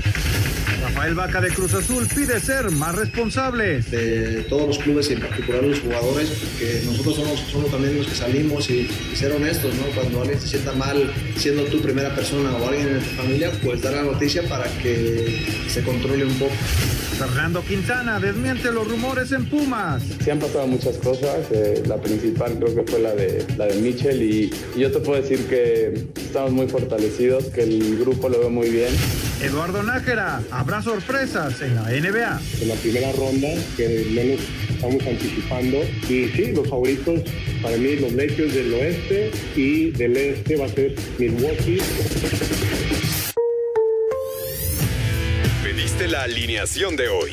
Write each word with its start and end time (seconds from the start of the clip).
Thank 0.00 0.16
you. 0.16 0.27
Rafael 0.98 1.14
Vaca 1.14 1.40
de 1.40 1.50
Cruz 1.50 1.74
Azul 1.74 2.08
pide 2.12 2.40
ser 2.40 2.72
más 2.72 2.92
responsable. 2.92 3.82
De 3.82 4.42
todos 4.48 4.66
los 4.66 4.78
clubes 4.78 5.08
y 5.08 5.12
en 5.12 5.20
particular 5.20 5.62
los 5.62 5.78
jugadores, 5.78 6.28
porque 6.28 6.82
nosotros 6.86 7.14
somos, 7.14 7.40
somos 7.52 7.70
también 7.70 7.98
los 7.98 8.08
que 8.08 8.16
salimos 8.16 8.68
y, 8.68 8.90
y, 9.12 9.14
ser 9.14 9.30
honestos, 9.30 9.72
¿no? 9.76 9.84
Cuando 9.94 10.22
alguien 10.22 10.40
se 10.40 10.48
sienta 10.48 10.72
mal 10.72 11.08
siendo 11.36 11.62
tu 11.66 11.80
primera 11.80 12.12
persona 12.16 12.50
o 12.56 12.66
alguien 12.68 12.88
en 12.88 12.98
tu 12.98 13.10
familia, 13.10 13.52
pues 13.62 13.80
dar 13.80 13.92
la 13.92 14.02
noticia 14.02 14.42
para 14.48 14.64
que 14.82 15.46
se 15.68 15.84
controle 15.84 16.24
un 16.24 16.34
poco. 16.34 16.54
Fernando 17.16 17.62
Quintana 17.62 18.18
desmiente 18.18 18.72
los 18.72 18.88
rumores 18.88 19.30
en 19.30 19.48
Pumas. 19.48 20.02
Se 20.24 20.32
han 20.32 20.40
pasado 20.40 20.66
muchas 20.66 20.96
cosas, 20.98 21.46
eh, 21.52 21.82
la 21.86 22.00
principal 22.00 22.54
creo 22.58 22.74
que 22.74 22.90
fue 22.90 23.00
la 23.00 23.14
de, 23.14 23.44
la 23.56 23.66
de 23.66 23.74
Mitchell 23.76 24.20
y, 24.20 24.52
y 24.74 24.80
yo 24.80 24.90
te 24.90 24.98
puedo 24.98 25.22
decir 25.22 25.46
que 25.46 26.06
estamos 26.16 26.50
muy 26.50 26.68
fortalecidos, 26.68 27.44
que 27.46 27.62
el 27.62 27.98
grupo 27.98 28.28
lo 28.28 28.40
ve 28.40 28.48
muy 28.48 28.70
bien. 28.70 28.92
Eduardo 29.42 29.84
Nájera, 29.84 30.42
habrá 30.50 30.82
sorpresas 30.88 31.60
en 31.60 31.74
la 31.74 31.82
NBA. 31.82 32.40
En 32.62 32.68
la 32.68 32.74
primera 32.76 33.12
ronda, 33.12 33.48
que 33.76 34.06
menos 34.10 34.40
estamos 34.70 35.06
anticipando. 35.06 35.82
Y 36.08 36.28
sí, 36.28 36.52
los 36.54 36.66
favoritos 36.66 37.20
para 37.62 37.76
mí, 37.76 37.96
los 37.96 38.10
Lakers 38.14 38.54
del 38.54 38.72
oeste 38.72 39.30
y 39.54 39.90
del 39.90 40.16
este 40.16 40.56
va 40.56 40.64
a 40.64 40.68
ser 40.70 40.94
Milwaukee. 41.18 41.78
Pediste 45.62 46.08
la 46.08 46.22
alineación 46.22 46.96
de 46.96 47.08
hoy. 47.08 47.32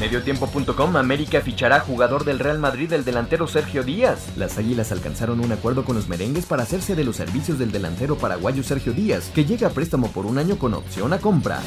Mediotiempo.com 0.00 0.96
América 0.96 1.40
fichará 1.40 1.80
jugador 1.80 2.24
del 2.24 2.38
Real 2.38 2.58
Madrid 2.58 2.92
el 2.92 3.04
delantero 3.04 3.46
Sergio 3.46 3.82
Díaz. 3.82 4.36
Las 4.36 4.58
Águilas 4.58 4.92
alcanzaron 4.92 5.40
un 5.40 5.50
acuerdo 5.52 5.86
con 5.86 5.96
los 5.96 6.06
merengues 6.08 6.44
para 6.44 6.64
hacerse 6.64 6.94
de 6.94 7.02
los 7.02 7.16
servicios 7.16 7.58
del 7.58 7.72
delantero 7.72 8.16
paraguayo 8.16 8.62
Sergio 8.62 8.92
Díaz, 8.92 9.30
que 9.34 9.46
llega 9.46 9.68
a 9.68 9.70
préstamo 9.70 10.08
por 10.08 10.26
un 10.26 10.36
año 10.36 10.58
con 10.58 10.74
opción 10.74 11.14
a 11.14 11.18
compra. 11.18 11.62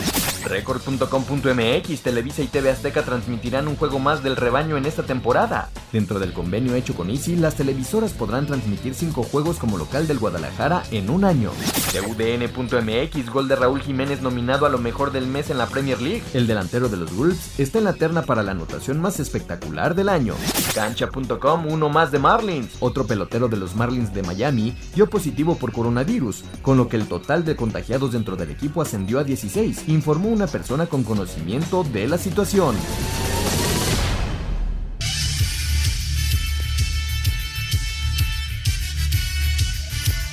Record.com.mx 0.46 2.02
Televisa 2.02 2.44
y 2.44 2.48
TV 2.48 2.70
Azteca 2.70 3.04
transmitirán 3.04 3.68
un 3.68 3.76
juego 3.76 3.98
más 3.98 4.22
del 4.22 4.36
rebaño 4.36 4.78
en 4.78 4.86
esta 4.86 5.04
temporada. 5.04 5.70
Dentro 5.92 6.20
del 6.20 6.32
convenio 6.32 6.76
hecho 6.76 6.94
con 6.94 7.10
Easy, 7.10 7.36
las 7.36 7.56
televisoras 7.56 8.14
podrán 8.14 8.46
transmitir 8.46 8.94
cinco 8.94 9.24
juegos 9.24 9.58
como 9.58 9.78
local 9.78 10.08
del 10.08 10.20
Guadalajara 10.20 10.84
en 10.92 11.10
un 11.10 11.26
año. 11.26 11.52
TUDN.mx 11.92 13.30
Gol 13.32 13.48
de 13.48 13.56
Raúl 13.56 13.82
Jiménez 13.82 14.22
nominado 14.22 14.68
a 14.68 14.70
lo 14.70 14.78
mejor 14.78 15.12
del 15.12 15.26
mes 15.26 15.50
en 15.50 15.58
la 15.58 15.66
Premier 15.66 16.00
League. 16.00 16.24
El 16.36 16.46
delantero 16.46 16.90
de 16.90 16.98
los 16.98 17.16
Wolves 17.16 17.60
está 17.60 17.80
en 17.80 17.86
la 17.86 17.94
terna 17.94 18.19
para 18.24 18.44
la 18.44 18.52
anotación 18.52 19.00
más 19.00 19.20
espectacular 19.20 19.96
del 19.96 20.10
año. 20.10 20.36
Cancha.com 20.74 21.66
uno 21.68 21.90
más 21.90 22.12
de 22.12 22.20
Marlins. 22.20 22.78
Otro 22.80 23.06
pelotero 23.06 23.48
de 23.48 23.58
los 23.58 23.76
Marlins 23.76 24.14
de 24.14 24.24
Miami 24.24 24.76
dio 24.96 25.10
positivo 25.10 25.56
por 25.56 25.72
coronavirus, 25.72 26.44
con 26.62 26.78
lo 26.78 26.88
que 26.88 26.98
el 26.98 27.08
total 27.08 27.46
de 27.46 27.56
contagiados 27.56 28.12
dentro 28.12 28.36
del 28.36 28.52
equipo 28.52 28.82
ascendió 28.82 29.20
a 29.20 29.24
16, 29.24 29.88
informó 29.88 30.30
una 30.30 30.48
persona 30.48 30.88
con 30.88 31.04
conocimiento 31.04 31.84
de 31.84 32.08
la 32.08 32.18
situación. 32.18 32.76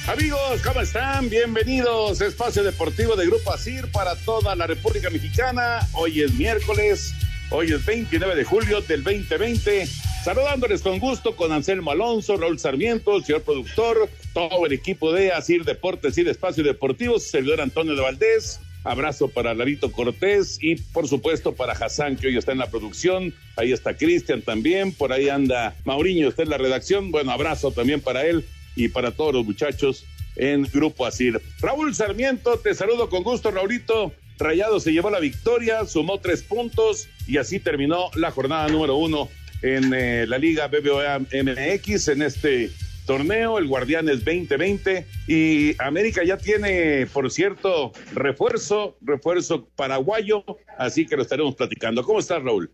Amigos, 0.08 0.62
¿cómo 0.64 0.80
están? 0.80 1.28
Bienvenidos 1.28 2.20
a 2.20 2.26
Espacio 2.26 2.62
Deportivo 2.62 3.16
de 3.16 3.26
Grupo 3.26 3.52
ASIR 3.52 3.90
para 3.90 4.14
toda 4.14 4.54
la 4.54 4.66
República 4.66 5.10
Mexicana. 5.10 5.80
Hoy 5.92 6.22
es 6.22 6.32
miércoles, 6.34 7.12
hoy 7.50 7.72
es 7.72 7.84
29 7.84 8.34
de 8.34 8.44
julio 8.44 8.80
del 8.80 9.02
2020. 9.02 9.86
Saludándoles 10.24 10.82
con 10.82 10.98
gusto 10.98 11.36
con 11.36 11.52
Anselmo 11.52 11.92
Alonso, 11.92 12.36
Raúl 12.36 12.58
Sarmiento, 12.58 13.16
el 13.16 13.24
señor 13.24 13.42
productor, 13.42 14.08
todo 14.32 14.66
el 14.66 14.72
equipo 14.72 15.12
de 15.12 15.32
ASIR 15.32 15.64
Deportes 15.64 16.18
y 16.18 16.22
Espacio 16.22 16.64
Deportivo, 16.64 17.18
servidor 17.18 17.60
Antonio 17.60 17.94
de 17.94 18.02
Valdés. 18.02 18.60
Abrazo 18.82 19.28
para 19.28 19.52
Larito 19.52 19.90
Cortés 19.90 20.58
y 20.60 20.76
por 20.76 21.08
supuesto 21.08 21.54
para 21.54 21.72
Hassan, 21.72 22.16
que 22.16 22.28
hoy 22.28 22.36
está 22.36 22.52
en 22.52 22.58
la 22.58 22.70
producción. 22.70 23.34
Ahí 23.56 23.72
está 23.72 23.96
Cristian 23.96 24.42
también, 24.42 24.92
por 24.92 25.12
ahí 25.12 25.28
anda 25.28 25.76
Mauriño, 25.84 26.28
está 26.28 26.42
en 26.42 26.50
la 26.50 26.58
redacción. 26.58 27.10
Bueno, 27.10 27.32
abrazo 27.32 27.72
también 27.72 28.00
para 28.00 28.24
él 28.24 28.44
y 28.76 28.88
para 28.88 29.10
todos 29.10 29.34
los 29.34 29.44
muchachos 29.44 30.04
en 30.36 30.64
Grupo 30.64 31.06
Asir. 31.06 31.40
Raúl 31.60 31.94
Sarmiento, 31.94 32.58
te 32.58 32.74
saludo 32.74 33.08
con 33.08 33.22
gusto, 33.22 33.50
Raulito. 33.50 34.12
Rayado 34.38 34.80
se 34.80 34.92
llevó 34.92 35.10
la 35.10 35.20
victoria, 35.20 35.84
sumó 35.86 36.20
tres 36.20 36.42
puntos 36.42 37.08
y 37.26 37.38
así 37.38 37.58
terminó 37.58 38.10
la 38.14 38.30
jornada 38.30 38.68
número 38.68 38.96
uno 38.96 39.28
en 39.62 39.92
eh, 39.94 40.26
la 40.26 40.38
Liga 40.38 40.68
BBVA 40.68 41.18
MX 41.18 42.08
en 42.08 42.22
este 42.22 42.70
torneo, 43.06 43.58
el 43.58 43.68
Guardianes 43.68 44.24
2020 44.24 45.06
y 45.28 45.80
América 45.80 46.24
ya 46.24 46.36
tiene, 46.36 47.06
por 47.12 47.30
cierto, 47.30 47.92
refuerzo, 48.12 48.96
refuerzo 49.00 49.68
paraguayo, 49.76 50.44
así 50.76 51.06
que 51.06 51.16
lo 51.16 51.22
estaremos 51.22 51.54
platicando. 51.54 52.02
¿Cómo 52.02 52.18
estás, 52.18 52.42
Raúl? 52.42 52.70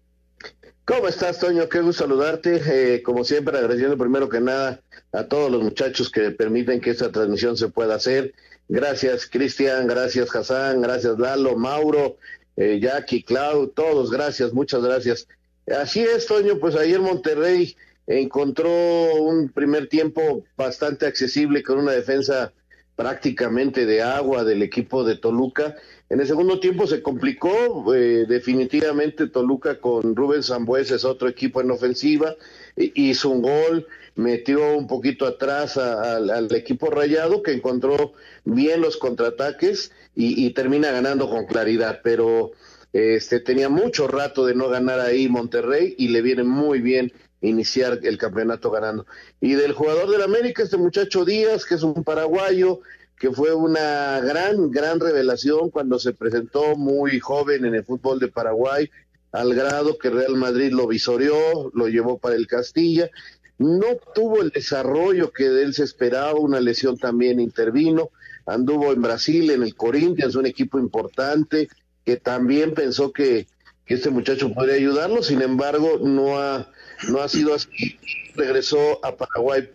¿Cómo 0.84 1.06
estás, 1.06 1.38
Toño? 1.38 1.68
Qué 1.68 1.80
gusto 1.80 2.02
saludarte. 2.02 2.60
Eh, 2.66 3.02
como 3.02 3.22
siempre, 3.22 3.56
agradeciendo 3.56 3.96
primero 3.96 4.28
que 4.28 4.40
nada 4.40 4.80
a 5.12 5.24
todos 5.24 5.50
los 5.50 5.62
muchachos 5.62 6.10
que 6.10 6.32
permiten 6.32 6.80
que 6.80 6.90
esta 6.90 7.12
transmisión 7.12 7.56
se 7.56 7.68
pueda 7.68 7.94
hacer. 7.94 8.34
Gracias, 8.72 9.26
Cristian, 9.26 9.86
gracias, 9.86 10.34
Hassan, 10.34 10.80
gracias, 10.80 11.18
Lalo, 11.18 11.56
Mauro, 11.56 12.16
eh, 12.56 12.78
Jackie, 12.80 13.22
Clau, 13.22 13.66
todos, 13.66 14.10
gracias, 14.10 14.54
muchas 14.54 14.82
gracias. 14.82 15.28
Así 15.66 16.00
es, 16.00 16.24
Toño, 16.24 16.58
pues 16.58 16.74
ayer 16.76 16.98
Monterrey 16.98 17.76
encontró 18.06 18.70
un 19.16 19.50
primer 19.50 19.88
tiempo 19.90 20.46
bastante 20.56 21.04
accesible 21.04 21.62
con 21.62 21.80
una 21.80 21.92
defensa 21.92 22.54
prácticamente 22.96 23.84
de 23.84 24.00
agua 24.00 24.42
del 24.42 24.62
equipo 24.62 25.04
de 25.04 25.16
Toluca. 25.16 25.76
En 26.08 26.20
el 26.20 26.26
segundo 26.26 26.58
tiempo 26.58 26.86
se 26.86 27.02
complicó, 27.02 27.94
eh, 27.94 28.24
definitivamente 28.26 29.26
Toluca 29.26 29.80
con 29.80 30.16
Rubén 30.16 30.42
Zambuesa 30.42 30.94
es 30.94 31.04
otro 31.04 31.28
equipo 31.28 31.60
en 31.60 31.70
ofensiva, 31.70 32.36
hizo 32.76 33.28
un 33.28 33.42
gol, 33.42 33.86
metió 34.14 34.76
un 34.76 34.86
poquito 34.86 35.26
atrás 35.26 35.76
al 35.76 36.54
equipo 36.54 36.90
rayado 36.90 37.42
que 37.42 37.52
encontró 37.52 38.12
bien 38.44 38.80
los 38.80 38.96
contraataques 38.96 39.92
y, 40.14 40.50
termina 40.50 40.90
ganando 40.90 41.30
con 41.30 41.46
claridad, 41.46 42.00
pero 42.02 42.52
este 42.92 43.40
tenía 43.40 43.68
mucho 43.68 44.06
rato 44.06 44.44
de 44.44 44.54
no 44.54 44.68
ganar 44.68 45.00
ahí 45.00 45.28
Monterrey 45.28 45.94
y 45.96 46.08
le 46.08 46.20
viene 46.20 46.44
muy 46.44 46.80
bien 46.80 47.12
iniciar 47.40 48.00
el 48.02 48.18
campeonato 48.18 48.70
ganando. 48.70 49.06
Y 49.40 49.54
del 49.54 49.72
jugador 49.72 50.10
del 50.10 50.22
América, 50.22 50.62
este 50.62 50.76
muchacho 50.76 51.24
Díaz, 51.24 51.64
que 51.64 51.74
es 51.74 51.82
un 51.82 52.04
paraguayo, 52.04 52.80
que 53.18 53.30
fue 53.30 53.54
una 53.54 54.20
gran, 54.20 54.70
gran 54.70 55.00
revelación 55.00 55.70
cuando 55.70 55.98
se 55.98 56.12
presentó 56.12 56.76
muy 56.76 57.20
joven 57.20 57.64
en 57.64 57.74
el 57.74 57.84
fútbol 57.84 58.18
de 58.18 58.28
Paraguay, 58.28 58.90
al 59.32 59.54
grado 59.54 59.96
que 59.96 60.10
Real 60.10 60.36
Madrid 60.36 60.72
lo 60.72 60.86
visoreó, 60.86 61.70
lo 61.72 61.88
llevó 61.88 62.18
para 62.18 62.36
el 62.36 62.46
Castilla. 62.46 63.10
No 63.58 63.96
tuvo 64.14 64.42
el 64.42 64.50
desarrollo 64.50 65.32
que 65.32 65.48
de 65.48 65.62
él 65.62 65.74
se 65.74 65.84
esperaba, 65.84 66.34
una 66.34 66.60
lesión 66.60 66.98
también 66.98 67.40
intervino, 67.40 68.10
anduvo 68.46 68.92
en 68.92 69.02
Brasil, 69.02 69.50
en 69.50 69.62
el 69.62 69.74
Corinthians, 69.74 70.34
un 70.34 70.46
equipo 70.46 70.78
importante, 70.78 71.68
que 72.04 72.16
también 72.16 72.74
pensó 72.74 73.12
que, 73.12 73.46
este 73.86 74.08
muchacho 74.08 74.50
podría 74.54 74.76
ayudarlo, 74.76 75.22
sin 75.22 75.42
embargo, 75.42 75.98
no 76.00 76.38
ha 76.38 76.70
no 77.08 77.20
ha 77.20 77.28
sido 77.28 77.54
así. 77.54 77.98
Regresó 78.34 79.04
a 79.04 79.16
Paraguay. 79.16 79.68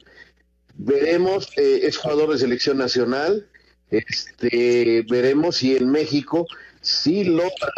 Veremos, 0.76 1.50
eh, 1.58 1.82
es 1.84 1.98
jugador 1.98 2.32
de 2.32 2.40
selección 2.40 2.78
nacional. 2.78 3.48
Este, 3.90 5.06
veremos 5.10 5.58
si 5.58 5.76
en 5.76 5.90
México 5.90 6.48
sí 6.82 7.24
logra 7.24 7.74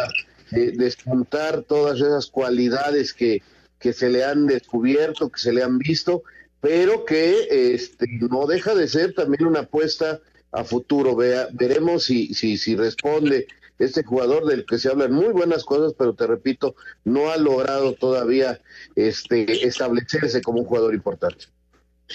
eh, 0.52 0.72
despuntar 0.74 1.62
todas 1.62 1.98
esas 2.00 2.26
cualidades 2.26 3.12
que, 3.12 3.42
que 3.80 3.92
se 3.92 4.10
le 4.10 4.24
han 4.24 4.46
descubierto, 4.46 5.30
que 5.30 5.40
se 5.40 5.52
le 5.52 5.62
han 5.62 5.78
visto, 5.78 6.22
pero 6.60 7.04
que 7.04 7.74
este, 7.74 8.06
no 8.30 8.46
deja 8.46 8.74
de 8.74 8.86
ser 8.86 9.14
también 9.14 9.46
una 9.46 9.60
apuesta 9.60 10.20
a 10.52 10.64
futuro. 10.64 11.16
Vea, 11.16 11.48
veremos 11.52 12.04
si, 12.04 12.34
si, 12.34 12.58
si 12.58 12.76
responde 12.76 13.48
este 13.78 14.04
jugador 14.04 14.44
del 14.44 14.66
que 14.66 14.78
se 14.78 14.90
hablan 14.90 15.12
muy 15.12 15.28
buenas 15.32 15.64
cosas, 15.64 15.94
pero 15.98 16.14
te 16.14 16.26
repito, 16.26 16.76
no 17.04 17.30
ha 17.30 17.38
logrado 17.38 17.94
todavía 17.94 18.60
este, 18.94 19.66
establecerse 19.66 20.42
como 20.42 20.60
un 20.60 20.66
jugador 20.66 20.94
importante. 20.94 21.46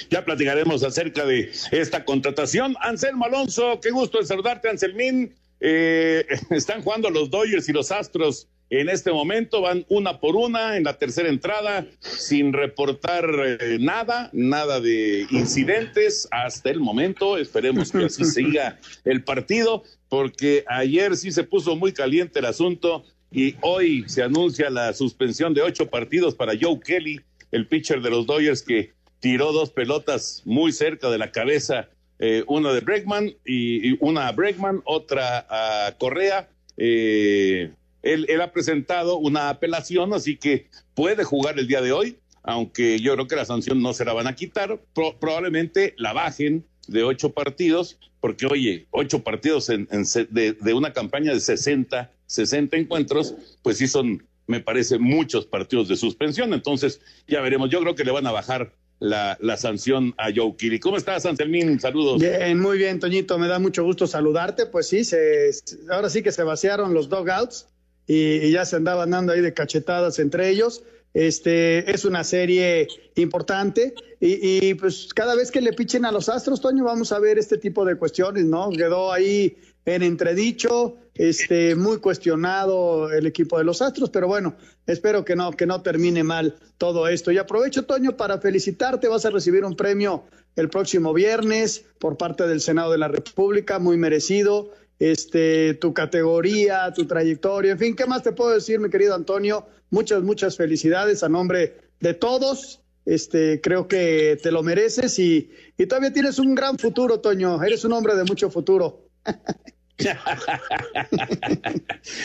Ya 0.10 0.24
platicaremos 0.24 0.84
acerca 0.84 1.26
de 1.26 1.52
esta 1.72 2.06
contratación. 2.06 2.76
Anselmo 2.82 3.26
Alonso, 3.26 3.80
qué 3.82 3.90
gusto 3.90 4.24
saludarte, 4.24 4.70
Anselmín. 4.70 5.34
Eh, 5.60 6.26
están 6.52 6.84
jugando 6.84 7.10
los 7.10 7.32
Dodgers 7.32 7.68
y 7.70 7.74
los 7.74 7.92
Astros 7.92 8.48
en 8.70 8.90
este 8.90 9.12
momento, 9.12 9.62
van 9.62 9.86
una 9.90 10.20
por 10.20 10.36
una 10.36 10.78
en 10.78 10.84
la 10.84 10.98
tercera 10.98 11.30
entrada, 11.30 11.86
sin 12.00 12.52
reportar 12.52 13.26
eh, 13.46 13.78
nada, 13.80 14.30
nada 14.34 14.80
de 14.80 15.28
incidentes 15.30 16.28
hasta 16.32 16.72
el 16.72 16.80
momento. 16.80 17.38
Esperemos 17.38 17.92
que 17.92 18.06
así 18.06 18.26
siga 18.26 18.80
el 19.04 19.24
partido, 19.24 19.84
porque 20.10 20.64
ayer 20.68 21.16
sí 21.16 21.32
se 21.32 21.44
puso 21.44 21.76
muy 21.76 21.94
caliente 21.94 22.40
el 22.40 22.46
asunto 22.46 23.04
y 23.32 23.56
hoy 23.62 24.06
se 24.08 24.24
anuncia 24.24 24.70
la 24.70 24.94
suspensión 24.94 25.54
de 25.54 25.62
ocho 25.62 25.88
partidos 25.90 26.36
para 26.36 26.54
Joe 26.60 26.80
Kelly, 26.80 27.22
el 27.52 27.68
pitcher 27.68 28.02
de 28.02 28.10
los 28.10 28.26
Dodgers 28.26 28.64
que 28.64 28.94
tiró 29.20 29.52
dos 29.52 29.72
pelotas 29.72 30.42
muy 30.46 30.72
cerca 30.72 31.10
de 31.10 31.18
la 31.18 31.32
cabeza, 31.32 31.90
eh, 32.20 32.44
una 32.48 32.72
de 32.74 32.80
Bregman 32.80 33.36
y, 33.46 34.04
una 34.04 34.28
a 34.28 34.32
Bregman, 34.32 34.82
otra 34.86 35.46
a 35.50 35.92
Correa. 35.98 36.50
Eh, 36.78 37.72
él, 38.06 38.42
ha 38.42 38.52
presentado 38.52 39.18
una 39.18 39.50
apelación, 39.50 40.14
así 40.14 40.38
que 40.38 40.68
puede 40.94 41.24
jugar 41.24 41.60
el 41.60 41.68
día 41.68 41.82
de 41.82 41.92
hoy, 41.92 42.18
aunque 42.44 43.00
yo 43.00 43.14
creo 43.14 43.28
que 43.28 43.36
la 43.36 43.46
sanción 43.46 43.82
no 43.82 43.94
se 43.94 44.06
la 44.06 44.14
van 44.14 44.28
a 44.28 44.36
quitar, 44.36 44.80
probablemente 44.94 45.96
la 45.98 46.14
bajen 46.14 46.66
de 46.88 47.04
ocho 47.04 47.32
partidos, 47.32 48.00
porque 48.22 48.46
oye, 48.46 48.88
ocho 48.92 49.24
partidos 49.24 49.70
en, 49.70 49.88
de, 50.30 50.74
una 50.74 50.94
campaña 50.94 51.34
de 51.34 51.40
60, 51.40 52.12
60 52.28 52.78
encuentros, 52.78 53.36
pues 53.64 53.80
sí 53.80 53.88
son, 53.88 54.24
me 54.46 54.60
parece, 54.60 55.00
muchos 55.00 55.48
partidos 55.48 55.88
de 55.88 55.96
suspensión, 55.96 56.54
entonces 56.54 57.02
ya 57.28 57.42
veremos, 57.42 57.72
yo 57.72 57.82
creo 57.82 57.96
que 57.96 58.04
le 58.04 58.12
van 58.12 58.28
a 58.28 58.32
bajar 58.32 58.74
la, 59.00 59.36
la, 59.42 59.58
sanción 59.58 60.14
a 60.18 60.30
Joe 60.34 60.56
Kiri. 60.56 60.80
¿Cómo 60.80 60.96
estás, 60.96 61.26
Anselmín? 61.26 61.80
Saludos. 61.82 62.22
Bien, 62.22 62.58
muy 62.58 62.78
bien, 62.78 63.00
Toñito. 63.00 63.38
Me 63.38 63.50
da 63.50 63.60
mucho 63.60 63.84
gusto 63.84 64.08
saludarte. 64.08 64.68
Pues 64.68 64.88
sí, 64.88 65.04
se, 65.04 65.52
ahora 65.92 66.10
sí 66.10 66.24
que 66.24 66.32
se 66.32 66.44
vaciaron 66.44 66.94
los 66.94 67.10
dogouts 67.10 67.68
y, 68.08 68.52
ya 68.52 68.66
se 68.66 68.76
andaban 68.76 69.12
dando 69.12 69.34
ahí 69.34 69.42
de 69.42 69.54
cachetadas 69.54 70.20
entre 70.20 70.50
ellos. 70.50 70.84
Este 71.14 71.90
es 71.90 72.04
una 72.04 72.26
serie 72.26 72.88
importante 73.16 73.94
y, 74.20 74.70
y, 74.70 74.74
pues 74.74 75.14
cada 75.14 75.36
vez 75.36 75.50
que 75.50 75.62
le 75.62 75.72
pichen 75.72 76.04
a 76.04 76.12
los 76.12 76.28
Astros, 76.28 76.60
Toño, 76.60 76.84
vamos 76.84 77.12
a 77.12 77.20
ver 77.20 77.38
este 77.38 77.58
tipo 77.58 77.86
de 77.86 77.96
cuestiones, 77.96 78.46
¿no? 78.46 78.70
Quedó 78.70 79.14
ahí 79.14 79.56
en 79.86 80.02
entredicho, 80.02 80.98
este, 81.14 81.76
muy 81.76 82.00
cuestionado 82.00 83.12
el 83.12 83.26
equipo 83.28 83.58
de 83.58 83.64
los 83.64 83.82
Astros, 83.82 84.10
pero 84.10 84.28
bueno, 84.28 84.56
espero 84.88 85.24
que 85.24 85.36
no, 85.36 85.52
que 85.52 85.66
no 85.66 85.82
termine 85.82 86.24
mal 86.24 86.56
todo 86.78 87.08
esto. 87.08 87.32
Y 87.32 87.38
aprovecho, 87.38 87.86
Toño, 87.86 88.18
para 88.18 88.40
felicitarte, 88.40 89.08
vas 89.08 89.26
a 89.26 89.30
recibir 89.30 89.64
un 89.64 89.76
premio 89.76 90.26
el 90.56 90.70
próximo 90.70 91.14
viernes 91.14 91.86
por 92.00 92.18
parte 92.18 92.48
del 92.48 92.62
Senado 92.62 92.92
de 92.92 92.98
la 92.98 93.08
República, 93.08 93.78
muy 93.78 93.98
merecido. 93.98 94.72
Este, 95.00 95.74
tu 95.74 95.94
categoría, 95.94 96.94
tu 96.94 97.06
trayectoria, 97.06 97.74
en 97.74 97.80
fin, 97.80 97.96
¿qué 97.96 98.06
más 98.06 98.24
te 98.24 98.32
puedo 98.32 98.52
decir, 98.52 98.80
mi 98.80 98.90
querido 98.90 99.14
Antonio? 99.14 99.68
Muchas, 99.90 100.24
muchas 100.24 100.56
felicidades 100.56 101.22
a 101.24 101.30
nombre 101.30 101.78
de 102.00 102.14
todos. 102.14 102.82
Este, 103.06 103.62
creo 103.62 103.88
que 103.88 104.40
te 104.42 104.52
lo 104.52 104.64
mereces 104.64 105.20
y, 105.20 105.52
y 105.78 105.86
todavía 105.86 106.12
tienes 106.12 106.40
un 106.40 106.56
gran 106.56 106.78
futuro, 106.80 107.20
Toño. 107.20 107.62
Eres 107.62 107.86
un 107.86 107.94
hombre 107.94 108.16
de 108.16 108.24
mucho 108.24 108.50
futuro. 108.50 109.10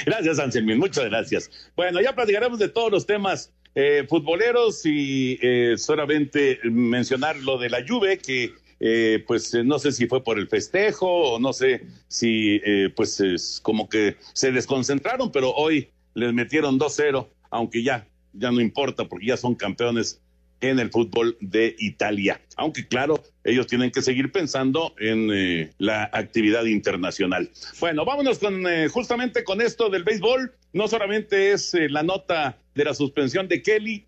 gracias, 0.07 0.39
Anselmín, 0.39 0.79
muchas 0.79 1.05
gracias. 1.07 1.51
Bueno, 1.77 2.01
ya 2.01 2.15
platicaremos 2.15 2.59
de 2.59 2.69
todos 2.69 2.91
los 2.91 3.07
temas 3.07 3.53
eh, 3.75 4.05
futboleros 4.09 4.85
y 4.85 5.39
eh, 5.41 5.75
solamente 5.77 6.59
mencionar 6.65 7.37
lo 7.37 7.59
de 7.59 7.71
la 7.71 7.87
Juve, 7.87 8.19
que 8.19 8.53
eh, 8.81 9.23
pues 9.27 9.55
no 9.65 9.79
sé 9.79 9.93
si 9.93 10.07
fue 10.07 10.25
por 10.25 10.39
el 10.39 10.49
festejo 10.49 11.35
o 11.35 11.39
no 11.39 11.53
sé 11.53 11.87
si 12.09 12.61
pues 12.97 13.21
es 13.21 13.61
como 13.63 13.89
que 13.89 14.17
se 14.33 14.53
desconcentraron, 14.53 15.31
pero 15.31 15.53
hoy 15.55 15.91
les 16.15 16.33
metieron 16.33 16.79
2-0, 16.79 17.29
aunque 17.51 17.83
ya, 17.83 18.09
ya 18.33 18.51
no 18.51 18.61
importa 18.61 19.07
porque 19.07 19.27
ya 19.27 19.37
son 19.37 19.55
campeones 19.55 20.21
en 20.61 20.79
el 20.79 20.91
fútbol 20.91 21.37
de 21.41 21.75
Italia. 21.79 22.41
Aunque 22.57 22.87
claro, 22.87 23.23
ellos 23.45 23.67
tienen 23.67 23.91
que 23.91 24.03
seguir 24.03 24.31
pensando 24.31 24.95
en 24.99 25.31
eh, 25.33 25.71
la 25.79 26.11
actividad 26.13 26.65
internacional. 26.65 27.51
Bueno, 27.81 28.05
vámonos 28.05 28.39
con 28.39 28.67
eh, 28.67 28.89
justamente 28.89 29.45
con 29.45 29.61
esto 29.61 29.89
del 29.89 30.05
béisbol. 30.05 30.53
No 30.73 30.89
solamente 30.89 31.53
es 31.53 31.75
eh, 31.75 31.89
la 31.89 32.03
nota 32.03 32.59
de 32.75 32.85
la 32.85 32.95
suspensión 32.95 33.49
de 33.49 33.63
Kelly, 33.63 34.07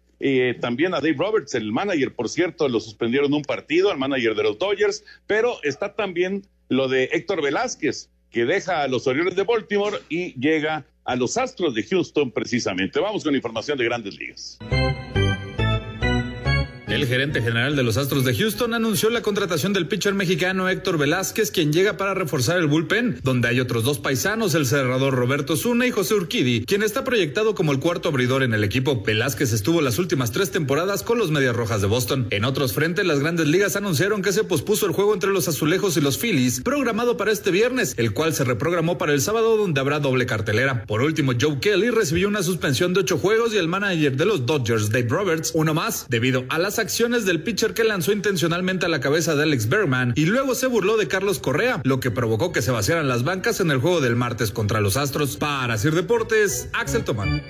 también 0.60 0.94
a 0.94 1.00
Dave 1.00 1.16
Roberts, 1.18 1.54
el 1.54 1.72
manager, 1.72 2.14
por 2.14 2.28
cierto, 2.28 2.68
lo 2.68 2.80
suspendieron 2.80 3.34
un 3.34 3.42
partido, 3.42 3.90
al 3.90 3.98
manager 3.98 4.34
de 4.34 4.42
los 4.44 4.58
Dodgers, 4.58 5.04
pero 5.26 5.62
está 5.62 5.94
también 5.94 6.46
lo 6.68 6.88
de 6.88 7.04
Héctor 7.12 7.42
Velázquez, 7.42 8.08
que 8.30 8.44
deja 8.44 8.82
a 8.82 8.88
los 8.88 9.06
Orioles 9.06 9.36
de 9.36 9.42
Baltimore 9.42 9.98
y 10.08 10.38
llega 10.40 10.86
a 11.04 11.16
los 11.16 11.36
Astros 11.36 11.74
de 11.74 11.82
Houston 11.82 12.30
precisamente. 12.30 13.00
Vamos 13.00 13.24
con 13.24 13.34
información 13.34 13.76
de 13.78 13.84
grandes 13.84 14.16
ligas. 14.16 14.58
El 16.92 17.06
gerente 17.06 17.40
general 17.40 17.74
de 17.74 17.82
los 17.82 17.96
Astros 17.96 18.22
de 18.22 18.34
Houston 18.36 18.74
anunció 18.74 19.08
la 19.08 19.22
contratación 19.22 19.72
del 19.72 19.88
pitcher 19.88 20.12
mexicano 20.12 20.68
Héctor 20.68 20.98
Velázquez, 20.98 21.50
quien 21.50 21.72
llega 21.72 21.96
para 21.96 22.12
reforzar 22.12 22.58
el 22.58 22.66
bullpen, 22.66 23.18
donde 23.22 23.48
hay 23.48 23.60
otros 23.60 23.82
dos 23.82 23.98
paisanos, 23.98 24.54
el 24.54 24.66
cerrador 24.66 25.14
Roberto 25.14 25.56
Zuna 25.56 25.86
y 25.86 25.90
José 25.90 26.16
Urquidi, 26.16 26.66
quien 26.66 26.82
está 26.82 27.02
proyectado 27.02 27.54
como 27.54 27.72
el 27.72 27.80
cuarto 27.80 28.10
abridor 28.10 28.42
en 28.42 28.52
el 28.52 28.62
equipo. 28.62 29.02
Velázquez 29.02 29.54
estuvo 29.54 29.80
las 29.80 29.98
últimas 29.98 30.32
tres 30.32 30.50
temporadas 30.50 31.02
con 31.02 31.16
los 31.16 31.30
Medias 31.30 31.56
Rojas 31.56 31.80
de 31.80 31.86
Boston. 31.86 32.26
En 32.28 32.44
otros 32.44 32.74
frentes, 32.74 33.06
las 33.06 33.20
grandes 33.20 33.46
ligas 33.46 33.74
anunciaron 33.74 34.20
que 34.20 34.32
se 34.32 34.44
pospuso 34.44 34.84
el 34.84 34.92
juego 34.92 35.14
entre 35.14 35.30
los 35.30 35.48
Azulejos 35.48 35.96
y 35.96 36.02
los 36.02 36.18
Phillies, 36.18 36.60
programado 36.60 37.16
para 37.16 37.32
este 37.32 37.50
viernes, 37.50 37.94
el 37.96 38.12
cual 38.12 38.34
se 38.34 38.44
reprogramó 38.44 38.98
para 38.98 39.14
el 39.14 39.22
sábado, 39.22 39.56
donde 39.56 39.80
habrá 39.80 39.98
doble 39.98 40.26
cartelera. 40.26 40.84
Por 40.84 41.00
último, 41.00 41.32
Joe 41.40 41.58
Kelly 41.58 41.88
recibió 41.88 42.28
una 42.28 42.42
suspensión 42.42 42.92
de 42.92 43.00
ocho 43.00 43.16
juegos 43.16 43.54
y 43.54 43.56
el 43.56 43.68
manager 43.68 44.14
de 44.14 44.26
los 44.26 44.44
Dodgers, 44.44 44.90
Dave 44.90 45.08
Roberts, 45.08 45.52
uno 45.54 45.72
más, 45.72 46.04
debido 46.10 46.44
a 46.50 46.58
las 46.58 46.81
acciones 46.82 47.24
del 47.24 47.42
pitcher 47.42 47.74
que 47.74 47.84
lanzó 47.84 48.12
intencionalmente 48.12 48.86
a 48.86 48.88
la 48.88 48.98
cabeza 48.98 49.36
de 49.36 49.44
Alex 49.44 49.68
Bergman 49.68 50.12
y 50.16 50.26
luego 50.26 50.56
se 50.56 50.66
burló 50.66 50.96
de 50.96 51.06
Carlos 51.06 51.38
Correa, 51.38 51.80
lo 51.84 52.00
que 52.00 52.10
provocó 52.10 52.52
que 52.52 52.60
se 52.60 52.72
vaciaran 52.72 53.06
las 53.06 53.22
bancas 53.22 53.60
en 53.60 53.70
el 53.70 53.78
juego 53.78 54.00
del 54.00 54.16
martes 54.16 54.50
contra 54.50 54.80
los 54.80 54.96
Astros. 54.96 55.36
Para 55.36 55.78
Sir 55.78 55.94
Deportes, 55.94 56.68
Axel 56.72 57.04
Tomán. 57.04 57.40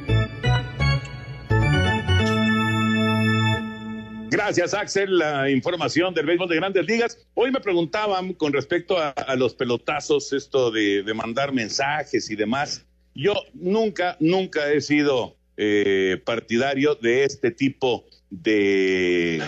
Gracias, 4.31 4.75
Axel. 4.75 5.19
La 5.19 5.51
información 5.51 6.13
del 6.13 6.27
béisbol 6.27 6.49
de 6.49 6.57
grandes 6.57 6.87
ligas. 6.87 7.19
Hoy 7.33 7.51
me 7.51 7.61
preguntaban 7.61 8.35
con 8.35 8.53
respecto 8.53 8.99
a, 8.99 9.15
los 9.37 9.55
pelotazos, 9.55 10.33
esto 10.35 10.71
de, 10.71 11.11
mandar 11.15 11.53
mensajes 11.53 12.31
y 12.31 12.37
demás. 12.37 12.85
Yo 13.15 13.35
nunca, 13.55 14.17
nunca 14.21 14.71
he 14.71 14.83
sido 14.83 15.37
eh, 15.57 16.21
partidario 16.25 16.95
de 16.97 17.25
este 17.25 17.51
tipo 17.51 18.05
de 18.33 19.43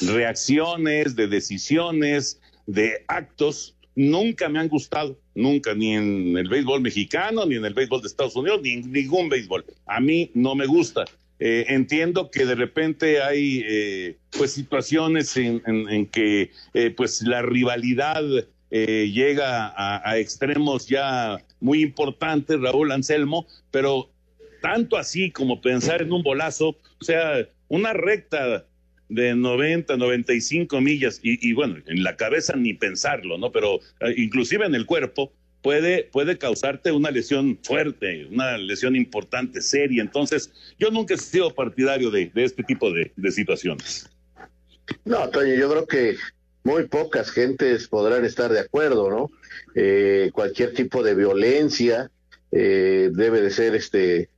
reacciones, 0.00 1.14
de 1.14 1.28
decisiones, 1.28 2.40
de 2.66 3.04
actos, 3.06 3.76
nunca 3.94 4.48
me 4.48 4.58
han 4.58 4.68
gustado, 4.68 5.18
nunca, 5.34 5.74
ni 5.74 5.94
en 5.94 6.36
el 6.36 6.48
béisbol 6.48 6.80
mexicano, 6.80 7.46
ni 7.46 7.54
en 7.56 7.64
el 7.64 7.74
béisbol 7.74 8.02
de 8.02 8.08
Estados 8.08 8.34
Unidos, 8.34 8.60
ni 8.62 8.70
en 8.72 8.92
ningún 8.92 9.28
béisbol. 9.28 9.64
A 9.86 10.00
mí 10.00 10.30
no 10.34 10.54
me 10.54 10.66
gusta. 10.66 11.04
Eh, 11.38 11.66
entiendo 11.68 12.30
que 12.30 12.44
de 12.44 12.54
repente 12.54 13.22
hay 13.22 13.64
eh, 13.66 14.16
pues 14.36 14.52
situaciones 14.52 15.36
en, 15.36 16.06
que 16.06 16.50
eh, 16.74 16.90
pues 16.90 17.22
la 17.22 17.42
rivalidad 17.42 18.22
llega 18.70 19.66
a, 19.66 20.08
a, 20.08 20.18
extremos 20.18 20.86
ya 20.86 21.38
muy 21.58 21.82
importantes, 21.82 22.60
Raúl 22.60 22.92
Anselmo, 22.92 23.46
pero 23.72 24.10
tanto 24.62 24.96
así 24.96 25.30
como 25.32 25.60
pensar 25.60 26.02
en 26.02 26.12
un 26.12 26.22
bolazo, 26.22 26.76
o 27.00 27.04
sea, 27.04 27.48
una 27.70 27.94
recta 27.94 28.66
de 29.08 29.34
90, 29.34 29.96
95 29.96 30.80
millas 30.80 31.20
y, 31.22 31.48
y 31.48 31.52
bueno, 31.54 31.76
en 31.86 32.02
la 32.02 32.16
cabeza 32.16 32.54
ni 32.56 32.74
pensarlo, 32.74 33.38
¿no? 33.38 33.50
Pero 33.50 33.76
eh, 34.00 34.14
inclusive 34.16 34.66
en 34.66 34.74
el 34.74 34.86
cuerpo, 34.86 35.32
puede, 35.62 36.04
puede 36.04 36.38
causarte 36.38 36.92
una 36.92 37.10
lesión 37.10 37.58
fuerte, 37.62 38.26
una 38.26 38.58
lesión 38.58 38.96
importante, 38.96 39.60
seria. 39.60 40.02
Entonces, 40.02 40.50
yo 40.78 40.90
nunca 40.90 41.14
he 41.14 41.18
sido 41.18 41.54
partidario 41.54 42.10
de, 42.10 42.30
este 42.34 42.62
tipo 42.62 42.90
de, 42.92 43.12
situaciones. 43.30 44.08
No, 45.04 45.28
Toño, 45.30 45.54
yo 45.54 45.70
creo 45.70 45.86
que 45.86 46.16
muy 46.64 46.86
pocas 46.88 47.30
gentes 47.30 47.88
podrán 47.88 48.24
estar 48.24 48.50
de 48.50 48.60
acuerdo, 48.60 49.10
¿no? 49.10 49.30
Eh, 49.74 50.30
cualquier 50.32 50.74
tipo 50.74 51.02
de 51.02 51.14
violencia 51.14 52.10
eh, 52.52 53.10
debe 53.12 53.40
de 53.40 53.50
ser 53.50 53.74
este 53.74 54.29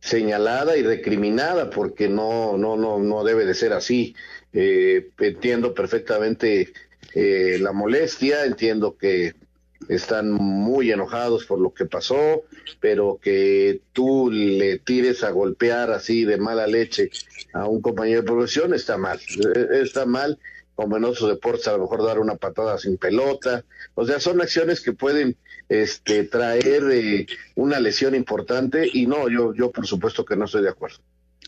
señalada 0.00 0.76
y 0.76 0.82
recriminada 0.82 1.70
porque 1.70 2.08
no 2.08 2.56
no 2.56 2.76
no 2.76 2.98
no 2.98 3.24
debe 3.24 3.44
de 3.44 3.54
ser 3.54 3.72
así. 3.72 4.14
Eh, 4.52 5.10
entiendo 5.18 5.74
perfectamente 5.74 6.72
la 7.14 7.72
molestia 7.72 8.44
entiendo 8.44 8.96
que 8.96 9.34
están 9.88 10.32
muy 10.32 10.90
enojados 10.90 11.44
por 11.44 11.60
lo 11.60 11.72
que 11.72 11.86
pasó, 11.86 12.42
pero 12.80 13.18
que 13.22 13.80
tú 13.92 14.30
le 14.30 14.78
tires 14.78 15.22
a 15.24 15.30
golpear 15.30 15.90
así 15.90 16.24
de 16.24 16.36
mala 16.36 16.66
leche 16.66 17.10
a 17.52 17.66
un 17.66 17.80
compañero 17.80 18.20
de 18.22 18.26
profesión 18.26 18.74
está 18.74 18.98
mal, 18.98 19.18
e-, 19.18 19.82
está 19.82 20.04
mal, 20.04 20.38
como 20.74 20.96
en 20.96 21.04
otros 21.04 21.28
deportes 21.28 21.68
a 21.68 21.72
lo 21.72 21.80
mejor 21.80 22.04
dar 22.04 22.18
una 22.18 22.36
patada 22.36 22.78
sin 22.78 22.98
pelota, 22.98 23.64
o 23.94 24.04
sea, 24.04 24.20
son 24.20 24.40
acciones 24.40 24.80
que 24.80 24.92
pueden 24.92 25.36
este, 25.68 26.24
traer 26.24 26.84
eh, 26.90 27.26
una 27.54 27.80
lesión 27.80 28.14
importante 28.14 28.88
y 28.92 29.06
no, 29.06 29.28
yo, 29.28 29.54
yo 29.54 29.70
por 29.70 29.86
supuesto 29.86 30.24
que 30.24 30.36
no 30.36 30.46
estoy 30.46 30.62
de 30.62 30.70
acuerdo. 30.70 30.98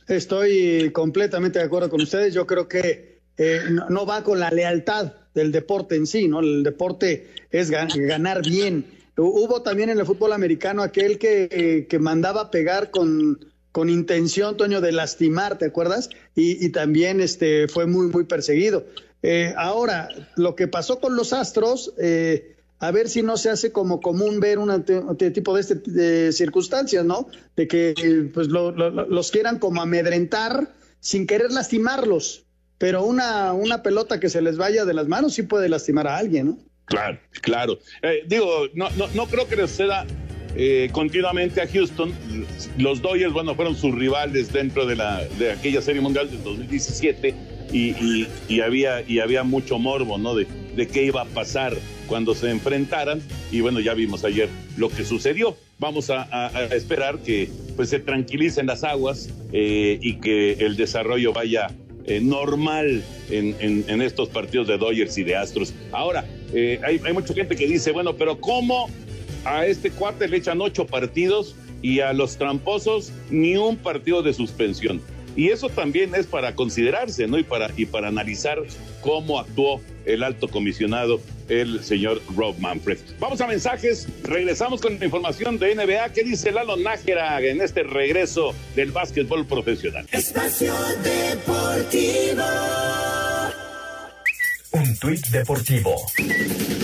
Estoy 0.07 0.91
completamente 0.93 1.59
de 1.59 1.65
acuerdo 1.65 1.89
con 1.91 2.01
ustedes, 2.01 2.35
yo 2.35 2.47
creo 2.47 2.69
que 2.69 3.21
eh, 3.37 3.61
no 3.89 4.07
va 4.07 4.25
con 4.25 4.41
la 4.41 4.51
lealtad 4.51 5.13
del 5.35 5.53
deporte 5.53 5.95
en 5.97 6.07
sí, 6.07 6.29
¿no? 6.29 6.41
El 6.41 6.63
deporte 6.63 7.29
es 7.51 7.71
ganar 7.71 8.43
bien. 8.43 8.85
Hubo 9.17 9.63
también 9.63 9.91
en 9.91 9.99
el 9.99 10.07
fútbol 10.07 10.33
americano 10.33 10.83
aquel 10.83 11.19
que, 11.19 11.87
que 11.89 11.99
mandaba 11.99 12.51
pegar 12.51 12.91
con, 12.91 13.39
con 13.73 13.89
intención, 13.89 14.57
Toño, 14.57 14.81
de 14.81 14.93
lastimar, 14.93 15.59
¿te 15.59 15.67
acuerdas? 15.67 16.11
Y, 16.35 16.71
también 16.71 17.21
este, 17.21 17.69
fue 17.69 17.87
muy, 17.87 18.09
muy 18.09 18.25
perseguido. 18.25 18.85
Eh, 19.23 19.53
ahora, 19.57 20.09
lo 20.37 20.57
que 20.57 20.67
pasó 20.67 20.99
con 20.99 21.17
los 21.17 21.33
Astros, 21.33 21.95
eh, 21.99 22.57
a 22.81 22.91
ver 22.91 23.09
si 23.09 23.23
no 23.23 23.37
se 23.37 23.51
hace 23.51 23.71
como 23.71 24.01
común 24.01 24.41
ver 24.41 24.59
un 24.59 24.85
tipo 25.33 25.55
de 25.55 25.61
este 25.61 25.75
de 25.77 26.33
circunstancias, 26.33 27.05
¿no? 27.05 27.29
De 27.55 27.69
que 27.69 27.95
pues 28.35 28.49
los 28.49 29.31
quieran 29.31 29.59
como 29.59 29.81
amedrentar 29.81 30.75
sin 30.99 31.27
querer 31.27 31.53
lastimarlos 31.53 32.45
pero 32.81 33.05
una, 33.05 33.53
una 33.53 33.83
pelota 33.83 34.19
que 34.19 34.31
se 34.31 34.41
les 34.41 34.57
vaya 34.57 34.87
de 34.87 34.95
las 34.95 35.07
manos 35.07 35.35
sí 35.35 35.43
puede 35.43 35.69
lastimar 35.69 36.07
a 36.07 36.17
alguien, 36.17 36.47
¿no? 36.47 36.59
Claro, 36.87 37.21
claro. 37.43 37.79
Eh, 38.01 38.23
digo, 38.27 38.69
no, 38.73 38.89
no, 38.97 39.07
no 39.09 39.27
creo 39.27 39.47
que 39.47 39.55
les 39.55 39.69
suceda 39.69 40.07
eh, 40.57 40.89
continuamente 40.91 41.61
a 41.61 41.69
Houston. 41.69 42.11
Los 42.79 43.03
Dodgers, 43.03 43.35
bueno, 43.35 43.55
fueron 43.55 43.77
sus 43.77 43.95
rivales 43.95 44.51
dentro 44.51 44.87
de, 44.87 44.97
la, 44.97 45.23
de 45.39 45.53
aquella 45.53 45.83
Serie 45.83 46.01
Mundial 46.01 46.31
del 46.31 46.43
2017 46.43 47.35
y, 47.71 48.27
y, 48.49 48.61
había, 48.63 49.03
y 49.03 49.19
había 49.19 49.43
mucho 49.43 49.79
morbo, 49.79 50.17
¿no? 50.17 50.35
De, 50.35 50.47
de 50.77 50.87
qué 50.89 51.05
iba 51.05 51.23
a 51.23 51.27
pasar 51.27 51.77
cuando 52.07 52.35
se 52.35 52.51
enfrentaran 52.51 53.23
y 53.53 53.61
bueno, 53.61 53.81
ya 53.81 53.95
vimos 53.95 54.25
ayer 54.25 54.49
lo 54.77 54.89
que 54.89 55.05
sucedió. 55.05 55.57
Vamos 55.79 56.11
a, 56.11 56.51
esperar 56.75 57.19
que 57.21 57.49
pues 57.77 57.89
se 57.89 58.01
tranquilicen 58.01 58.67
las 58.67 58.85
aguas 58.85 59.31
eh, 59.53 59.99
y 60.03 60.15
que 60.17 60.53
el 60.53 60.77
desarrollo 60.77 61.33
vaya 61.33 61.69
eh, 62.05 62.21
normal 62.21 63.03
en, 63.31 64.03
estos 64.03 64.29
partidos 64.29 64.67
de 64.69 64.79
Dodgers 64.79 65.17
y 65.19 65.23
de 65.23 65.37
Astros. 65.37 65.73
Ahora, 65.93 66.25
eh, 66.53 66.81
hay, 66.83 67.13
mucha 67.13 67.33
gente 67.35 67.57
que 67.57 67.67
dice, 67.67 67.93
bueno, 67.93 68.17
pero 68.17 68.41
¿cómo 68.41 68.89
a 69.45 69.65
este 69.67 69.91
cuate 69.91 70.29
le 70.29 70.39
echan 70.39 70.61
ocho 70.61 70.87
partidos 70.87 71.55
y 71.83 72.01
a 72.01 72.13
los 72.13 72.37
tramposos 72.37 73.13
ni 73.31 73.57
un 73.57 73.77
partido 73.77 74.23
de 74.23 74.35
suspensión? 74.35 75.01
Y 75.41 75.49
eso 75.49 75.71
también 75.71 76.15
es 76.15 76.27
para 76.27 76.55
considerarse, 76.55 77.27
¿no? 77.27 77.39
Y 77.39 77.45
para, 77.45 77.71
y 77.75 77.87
para 77.87 78.09
analizar 78.09 78.59
cómo 79.01 79.41
actuó 79.41 79.81
el 80.05 80.23
alto 80.23 80.49
comisionado, 80.49 81.19
el 81.49 81.83
señor 81.83 82.21
Rob 82.37 82.59
Manfred. 82.59 82.99
Vamos 83.19 83.41
a 83.41 83.47
mensajes, 83.47 84.07
regresamos 84.23 84.83
con 84.83 84.99
la 84.99 85.05
información 85.07 85.59
de 85.59 85.75
NBA. 85.75 86.13
¿Qué 86.13 86.25
dice 86.25 86.53
Lalo 86.53 86.77
Nájera 86.77 87.41
en 87.41 87.63
este 87.63 87.85
regreso 87.85 88.55
del 88.77 88.93
básquetbol 88.93 89.47
profesional? 89.47 90.07
Espacio 90.13 90.75
Deportivo. 91.03 92.45
Un 94.73 94.97
tuit 94.99 95.27
deportivo. 95.31 95.97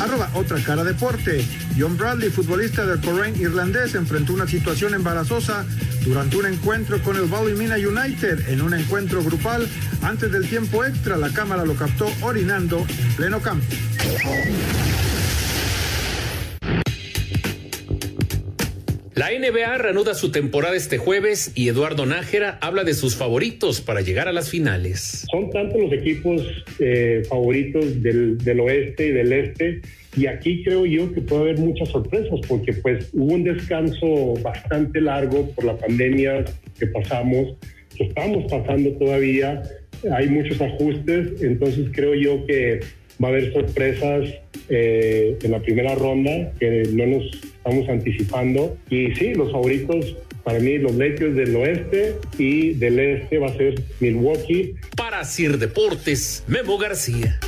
Arroba 0.01 0.29
otra 0.35 0.59
cara 0.63 0.83
deporte. 0.83 1.45
John 1.79 1.97
Bradley, 1.97 2.31
futbolista 2.31 2.85
del 2.85 3.01
Corraine 3.01 3.39
irlandés, 3.39 3.95
enfrentó 3.95 4.33
una 4.35 4.47
situación 4.47 4.95
embarazosa 4.95 5.65
durante 6.05 6.37
un 6.37 6.47
encuentro 6.47 7.01
con 7.03 7.17
el 7.17 7.27
Ballymena 7.27 7.77
United. 7.77 8.49
En 8.49 8.61
un 8.61 8.75
encuentro 8.75 9.23
grupal, 9.23 9.69
antes 10.03 10.33
del 10.33 10.49
tiempo 10.49 10.85
extra, 10.85 11.17
la 11.17 11.31
cámara 11.31 11.65
lo 11.65 11.75
captó 11.75 12.11
orinando 12.23 12.85
en 12.89 13.15
pleno 13.15 13.41
campo. 13.41 13.67
La 19.17 19.31
NBA 19.31 19.79
reanuda 19.79 20.13
su 20.13 20.31
temporada 20.31 20.77
este 20.77 20.99
jueves 20.99 21.51
y 21.55 21.69
Eduardo 21.69 22.05
Nájera 22.05 22.59
habla 22.61 22.85
de 22.85 22.93
sus 22.93 23.17
favoritos 23.17 23.81
para 23.81 24.03
llegar 24.03 24.29
a 24.29 24.33
las 24.35 24.51
finales. 24.51 25.25
Son 25.33 25.49
tantos 25.49 25.81
los 25.81 25.93
equipos 25.95 26.43
eh, 26.81 27.23
favoritos 27.27 28.03
del, 28.03 28.37
del 28.37 28.61
oeste 28.61 29.07
y 29.07 29.13
del 29.13 29.33
este 29.33 29.81
y 30.19 30.27
aquí 30.27 30.63
creo 30.63 30.85
yo 30.85 31.11
que 31.15 31.23
puede 31.23 31.45
haber 31.45 31.59
muchas 31.61 31.89
sorpresas 31.89 32.41
porque 32.47 32.75
pues 32.75 33.09
hubo 33.15 33.33
un 33.33 33.45
descanso 33.45 34.35
bastante 34.43 35.01
largo 35.01 35.51
por 35.53 35.65
la 35.65 35.79
pandemia 35.79 36.45
que 36.79 36.87
pasamos, 36.89 37.57
que 37.97 38.05
estamos 38.05 38.45
pasando 38.51 38.91
todavía, 38.99 39.63
hay 40.13 40.29
muchos 40.29 40.61
ajustes, 40.61 41.41
entonces 41.41 41.89
creo 41.95 42.15
yo 42.15 42.45
que 42.45 42.81
va 43.23 43.29
a 43.29 43.31
haber 43.31 43.53
sorpresas 43.53 44.29
eh, 44.69 45.39
en 45.43 45.51
la 45.51 45.61
primera 45.61 45.95
ronda 45.95 46.53
que 46.59 46.85
no 46.93 47.07
nos 47.07 47.25
estamos 47.35 47.89
anticipando. 47.89 48.77
Y 48.91 49.15
sí, 49.15 49.35
los 49.35 49.53
favoritos 49.53 50.17
para 50.47 50.61
mí 50.61 50.79
los 50.79 50.95
Lakers 50.95 51.35
del 51.35 51.57
oeste 51.57 52.15
y 52.39 52.75
del 52.75 53.01
este 53.01 53.39
va 53.39 53.49
a 53.49 53.57
ser 53.57 53.83
Milwaukee. 53.99 54.77
Para 54.97 55.25
Sir 55.25 55.59
Deportes, 55.59 56.45
Memo 56.47 56.79
García. 56.79 57.41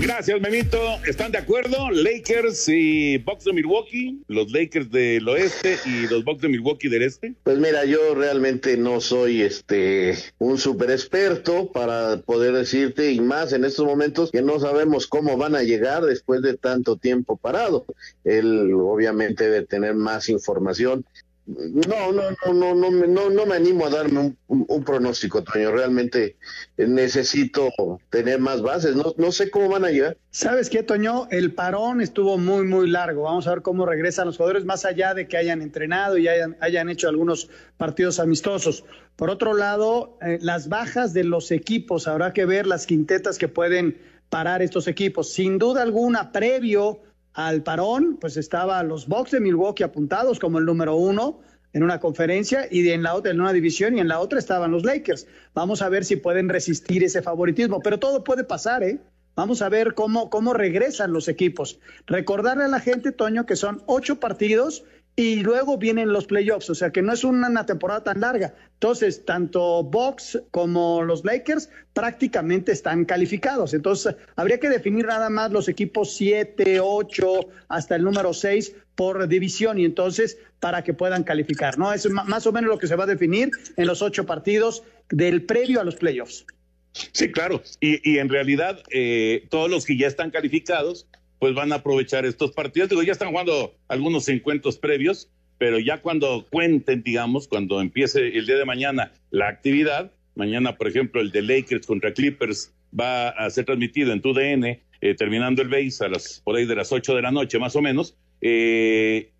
Gracias, 0.00 0.40
Memito. 0.40 0.78
¿Están 1.08 1.32
de 1.32 1.38
acuerdo? 1.38 1.90
Lakers 1.90 2.68
y 2.68 3.18
Bucks 3.18 3.44
de 3.44 3.52
Milwaukee, 3.52 4.22
los 4.28 4.52
Lakers 4.52 4.90
del 4.92 5.28
oeste 5.28 5.76
y 5.84 6.06
los 6.06 6.24
Bucks 6.24 6.40
de 6.40 6.48
Milwaukee 6.48 6.88
del 6.88 7.02
este. 7.02 7.34
Pues 7.42 7.58
mira, 7.58 7.84
yo 7.84 8.14
realmente 8.14 8.76
no 8.76 9.00
soy 9.00 9.42
este 9.42 10.16
un 10.38 10.56
super 10.56 10.92
experto 10.92 11.72
para 11.72 12.18
poder 12.20 12.54
decirte 12.54 13.10
y 13.10 13.20
más 13.20 13.52
en 13.52 13.64
estos 13.64 13.84
momentos 13.84 14.30
que 14.30 14.40
no 14.40 14.60
sabemos 14.60 15.08
cómo 15.08 15.36
van 15.36 15.56
a 15.56 15.64
llegar 15.64 16.04
después 16.04 16.42
de 16.42 16.56
tanto 16.56 16.96
tiempo 16.96 17.36
parado. 17.36 17.84
Él 18.22 18.72
obviamente 18.74 19.50
debe 19.50 19.66
tener 19.66 19.94
más 19.94 20.28
información 20.28 21.04
no, 21.48 22.12
no, 22.12 22.30
no, 22.52 22.74
no, 22.74 22.90
no, 22.90 23.30
no, 23.30 23.46
me 23.46 23.56
animo 23.56 23.86
a 23.86 23.90
darme 23.90 24.36
un, 24.48 24.84
pronóstico, 24.84 25.42
Toño. 25.42 25.72
Realmente 25.72 26.36
necesito 26.76 27.70
tener 28.10 28.38
más 28.38 28.60
bases. 28.60 28.94
No, 28.94 29.14
no 29.16 29.32
sé 29.32 29.50
cómo 29.50 29.70
van 29.70 29.86
a 29.86 29.90
llegar. 29.90 30.18
¿Sabes 30.30 30.68
qué, 30.68 30.82
Toño? 30.82 31.26
El 31.30 31.54
parón 31.54 32.02
estuvo 32.02 32.36
muy, 32.36 32.64
muy 32.64 32.90
largo. 32.90 33.22
Vamos 33.22 33.46
a 33.46 33.50
ver 33.50 33.62
cómo 33.62 33.86
regresan 33.86 34.26
los 34.26 34.36
jugadores, 34.36 34.66
más 34.66 34.84
allá 34.84 35.14
de 35.14 35.26
que 35.26 35.38
hayan 35.38 35.62
entrenado 35.62 36.18
y 36.18 36.28
hayan, 36.28 36.58
hayan 36.60 36.90
hecho 36.90 37.08
algunos 37.08 37.48
partidos 37.78 38.20
amistosos. 38.20 38.84
Por 39.16 39.30
otro 39.30 39.54
lado, 39.54 40.18
eh, 40.20 40.38
las 40.42 40.68
bajas 40.68 41.14
de 41.14 41.24
los 41.24 41.50
equipos, 41.50 42.08
habrá 42.08 42.34
que 42.34 42.44
ver 42.44 42.66
las 42.66 42.86
quintetas 42.86 43.38
que 43.38 43.48
pueden 43.48 43.96
parar 44.28 44.60
estos 44.60 44.86
equipos. 44.86 45.32
Sin 45.32 45.56
duda 45.56 45.80
alguna, 45.82 46.30
previo 46.30 47.00
al 47.34 47.62
parón, 47.62 48.16
pues 48.20 48.36
estaba 48.36 48.82
los 48.82 49.06
Bucks 49.06 49.30
de 49.30 49.40
Milwaukee 49.40 49.84
apuntados 49.84 50.38
como 50.38 50.58
el 50.58 50.64
número 50.64 50.96
uno 50.96 51.40
en 51.72 51.82
una 51.82 52.00
conferencia 52.00 52.66
y 52.70 52.88
en 52.90 53.02
la 53.02 53.14
otra 53.14 53.30
en 53.30 53.40
una 53.40 53.52
división 53.52 53.96
y 53.96 54.00
en 54.00 54.08
la 54.08 54.20
otra 54.20 54.38
estaban 54.38 54.70
los 54.72 54.84
Lakers. 54.84 55.26
Vamos 55.54 55.82
a 55.82 55.88
ver 55.88 56.04
si 56.04 56.16
pueden 56.16 56.48
resistir 56.48 57.04
ese 57.04 57.22
favoritismo, 57.22 57.80
pero 57.80 57.98
todo 57.98 58.24
puede 58.24 58.44
pasar, 58.44 58.82
¿eh? 58.82 58.98
Vamos 59.36 59.62
a 59.62 59.68
ver 59.68 59.94
cómo, 59.94 60.30
cómo 60.30 60.52
regresan 60.52 61.12
los 61.12 61.28
equipos. 61.28 61.78
Recordarle 62.06 62.64
a 62.64 62.68
la 62.68 62.80
gente, 62.80 63.12
Toño, 63.12 63.46
que 63.46 63.54
son 63.54 63.82
ocho 63.86 64.18
partidos 64.18 64.84
y 65.18 65.40
luego 65.40 65.78
vienen 65.78 66.12
los 66.12 66.26
playoffs, 66.26 66.70
o 66.70 66.76
sea 66.76 66.92
que 66.92 67.02
no 67.02 67.12
es 67.12 67.24
una, 67.24 67.66
temporada 67.66 68.04
tan 68.04 68.20
larga. 68.20 68.54
Entonces, 68.74 69.24
tanto 69.24 69.82
Bucks 69.82 70.40
como 70.52 71.02
los 71.02 71.24
Lakers 71.24 71.70
prácticamente 71.92 72.70
están 72.70 73.04
calificados. 73.04 73.74
Entonces, 73.74 74.14
habría 74.36 74.60
que 74.60 74.68
definir 74.68 75.06
nada 75.06 75.28
más 75.28 75.50
los 75.50 75.68
equipos 75.68 76.14
7, 76.14 76.78
8, 76.78 77.40
hasta 77.66 77.96
el 77.96 78.04
número 78.04 78.32
6 78.32 78.76
por 78.94 79.26
división 79.26 79.80
y 79.80 79.84
entonces 79.84 80.38
para 80.60 80.84
que 80.84 80.94
puedan 80.94 81.24
calificar, 81.24 81.78
¿no? 81.78 81.92
Es 81.92 82.08
más 82.08 82.46
o 82.46 82.52
menos 82.52 82.70
lo 82.70 82.78
que 82.78 82.86
se 82.86 82.94
va 82.94 83.02
a 83.02 83.08
definir 83.08 83.50
en 83.76 83.88
los 83.88 84.02
ocho 84.02 84.24
partidos 84.24 84.84
del 85.08 85.42
previo 85.42 85.80
a 85.80 85.84
los 85.84 85.96
playoffs. 85.96 86.46
Sí, 86.92 87.32
claro. 87.32 87.60
Y, 87.80 88.18
en 88.18 88.28
realidad, 88.28 88.80
eh, 88.90 89.46
todos 89.50 89.68
los 89.68 89.84
que 89.84 89.96
ya 89.96 90.06
están 90.06 90.30
calificados 90.30 91.07
pues 91.38 91.54
van 91.54 91.72
a 91.72 91.76
aprovechar 91.76 92.24
estos 92.26 92.52
partidos. 92.52 92.88
Digo, 92.88 93.02
ya 93.02 93.12
están 93.12 93.30
jugando 93.30 93.74
algunos 93.88 94.28
encuentros 94.28 94.78
previos, 94.78 95.30
pero 95.58 95.78
ya 95.78 96.00
cuando 96.00 96.46
cuenten, 96.50 97.02
digamos, 97.02 97.48
cuando 97.48 97.80
empiece 97.80 98.36
el 98.36 98.46
día 98.46 98.56
de 98.56 98.64
mañana 98.64 99.12
la 99.30 99.48
actividad, 99.48 100.12
mañana, 100.34 100.76
por 100.76 100.88
ejemplo, 100.88 101.20
el 101.20 101.30
de 101.30 101.42
Lakers 101.42 101.86
contra 101.86 102.12
Clippers 102.12 102.72
va 102.98 103.28
a 103.28 103.50
ser 103.50 103.64
transmitido 103.64 104.12
en 104.12 104.22
TUDN, 104.22 104.64
eh, 105.00 105.14
terminando 105.16 105.62
el 105.62 105.68
base 105.68 106.04
a 106.04 106.08
las, 106.08 106.40
por 106.44 106.56
ahí 106.56 106.64
de 106.64 106.76
las 106.76 106.92
8 106.92 107.14
de 107.14 107.22
la 107.22 107.30
noche, 107.30 107.58
más 107.58 107.76
o 107.76 107.82
menos. 107.82 108.16
Eh, 108.40 109.30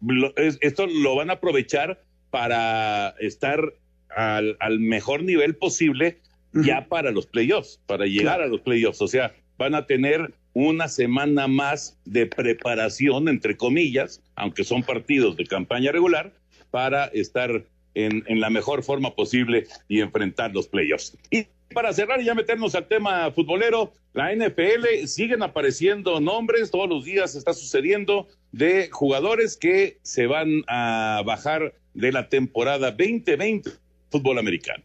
esto 0.60 0.86
lo 0.86 1.14
van 1.14 1.30
a 1.30 1.34
aprovechar 1.34 2.02
para 2.30 3.14
estar 3.20 3.74
al, 4.10 4.56
al 4.60 4.80
mejor 4.80 5.22
nivel 5.22 5.56
posible 5.56 6.18
ya 6.52 6.88
para 6.88 7.10
los 7.10 7.26
playoffs, 7.26 7.80
para 7.86 8.06
llegar 8.06 8.40
a 8.40 8.46
los 8.46 8.60
playoffs. 8.60 9.00
O 9.02 9.08
sea, 9.08 9.34
van 9.58 9.74
a 9.74 9.86
tener 9.86 10.32
una 10.66 10.88
semana 10.88 11.46
más 11.46 11.96
de 12.04 12.26
preparación, 12.26 13.28
entre 13.28 13.56
comillas, 13.56 14.20
aunque 14.34 14.64
son 14.64 14.82
partidos 14.82 15.36
de 15.36 15.46
campaña 15.46 15.92
regular, 15.92 16.32
para 16.70 17.06
estar 17.06 17.64
en, 17.94 18.24
en 18.26 18.40
la 18.40 18.50
mejor 18.50 18.82
forma 18.82 19.14
posible 19.14 19.66
y 19.88 20.00
enfrentar 20.00 20.52
los 20.52 20.66
playoffs. 20.66 21.16
Y 21.30 21.46
para 21.72 21.92
cerrar 21.92 22.20
y 22.20 22.24
ya 22.24 22.34
meternos 22.34 22.74
al 22.74 22.88
tema 22.88 23.30
futbolero, 23.30 23.92
la 24.14 24.34
NFL 24.34 25.06
siguen 25.06 25.44
apareciendo 25.44 26.18
nombres, 26.18 26.72
todos 26.72 26.88
los 26.88 27.04
días 27.04 27.36
está 27.36 27.52
sucediendo 27.52 28.26
de 28.50 28.88
jugadores 28.90 29.56
que 29.56 29.98
se 30.02 30.26
van 30.26 30.64
a 30.66 31.22
bajar 31.24 31.74
de 31.94 32.10
la 32.10 32.28
temporada 32.28 32.90
2020 32.90 33.70
fútbol 34.10 34.38
americano. 34.38 34.82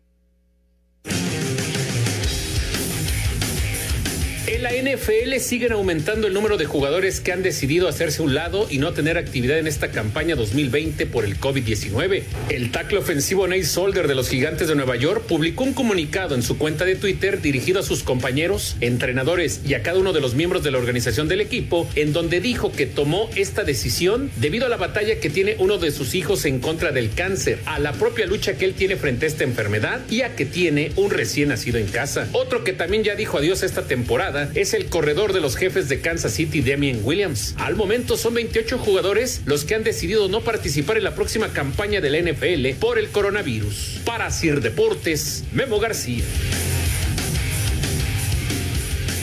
En 4.54 4.62
la 4.62 4.70
NFL 4.72 5.40
siguen 5.40 5.72
aumentando 5.72 6.28
el 6.28 6.34
número 6.36 6.58
de 6.58 6.66
jugadores 6.66 7.20
que 7.20 7.32
han 7.32 7.42
decidido 7.42 7.88
hacerse 7.88 8.22
un 8.22 8.36
lado 8.36 8.68
y 8.70 8.78
no 8.78 8.94
tener 8.94 9.18
actividad 9.18 9.58
en 9.58 9.66
esta 9.66 9.90
campaña 9.90 10.36
2020 10.36 11.08
por 11.08 11.26
el 11.26 11.40
COVID-19. 11.40 12.22
El 12.50 12.70
tackle 12.70 13.00
ofensivo 13.00 13.48
Nate 13.48 13.64
Solder 13.64 14.08
de 14.08 14.14
los 14.14 14.30
Gigantes 14.30 14.68
de 14.68 14.76
Nueva 14.76 14.96
York 14.96 15.24
publicó 15.28 15.64
un 15.64 15.74
comunicado 15.74 16.36
en 16.36 16.44
su 16.44 16.60
cuenta 16.60 16.86
de 16.86 16.96
Twitter 16.96 17.42
dirigido 17.42 17.80
a 17.80 17.84
sus 17.84 18.04
compañeros, 18.04 18.76
entrenadores 18.80 19.62
y 19.66 19.74
a 19.74 19.82
cada 19.82 19.98
uno 19.98 20.14
de 20.14 20.22
los 20.22 20.36
miembros 20.36 20.62
de 20.62 20.70
la 20.70 20.78
organización 20.78 21.28
del 21.28 21.42
equipo, 21.42 21.90
en 21.96 22.14
donde 22.14 22.40
dijo 22.40 22.72
que 22.72 22.86
tomó 22.86 23.32
esta 23.36 23.64
decisión 23.64 24.30
debido 24.36 24.68
a 24.68 24.70
la 24.70 24.78
batalla 24.78 25.20
que 25.20 25.32
tiene 25.32 25.56
uno 25.58 25.80
de 25.80 25.90
sus 25.90 26.14
hijos 26.14 26.46
en 26.46 26.60
contra 26.60 26.92
del 26.92 27.12
cáncer, 27.16 27.58
a 27.66 27.80
la 27.80 27.94
propia 27.94 28.28
lucha 28.28 28.54
que 28.54 28.66
él 28.66 28.76
tiene 28.76 28.98
frente 28.98 29.26
a 29.26 29.30
esta 29.30 29.46
enfermedad 29.46 30.02
y 30.12 30.22
a 30.22 30.36
que 30.36 30.46
tiene 30.46 30.92
un 30.96 31.10
recién 31.10 31.50
nacido 31.50 31.80
en 31.80 31.88
casa. 31.88 32.28
Otro 32.34 32.64
que 32.64 32.74
también 32.74 33.04
ya 33.04 33.16
dijo 33.16 33.40
adiós 33.40 33.64
esta 33.64 33.88
temporada 33.88 34.43
es 34.56 34.74
el 34.74 34.86
corredor 34.88 35.34
de 35.34 35.42
los 35.42 35.56
jefes 35.56 35.90
de 35.90 36.02
Kansas 36.02 36.34
City, 36.34 36.62
Damien 36.62 37.02
Williams. 37.04 37.56
Al 37.58 37.76
momento 37.76 38.18
son 38.18 38.34
28 38.34 38.78
jugadores 38.78 39.42
los 39.46 39.66
que 39.66 39.76
han 39.76 39.84
decidido 39.84 40.28
no 40.28 40.42
participar 40.42 40.98
en 40.98 41.04
la 41.04 41.16
próxima 41.16 41.50
campaña 41.50 42.02
de 42.02 42.10
la 42.10 42.32
NFL 42.32 42.80
por 42.80 43.00
el 43.00 43.10
coronavirus. 43.10 44.02
Para 44.06 44.32
Sir 44.32 44.62
Deportes, 44.62 45.44
Memo 45.54 45.80
García. 45.80 46.24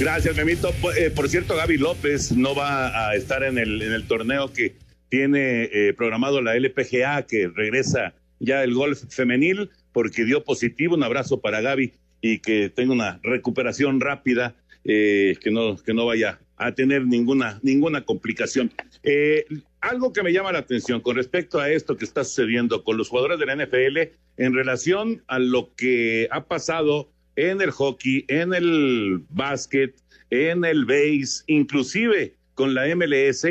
Gracias, 0.00 0.34
Memito. 0.34 0.72
Eh, 0.96 1.10
por 1.10 1.28
cierto, 1.28 1.56
Gaby 1.56 1.76
López 1.76 2.32
no 2.32 2.54
va 2.54 3.10
a 3.10 3.14
estar 3.14 3.42
en 3.42 3.58
el, 3.58 3.82
en 3.82 3.92
el 3.92 4.06
torneo 4.06 4.50
que 4.52 4.74
tiene 5.10 5.64
eh, 5.64 5.92
programado 5.92 6.40
la 6.40 6.54
LPGA, 6.56 7.26
que 7.26 7.48
regresa 7.48 8.14
ya 8.38 8.62
el 8.62 8.72
golf 8.72 9.02
femenil, 9.10 9.70
porque 9.92 10.24
dio 10.24 10.42
positivo. 10.42 10.94
Un 10.94 11.02
abrazo 11.02 11.40
para 11.40 11.60
Gaby 11.60 11.92
y 12.22 12.38
que 12.38 12.70
tenga 12.70 12.92
una 12.92 13.20
recuperación 13.22 14.00
rápida 14.00 14.54
eh, 14.84 15.36
que, 15.40 15.50
no, 15.50 15.76
que 15.76 15.92
no 15.92 16.06
vaya 16.06 16.40
a 16.56 16.74
tener 16.74 17.06
ninguna, 17.06 17.58
ninguna 17.62 18.04
complicación. 18.04 18.72
Eh, 19.02 19.44
algo 19.80 20.12
que 20.12 20.22
me 20.22 20.32
llama 20.32 20.52
la 20.52 20.58
atención 20.60 21.00
con 21.00 21.16
respecto 21.16 21.58
a 21.58 21.70
esto 21.70 21.96
que 21.96 22.04
está 22.04 22.24
sucediendo 22.24 22.84
con 22.84 22.96
los 22.96 23.08
jugadores 23.08 23.38
de 23.38 23.46
la 23.46 23.56
NFL 23.56 23.98
en 24.36 24.54
relación 24.54 25.22
a 25.26 25.38
lo 25.38 25.74
que 25.74 26.28
ha 26.30 26.44
pasado 26.44 27.10
en 27.36 27.60
el 27.62 27.70
hockey, 27.70 28.24
en 28.28 28.52
el 28.52 29.22
básquet, 29.30 29.94
en 30.30 30.64
el 30.64 30.84
base, 30.84 31.44
inclusive 31.46 32.36
con 32.54 32.74
la 32.74 32.94
MLS, 32.94 33.46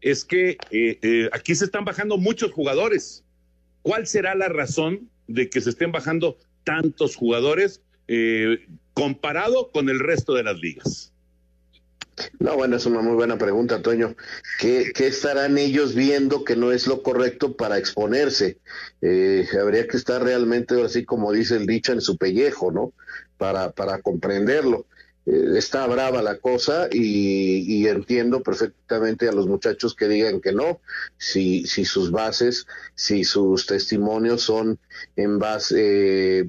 es 0.00 0.24
que 0.24 0.56
eh, 0.70 1.28
aquí 1.32 1.54
se 1.54 1.64
están 1.64 1.84
bajando 1.84 2.16
muchos 2.16 2.52
jugadores. 2.52 3.24
¿Cuál 3.82 4.06
será 4.06 4.34
la 4.34 4.48
razón 4.48 5.10
de 5.26 5.50
que 5.50 5.60
se 5.60 5.70
estén 5.70 5.90
bajando 5.90 6.38
tantos 6.64 7.16
jugadores? 7.16 7.82
Comparado 8.96 9.70
con 9.70 9.90
el 9.90 10.00
resto 10.00 10.32
de 10.32 10.42
las 10.42 10.58
ligas? 10.58 11.12
No, 12.38 12.56
bueno, 12.56 12.76
es 12.76 12.86
una 12.86 13.02
muy 13.02 13.14
buena 13.14 13.36
pregunta, 13.36 13.82
Toño. 13.82 14.16
¿Qué, 14.58 14.90
estarán 14.96 15.58
ellos 15.58 15.94
viendo 15.94 16.44
que 16.44 16.56
no 16.56 16.72
es 16.72 16.86
lo 16.86 17.02
correcto 17.02 17.58
para 17.58 17.76
exponerse? 17.76 18.58
Eh, 19.02 19.46
habría 19.60 19.86
que 19.86 19.98
estar 19.98 20.22
realmente, 20.22 20.82
así 20.82 21.04
como 21.04 21.30
dice 21.30 21.56
el 21.56 21.66
dicho, 21.66 21.92
en 21.92 22.00
su 22.00 22.16
pellejo, 22.16 22.72
¿no? 22.72 22.94
Para, 23.36 23.72
para 23.72 24.00
comprenderlo. 24.00 24.86
Eh, 25.26 25.58
está 25.58 25.86
brava 25.86 26.22
la 26.22 26.38
cosa 26.38 26.88
y, 26.90 27.66
y, 27.68 27.86
entiendo 27.88 28.42
perfectamente 28.42 29.28
a 29.28 29.32
los 29.32 29.46
muchachos 29.46 29.94
que 29.94 30.08
digan 30.08 30.40
que 30.40 30.52
no, 30.52 30.80
si, 31.18 31.66
si 31.66 31.84
sus 31.84 32.10
bases, 32.10 32.66
si 32.94 33.24
sus 33.24 33.66
testimonios 33.66 34.40
son 34.40 34.78
en 35.16 35.38
base... 35.38 36.38
Eh, 36.38 36.48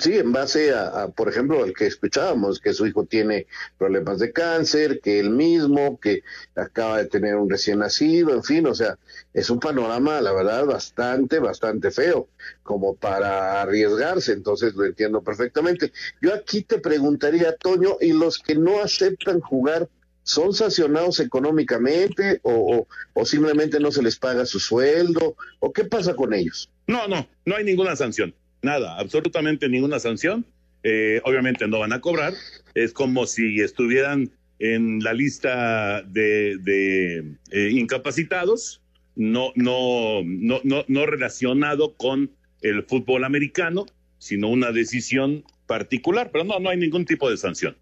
Sí, 0.00 0.18
en 0.18 0.30
base 0.30 0.74
a, 0.74 1.08
por 1.08 1.28
ejemplo, 1.28 1.64
el 1.64 1.72
que 1.72 1.86
escuchábamos, 1.86 2.60
que 2.60 2.74
su 2.74 2.86
hijo 2.86 3.06
tiene 3.06 3.46
problemas 3.78 4.18
de 4.18 4.30
cáncer, 4.30 5.00
que 5.00 5.18
él 5.18 5.30
mismo, 5.30 5.98
que 5.98 6.22
acaba 6.54 6.98
de 6.98 7.06
tener 7.06 7.36
un 7.36 7.48
recién 7.48 7.78
nacido, 7.78 8.34
en 8.34 8.42
fin, 8.42 8.66
o 8.66 8.74
sea, 8.74 8.98
es 9.32 9.48
un 9.48 9.58
panorama, 9.58 10.20
la 10.20 10.32
verdad, 10.32 10.66
bastante, 10.66 11.38
bastante 11.38 11.90
feo, 11.90 12.28
como 12.62 12.94
para 12.94 13.62
arriesgarse, 13.62 14.32
entonces 14.32 14.74
lo 14.74 14.84
entiendo 14.84 15.22
perfectamente. 15.22 15.92
Yo 16.20 16.34
aquí 16.34 16.62
te 16.62 16.78
preguntaría, 16.78 17.56
Toño, 17.56 17.96
¿y 18.00 18.12
los 18.12 18.38
que 18.38 18.54
no 18.54 18.82
aceptan 18.82 19.40
jugar 19.40 19.88
son 20.22 20.52
sancionados 20.52 21.20
económicamente 21.20 22.40
o, 22.42 22.86
o 23.14 23.24
simplemente 23.24 23.80
no 23.80 23.90
se 23.90 24.02
les 24.02 24.18
paga 24.18 24.44
su 24.44 24.60
sueldo? 24.60 25.36
¿O 25.60 25.72
qué 25.72 25.84
pasa 25.84 26.14
con 26.14 26.34
ellos? 26.34 26.70
No, 26.86 27.08
no, 27.08 27.26
no 27.46 27.56
hay 27.56 27.64
ninguna 27.64 27.96
sanción 27.96 28.34
nada, 28.62 28.98
absolutamente 28.98 29.68
ninguna 29.68 29.98
sanción. 29.98 30.44
Eh, 30.82 31.20
obviamente 31.24 31.66
no 31.66 31.80
van 31.80 31.92
a 31.92 32.00
cobrar. 32.00 32.34
Es 32.74 32.92
como 32.92 33.26
si 33.26 33.60
estuvieran 33.60 34.30
en 34.58 35.00
la 35.02 35.12
lista 35.12 36.02
de, 36.02 37.36
eh, 37.50 37.70
incapacitados, 37.72 38.82
no, 39.14 39.52
no, 39.54 40.22
no, 40.24 40.60
no, 40.64 40.84
no 40.86 41.06
relacionado 41.06 41.94
con 41.94 42.30
el 42.62 42.84
fútbol 42.84 43.24
americano, 43.24 43.86
sino 44.18 44.48
una 44.48 44.72
decisión 44.72 45.44
particular, 45.66 46.30
pero 46.32 46.44
no, 46.44 46.58
no 46.58 46.70
hay 46.70 46.78
ningún 46.78 47.04
tipo 47.04 47.28
de 47.30 47.36
sanción. 47.36 47.76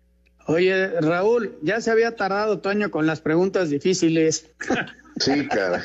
Oye, 0.47 0.89
Raúl, 1.01 1.57
ya 1.63 1.81
se 1.81 1.91
había 1.91 2.17
tardado 2.17 2.59
Toño 2.59 2.91
con 2.91 3.07
las 3.07 3.21
preguntas 3.21 3.71
difíciles. 3.71 4.51
Sí, 5.21 5.47
cara. 5.47 5.81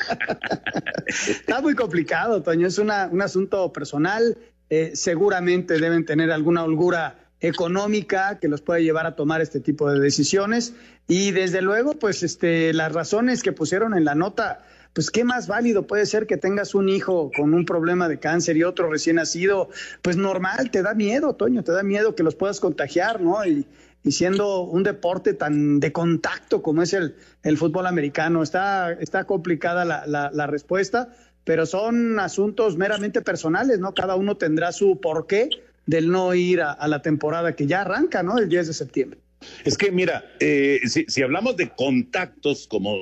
Está 1.06 1.60
muy 1.60 1.76
complicado, 1.76 2.42
Toño. 2.42 2.66
Es 2.66 2.78
una, 2.78 3.08
un 3.12 3.22
asunto 3.22 3.72
personal. 3.72 4.36
Eh, 4.70 4.92
seguramente 4.94 5.78
deben 5.78 6.04
tener 6.04 6.30
alguna 6.30 6.62
holgura 6.62 7.18
económica 7.40 8.38
que 8.38 8.48
los 8.48 8.60
puede 8.60 8.84
llevar 8.84 9.06
a 9.06 9.16
tomar 9.16 9.40
este 9.40 9.60
tipo 9.60 9.90
de 9.90 9.98
decisiones. 9.98 10.74
Y 11.08 11.32
desde 11.32 11.60
luego 11.60 11.94
pues 11.94 12.22
este 12.22 12.72
las 12.72 12.92
razones 12.92 13.42
que 13.42 13.52
pusieron 13.52 13.96
en 13.96 14.04
la 14.04 14.14
nota 14.14 14.62
pues 14.92 15.10
qué 15.10 15.24
más 15.24 15.48
válido 15.48 15.86
puede 15.86 16.06
ser 16.06 16.26
que 16.26 16.36
tengas 16.36 16.74
un 16.74 16.88
hijo 16.88 17.30
con 17.36 17.54
un 17.54 17.64
problema 17.64 18.08
de 18.08 18.18
cáncer 18.18 18.56
y 18.56 18.64
otro 18.64 18.90
recién 18.90 19.16
nacido 19.16 19.70
pues 20.02 20.16
normal 20.16 20.70
te 20.70 20.82
da 20.82 20.94
miedo 20.94 21.34
Toño 21.34 21.64
te 21.64 21.72
da 21.72 21.82
miedo 21.82 22.14
que 22.14 22.22
los 22.22 22.34
puedas 22.34 22.60
contagiar 22.60 23.20
no 23.20 23.44
y, 23.44 23.66
siendo 24.08 24.62
un 24.62 24.82
deporte 24.82 25.34
tan 25.34 25.78
de 25.78 25.92
contacto 25.92 26.62
como 26.62 26.82
es 26.82 26.94
el, 26.94 27.16
el 27.42 27.58
fútbol 27.58 27.86
americano 27.86 28.42
está 28.42 28.92
está 28.92 29.24
complicada 29.24 29.84
la, 29.84 30.06
la 30.06 30.46
respuesta 30.46 31.10
pero 31.50 31.66
son 31.66 32.20
asuntos 32.20 32.76
meramente 32.76 33.22
personales, 33.22 33.80
¿no? 33.80 33.92
Cada 33.92 34.14
uno 34.14 34.36
tendrá 34.36 34.70
su 34.70 35.00
porqué 35.00 35.48
del 35.84 36.08
no 36.08 36.32
ir 36.32 36.60
a, 36.60 36.86
la 36.86 37.02
temporada 37.02 37.56
que 37.56 37.66
ya 37.66 37.80
arranca, 37.80 38.22
¿no? 38.22 38.38
El 38.38 38.48
10 38.48 38.68
de 38.68 38.72
septiembre. 38.72 39.18
Es 39.64 39.76
que, 39.76 39.90
mira, 39.90 40.22
eh, 40.38 40.78
si, 40.86 41.22
hablamos 41.24 41.56
de 41.56 41.68
contactos, 41.70 42.68
como 42.68 42.94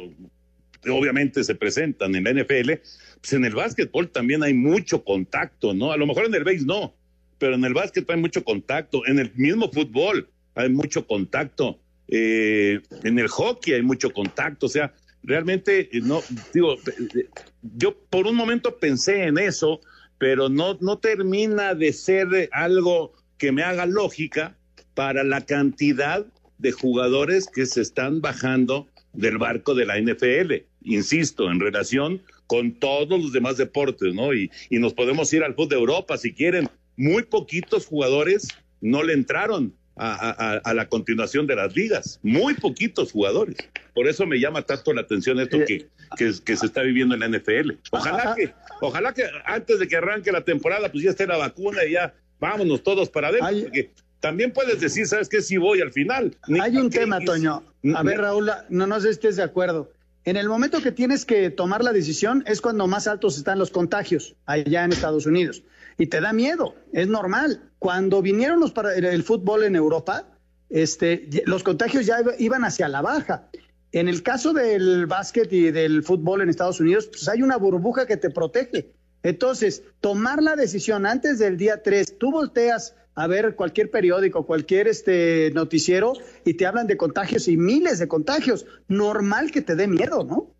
obviamente 0.90 1.44
se 1.44 1.56
presentan 1.56 2.14
en 2.14 2.24
la 2.24 2.42
NFL, 2.42 2.72
pues 3.20 3.32
en 3.34 3.44
el 3.44 3.54
básquetbol 3.54 4.08
también 4.08 4.42
hay 4.42 4.54
mucho 4.54 5.04
contacto, 5.04 5.74
¿no? 5.74 5.92
A 5.92 5.98
lo 5.98 6.06
mejor 6.06 6.24
en 6.24 6.34
el 6.34 6.44
base 6.44 6.64
no, 6.64 6.94
pero 7.36 7.54
en 7.54 7.66
el 7.66 7.74
básquet 7.74 8.08
hay 8.08 8.16
mucho 8.16 8.44
contacto, 8.44 9.06
en 9.06 9.18
el 9.18 9.30
mismo 9.34 9.70
fútbol 9.70 10.26
hay 10.54 10.70
mucho 10.70 11.06
contacto, 11.06 11.78
eh, 12.08 12.80
en 13.04 13.18
el 13.18 13.28
hockey 13.28 13.74
hay 13.74 13.82
mucho 13.82 14.10
contacto, 14.10 14.64
o 14.64 14.70
sea, 14.70 14.94
realmente, 15.22 15.88
eh, 15.96 16.00
no, 16.02 16.22
digo, 16.52 16.74
eh, 16.74 17.28
yo 17.76 17.96
por 18.10 18.26
un 18.26 18.36
momento 18.36 18.78
pensé 18.78 19.24
en 19.24 19.38
eso, 19.38 19.80
pero 20.18 20.48
no, 20.48 20.76
no 20.80 20.98
termina 20.98 21.74
de 21.74 21.92
ser 21.92 22.48
algo 22.52 23.12
que 23.36 23.52
me 23.52 23.62
haga 23.62 23.86
lógica 23.86 24.56
para 24.94 25.22
la 25.22 25.44
cantidad 25.44 26.26
de 26.58 26.72
jugadores 26.72 27.46
que 27.46 27.66
se 27.66 27.80
están 27.80 28.20
bajando 28.20 28.88
del 29.12 29.38
barco 29.38 29.74
de 29.74 29.86
la 29.86 29.98
NFL, 30.00 30.64
insisto, 30.82 31.50
en 31.50 31.60
relación 31.60 32.22
con 32.46 32.72
todos 32.72 33.20
los 33.20 33.32
demás 33.32 33.56
deportes, 33.56 34.14
¿no? 34.14 34.34
Y, 34.34 34.50
y 34.70 34.78
nos 34.78 34.94
podemos 34.94 35.32
ir 35.32 35.44
al 35.44 35.54
fútbol 35.54 35.68
de 35.68 35.76
Europa 35.76 36.16
si 36.16 36.32
quieren. 36.32 36.68
Muy 36.96 37.22
poquitos 37.22 37.86
jugadores 37.86 38.48
no 38.80 39.02
le 39.02 39.12
entraron 39.12 39.74
a, 39.98 40.60
a, 40.64 40.74
la 40.74 40.88
continuación 40.88 41.46
de 41.46 41.56
las 41.56 41.74
ligas. 41.74 42.20
Muy 42.22 42.54
poquitos 42.54 43.12
jugadores. 43.12 43.56
Por 43.94 44.06
eso 44.08 44.26
me 44.26 44.38
llama 44.38 44.62
tanto 44.62 44.92
la 44.92 45.02
atención 45.02 45.40
esto 45.40 45.58
que, 45.66 45.88
que, 46.16 46.56
se 46.56 46.66
está 46.66 46.82
viviendo 46.82 47.14
en 47.14 47.20
la 47.20 47.28
NFL. 47.28 47.72
Ojalá 47.90 48.34
que, 48.34 48.52
ojalá 48.80 49.12
que 49.12 49.24
antes 49.44 49.78
de 49.78 49.88
que 49.88 49.96
arranque 49.96 50.32
la 50.32 50.44
temporada, 50.44 50.90
pues 50.90 51.04
ya 51.04 51.10
esté 51.10 51.26
la 51.26 51.36
vacuna 51.36 51.84
y 51.84 51.92
ya 51.92 52.14
vámonos 52.38 52.82
todos 52.82 53.10
para 53.10 53.28
adentro. 53.28 53.62
Porque 53.62 53.90
también 54.20 54.52
puedes 54.52 54.80
decir, 54.80 55.06
¿sabes 55.06 55.28
qué? 55.28 55.40
Si 55.40 55.56
voy 55.56 55.80
al 55.80 55.92
final. 55.92 56.36
Hay 56.60 56.76
un 56.76 56.90
tema, 56.90 57.20
Toño. 57.20 57.62
A 57.94 58.02
ver, 58.02 58.20
Raúl, 58.20 58.50
no, 58.68 58.86
no 58.86 59.00
sé 59.00 59.08
si 59.08 59.12
estés 59.12 59.36
de 59.36 59.42
acuerdo. 59.42 59.92
En 60.24 60.36
el 60.36 60.48
momento 60.48 60.82
que 60.82 60.92
tienes 60.92 61.24
que 61.24 61.48
tomar 61.48 61.82
la 61.82 61.92
decisión 61.92 62.44
es 62.46 62.60
cuando 62.60 62.86
más 62.86 63.06
altos 63.06 63.38
están 63.38 63.58
los 63.58 63.70
contagios 63.70 64.36
allá 64.44 64.84
en 64.84 64.92
Estados 64.92 65.24
Unidos. 65.26 65.62
Y 65.98 66.06
te 66.06 66.20
da 66.20 66.32
miedo, 66.32 66.76
es 66.92 67.08
normal. 67.08 67.70
Cuando 67.78 68.22
vinieron 68.22 68.60
los 68.60 68.72
para 68.72 68.94
el 68.94 69.22
fútbol 69.24 69.64
en 69.64 69.74
Europa, 69.74 70.28
este, 70.70 71.28
los 71.44 71.64
contagios 71.64 72.06
ya 72.06 72.18
iban 72.38 72.64
hacia 72.64 72.88
la 72.88 73.02
baja. 73.02 73.50
En 73.90 74.08
el 74.08 74.22
caso 74.22 74.52
del 74.52 75.06
básquet 75.06 75.52
y 75.52 75.70
del 75.70 76.04
fútbol 76.04 76.42
en 76.42 76.50
Estados 76.50 76.78
Unidos, 76.80 77.08
pues 77.08 77.28
hay 77.28 77.42
una 77.42 77.56
burbuja 77.56 78.06
que 78.06 78.16
te 78.16 78.30
protege. 78.30 78.92
Entonces, 79.22 79.82
tomar 80.00 80.42
la 80.42 80.56
decisión 80.56 81.04
antes 81.04 81.38
del 81.38 81.56
día 81.56 81.82
3, 81.82 82.18
tú 82.18 82.30
volteas 82.30 82.94
a 83.14 83.26
ver 83.26 83.56
cualquier 83.56 83.90
periódico, 83.90 84.46
cualquier 84.46 84.86
este 84.86 85.50
noticiero 85.52 86.12
y 86.44 86.54
te 86.54 86.66
hablan 86.66 86.86
de 86.86 86.96
contagios 86.96 87.48
y 87.48 87.56
miles 87.56 87.98
de 87.98 88.06
contagios. 88.06 88.66
Normal 88.86 89.50
que 89.50 89.62
te 89.62 89.74
dé 89.74 89.88
miedo, 89.88 90.22
¿no? 90.22 90.54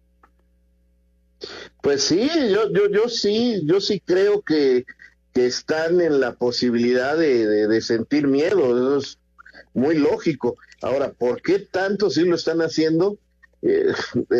Pues 1.83 2.03
sí, 2.03 2.29
yo, 2.53 2.73
yo, 2.73 2.91
yo 2.91 3.09
sí, 3.09 3.63
yo 3.65 3.81
sí 3.81 4.01
creo 4.05 4.43
que, 4.43 4.85
que 5.33 5.47
están 5.47 6.01
en 6.01 6.21
la 6.21 6.35
posibilidad 6.35 7.17
de, 7.17 7.81
sentir 7.81 8.27
miedo, 8.27 8.77
eso 8.77 8.99
es 8.99 9.19
muy 9.75 9.97
lógico. 9.97 10.57
Ahora, 10.83 11.13
¿por 11.13 11.43
qué 11.43 11.59
tanto 11.59 12.11
sí 12.11 12.25
lo 12.25 12.35
están 12.35 12.61
haciendo? 12.61 13.19
Eh, 13.63 13.93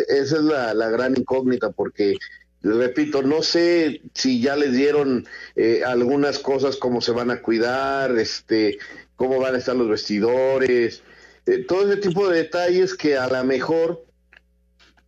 esa 0.07 0.37
es 0.37 0.43
la, 0.43 0.89
gran 0.89 1.17
incógnita, 1.17 1.71
porque 1.71 2.17
repito, 2.61 3.21
no 3.21 3.41
sé 3.41 4.01
si 4.13 4.41
ya 4.41 4.55
les 4.55 4.73
dieron 4.73 5.25
eh, 5.55 5.83
algunas 5.85 6.39
cosas, 6.39 6.75
cómo 6.75 7.01
se 7.01 7.11
van 7.11 7.31
a 7.31 7.41
cuidar, 7.41 8.17
este, 8.17 8.77
cómo 9.15 9.39
van 9.39 9.55
a 9.55 9.57
estar 9.59 9.75
los 9.75 9.89
vestidores, 9.89 11.03
eh, 11.45 11.65
todo 11.67 11.91
ese 11.91 12.01
tipo 12.01 12.29
de 12.29 12.37
detalles 12.43 12.93
que 12.93 13.17
a 13.17 13.27
lo 13.27 13.43
mejor 13.43 14.05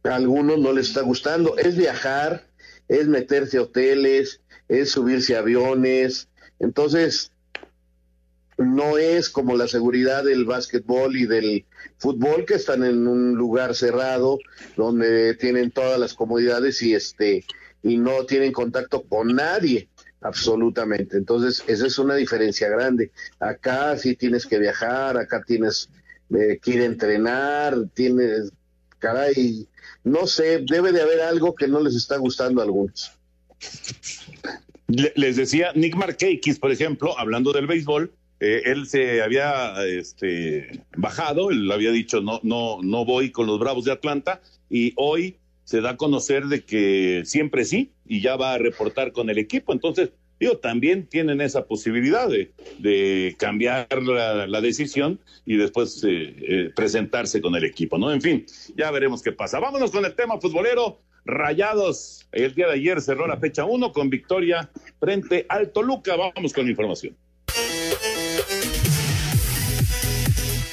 a 0.03 0.15
algunos 0.15 0.59
no 0.59 0.73
les 0.73 0.87
está 0.87 1.01
gustando. 1.01 1.57
Es 1.57 1.77
viajar, 1.77 2.47
es 2.87 3.07
meterse 3.07 3.57
a 3.57 3.63
hoteles, 3.63 4.40
es 4.71 4.91
subirse 4.91 5.35
a 5.35 5.39
aviones. 5.39 6.29
Entonces, 6.59 7.33
no 8.57 8.97
es 8.97 9.29
como 9.29 9.57
la 9.57 9.67
seguridad 9.67 10.23
del 10.23 10.45
básquetbol 10.45 11.17
y 11.17 11.25
del 11.25 11.65
fútbol 11.97 12.45
que 12.45 12.53
están 12.53 12.85
en 12.85 13.05
un 13.05 13.33
lugar 13.35 13.75
cerrado 13.75 14.39
donde 14.77 15.35
tienen 15.35 15.71
todas 15.71 15.99
las 15.99 16.13
comodidades 16.13 16.81
y 16.81 16.93
este 16.93 17.43
y 17.83 17.97
no 17.97 18.25
tienen 18.25 18.53
contacto 18.53 19.03
con 19.03 19.35
nadie 19.35 19.89
absolutamente. 20.21 21.17
Entonces, 21.17 21.63
esa 21.67 21.87
es 21.87 21.97
una 21.99 22.15
diferencia 22.15 22.69
grande. 22.69 23.11
Acá 23.39 23.97
sí 23.97 24.15
tienes 24.15 24.45
que 24.45 24.59
viajar, 24.59 25.17
acá 25.17 25.43
tienes 25.45 25.89
eh, 26.29 26.59
que 26.61 26.71
ir 26.71 26.81
a 26.81 26.85
entrenar, 26.85 27.75
tienes 27.93 28.53
caray, 28.99 29.67
no 30.03 30.27
sé, 30.27 30.63
debe 30.69 30.91
de 30.91 31.01
haber 31.01 31.21
algo 31.21 31.55
que 31.55 31.67
no 31.67 31.81
les 31.81 31.95
está 31.95 32.17
gustando 32.17 32.61
a 32.61 32.65
algunos. 32.65 33.17
Les 34.87 35.35
decía 35.35 35.71
Nick 35.73 35.95
Markakis, 35.95 36.59
por 36.59 36.71
ejemplo, 36.71 37.17
hablando 37.17 37.53
del 37.53 37.67
béisbol, 37.67 38.11
eh, 38.41 38.63
él 38.65 38.87
se 38.87 39.21
había 39.21 39.75
este, 39.85 40.83
bajado, 40.97 41.51
él 41.51 41.71
había 41.71 41.91
dicho 41.91 42.21
no, 42.21 42.39
no, 42.43 42.79
no 42.81 43.05
voy 43.05 43.31
con 43.31 43.45
los 43.45 43.59
Bravos 43.59 43.85
de 43.85 43.91
Atlanta 43.91 44.41
y 44.69 44.93
hoy 44.97 45.37
se 45.63 45.79
da 45.79 45.91
a 45.91 45.97
conocer 45.97 46.47
de 46.47 46.63
que 46.63 47.21
siempre 47.23 47.65
sí 47.65 47.91
y 48.05 48.21
ya 48.21 48.35
va 48.35 48.53
a 48.53 48.57
reportar 48.57 49.11
con 49.11 49.29
el 49.29 49.37
equipo. 49.37 49.71
Entonces, 49.71 50.09
digo, 50.39 50.57
también 50.57 51.07
tienen 51.07 51.39
esa 51.39 51.65
posibilidad 51.65 52.27
de, 52.27 53.35
cambiar 53.37 53.87
la, 54.03 54.61
decisión 54.61 55.19
y 55.45 55.55
después 55.57 56.03
eh, 56.03 56.35
eh, 56.41 56.69
presentarse 56.75 57.41
con 57.41 57.55
el 57.55 57.63
equipo, 57.63 57.97
¿no? 57.97 58.11
En 58.11 58.21
fin, 58.21 58.45
ya 58.75 58.89
veremos 58.91 59.21
qué 59.21 59.31
pasa. 59.31 59.59
Vámonos 59.59 59.91
con 59.91 60.03
el 60.03 60.15
tema 60.15 60.41
futbolero. 60.41 60.99
Rayados, 61.25 62.27
el 62.31 62.53
día 62.55 62.67
de 62.67 62.73
ayer 62.73 63.01
cerró 63.01 63.27
la 63.27 63.37
fecha 63.37 63.65
1 63.65 63.91
con 63.93 64.09
victoria 64.09 64.69
frente 64.99 65.45
al 65.49 65.71
Toluca. 65.71 66.15
Vamos 66.15 66.53
con 66.53 66.65
la 66.65 66.71
información. 66.71 67.15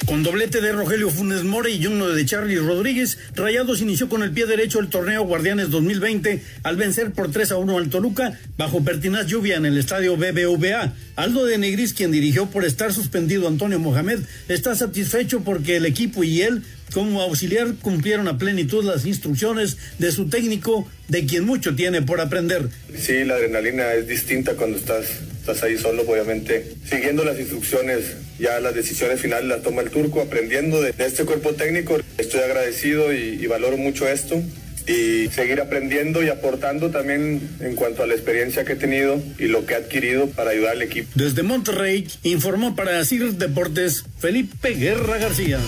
Con 0.09 0.23
doblete 0.23 0.59
de 0.59 0.71
Rogelio 0.71 1.11
Funes 1.11 1.43
Mori 1.43 1.73
y 1.73 1.85
uno 1.85 2.07
de 2.09 2.25
Charlie 2.25 2.55
Rodríguez, 2.55 3.19
Rayados 3.35 3.79
inició 3.79 4.09
con 4.09 4.23
el 4.23 4.31
pie 4.31 4.47
derecho 4.47 4.79
el 4.79 4.89
torneo 4.89 5.23
Guardianes 5.23 5.69
2020 5.69 6.41
al 6.63 6.77
vencer 6.77 7.11
por 7.11 7.29
3 7.29 7.51
a 7.51 7.57
1 7.57 7.77
al 7.77 7.89
Toluca 7.91 8.39
bajo 8.57 8.83
pertinaz 8.83 9.27
lluvia 9.27 9.57
en 9.57 9.67
el 9.67 9.77
estadio 9.77 10.17
BBVA. 10.17 10.95
Aldo 11.15 11.45
de 11.45 11.59
Negris, 11.59 11.93
quien 11.93 12.11
dirigió 12.11 12.47
por 12.47 12.65
estar 12.65 12.91
suspendido 12.91 13.47
Antonio 13.47 13.77
Mohamed, 13.77 14.21
está 14.47 14.73
satisfecho 14.73 15.41
porque 15.41 15.75
el 15.75 15.85
equipo 15.85 16.23
y 16.23 16.41
él 16.41 16.63
como 16.91 17.21
auxiliar 17.21 17.75
cumplieron 17.75 18.27
a 18.27 18.39
plenitud 18.39 18.83
las 18.83 19.05
instrucciones 19.05 19.77
de 19.99 20.11
su 20.11 20.27
técnico, 20.27 20.89
de 21.07 21.27
quien 21.27 21.45
mucho 21.45 21.75
tiene 21.75 22.01
por 22.01 22.19
aprender. 22.19 22.69
Sí, 22.97 23.23
la 23.25 23.35
adrenalina 23.35 23.93
es 23.93 24.07
distinta 24.07 24.55
cuando 24.55 24.79
estás, 24.79 25.05
estás 25.51 25.63
ahí 25.63 25.77
solo, 25.77 26.03
obviamente, 26.03 26.75
siguiendo 26.87 27.23
las 27.23 27.39
instrucciones, 27.39 28.15
ya 28.39 28.59
las 28.59 28.75
decisiones 28.75 29.19
finales 29.19 29.45
las 29.45 29.63
toma 29.63 29.81
el 29.81 29.89
turco, 29.89 30.21
aprendiendo 30.21 30.81
de, 30.81 30.93
este 30.99 31.25
cuerpo 31.25 31.53
técnico. 31.53 31.97
Estoy 32.17 32.41
agradecido 32.41 33.13
y, 33.13 33.45
valoro 33.47 33.77
mucho 33.77 34.07
esto 34.07 34.41
y 34.87 35.27
seguir 35.29 35.59
aprendiendo 35.59 36.23
y 36.23 36.29
aportando 36.29 36.89
también 36.89 37.49
en 37.59 37.75
cuanto 37.75 38.03
a 38.03 38.07
la 38.07 38.13
experiencia 38.13 38.63
que 38.63 38.73
he 38.73 38.75
tenido 38.75 39.21
y 39.37 39.45
lo 39.45 39.65
que 39.65 39.73
he 39.73 39.77
adquirido 39.77 40.27
para 40.27 40.51
ayudar 40.51 40.73
al 40.73 40.81
equipo. 40.81 41.09
Desde 41.15 41.43
Monterrey 41.43 42.07
informó 42.23 42.75
para 42.75 43.03
CIR 43.03 43.33
Deportes 43.33 44.03
Felipe 44.19 44.69
Guerra 44.73 45.17
García. 45.17 45.59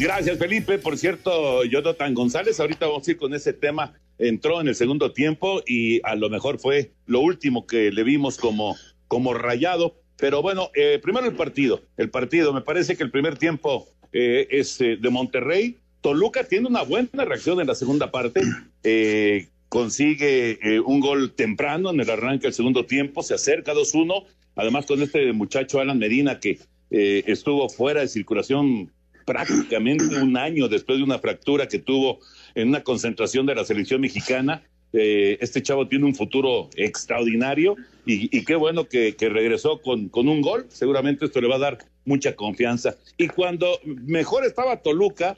Gracias, 0.00 0.38
Felipe. 0.38 0.78
Por 0.78 0.98
cierto, 0.98 1.64
Jonathan 1.64 2.14
González, 2.14 2.58
ahorita 2.58 2.86
vamos 2.86 3.06
a 3.06 3.10
ir 3.12 3.16
con 3.16 3.32
ese 3.32 3.52
tema. 3.52 3.94
Entró 4.18 4.60
en 4.60 4.68
el 4.68 4.74
segundo 4.74 5.12
tiempo 5.12 5.62
y 5.66 6.00
a 6.04 6.16
lo 6.16 6.28
mejor 6.30 6.58
fue 6.58 6.92
lo 7.06 7.20
último 7.20 7.66
que 7.66 7.92
le 7.92 8.02
vimos 8.02 8.36
como, 8.36 8.76
como 9.06 9.34
rayado. 9.34 9.94
Pero 10.16 10.42
bueno, 10.42 10.70
eh, 10.74 10.98
primero 11.00 11.26
el 11.26 11.34
partido. 11.34 11.80
El 11.96 12.10
partido, 12.10 12.52
me 12.52 12.60
parece 12.60 12.96
que 12.96 13.04
el 13.04 13.10
primer 13.12 13.38
tiempo 13.38 13.86
eh, 14.12 14.48
es 14.50 14.80
eh, 14.80 14.96
de 15.00 15.10
Monterrey. 15.10 15.76
Toluca 16.00 16.44
tiene 16.44 16.66
una 16.66 16.82
buena 16.82 17.24
reacción 17.24 17.60
en 17.60 17.68
la 17.68 17.74
segunda 17.74 18.10
parte. 18.10 18.42
consigue 19.68 20.80
un 20.86 21.00
gol 21.00 21.32
temprano 21.32 21.90
en 21.90 21.98
el 21.98 22.08
arranque 22.08 22.46
del 22.46 22.54
segundo 22.54 22.86
tiempo, 22.86 23.24
se 23.24 23.34
acerca 23.34 23.74
2-1. 23.74 24.24
Además, 24.54 24.86
con 24.86 25.02
este 25.02 25.32
muchacho 25.32 25.80
Alan 25.80 25.98
Medina 25.98 26.38
que 26.38 26.60
estuvo 26.90 27.68
fuera 27.68 28.02
de 28.02 28.08
circulación 28.08 28.92
prácticamente 29.24 30.16
un 30.20 30.36
año 30.36 30.68
después 30.68 30.98
de 30.98 31.04
una 31.04 31.18
fractura 31.18 31.68
que 31.68 31.78
tuvo 31.78 32.20
en 32.54 32.68
una 32.68 32.82
concentración 32.82 33.46
de 33.46 33.54
la 33.54 33.64
selección 33.64 34.00
mexicana. 34.00 34.62
Eh, 34.92 35.38
este 35.40 35.60
chavo 35.60 35.88
tiene 35.88 36.04
un 36.04 36.14
futuro 36.14 36.70
extraordinario 36.76 37.76
y, 38.06 38.44
qué 38.44 38.54
bueno 38.54 38.84
que, 38.88 39.16
regresó 39.18 39.80
con, 39.80 40.08
con, 40.08 40.28
un 40.28 40.40
gol. 40.40 40.66
Seguramente 40.68 41.24
esto 41.24 41.40
le 41.40 41.48
va 41.48 41.56
a 41.56 41.60
dar 41.60 41.78
mucha 42.04 42.36
confianza. 42.36 42.96
Y 43.16 43.28
cuando 43.28 43.80
mejor 43.84 44.44
estaba 44.44 44.82
Toluca, 44.82 45.36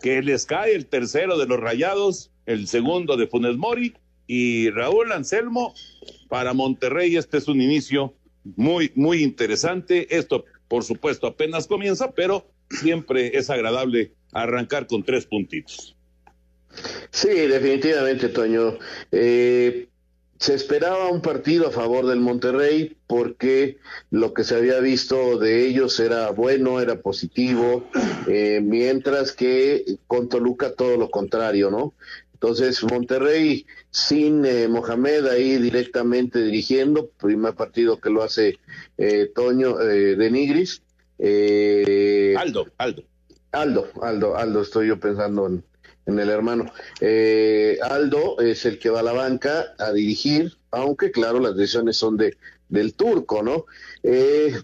que 0.00 0.22
les 0.22 0.46
cae 0.46 0.74
el 0.74 0.86
tercero 0.86 1.36
de 1.38 1.46
los 1.46 1.60
Rayados, 1.60 2.30
el 2.46 2.66
segundo 2.66 3.16
de 3.16 3.26
Funes 3.26 3.56
Mori 3.56 3.94
y 4.26 4.70
Raúl 4.70 5.12
Anselmo 5.12 5.74
para 6.28 6.54
Monterrey. 6.54 7.16
Este 7.16 7.38
es 7.38 7.48
un 7.48 7.60
inicio 7.60 8.14
muy, 8.56 8.92
muy 8.94 9.22
interesante. 9.22 10.16
Esto, 10.16 10.44
por 10.68 10.84
supuesto, 10.84 11.26
apenas 11.26 11.66
comienza, 11.66 12.12
pero 12.12 12.46
siempre 12.70 13.36
es 13.36 13.50
agradable 13.50 14.12
arrancar 14.32 14.86
con 14.86 15.04
tres 15.04 15.26
puntitos. 15.26 15.96
Sí, 17.10 17.28
definitivamente, 17.28 18.28
Toño. 18.28 18.78
Eh, 19.10 19.88
se 20.38 20.54
esperaba 20.54 21.08
un 21.08 21.20
partido 21.20 21.68
a 21.68 21.70
favor 21.70 22.06
del 22.06 22.20
Monterrey 22.20 22.96
porque 23.06 23.78
lo 24.10 24.32
que 24.32 24.44
se 24.44 24.54
había 24.54 24.80
visto 24.80 25.38
de 25.38 25.66
ellos 25.66 26.00
era 26.00 26.30
bueno, 26.30 26.80
era 26.80 27.02
positivo, 27.02 27.90
eh, 28.26 28.60
mientras 28.62 29.32
que 29.32 29.84
con 30.06 30.28
Toluca 30.28 30.72
todo 30.72 30.96
lo 30.96 31.10
contrario, 31.10 31.70
¿no? 31.70 31.92
Entonces, 32.32 32.82
Monterrey 32.84 33.66
sin 33.90 34.46
eh, 34.46 34.66
Mohamed 34.66 35.26
ahí 35.26 35.58
directamente 35.58 36.42
dirigiendo, 36.42 37.10
primer 37.20 37.54
partido 37.54 38.00
que 38.00 38.08
lo 38.08 38.22
hace 38.22 38.58
Toño 39.34 39.76
de 39.76 40.30
Nigris, 40.30 40.82
eh, 41.20 42.34
Aldo, 42.36 42.66
Aldo. 42.78 43.02
Aldo, 43.52 43.88
Aldo, 44.02 44.36
Aldo, 44.36 44.62
estoy 44.62 44.88
yo 44.88 45.00
pensando 45.00 45.46
en, 45.46 45.64
en 46.06 46.18
el 46.18 46.30
hermano. 46.30 46.72
Eh, 47.00 47.78
Aldo 47.82 48.40
es 48.40 48.64
el 48.64 48.78
que 48.78 48.90
va 48.90 49.00
a 49.00 49.04
la 49.04 49.12
banca 49.12 49.74
a 49.78 49.92
dirigir, 49.92 50.56
aunque 50.70 51.10
claro, 51.10 51.40
las 51.40 51.56
decisiones 51.56 51.96
son 51.96 52.16
de 52.16 52.36
del 52.70 52.94
turco, 52.94 53.42
¿no? 53.42 53.66
Eh, 54.02 54.54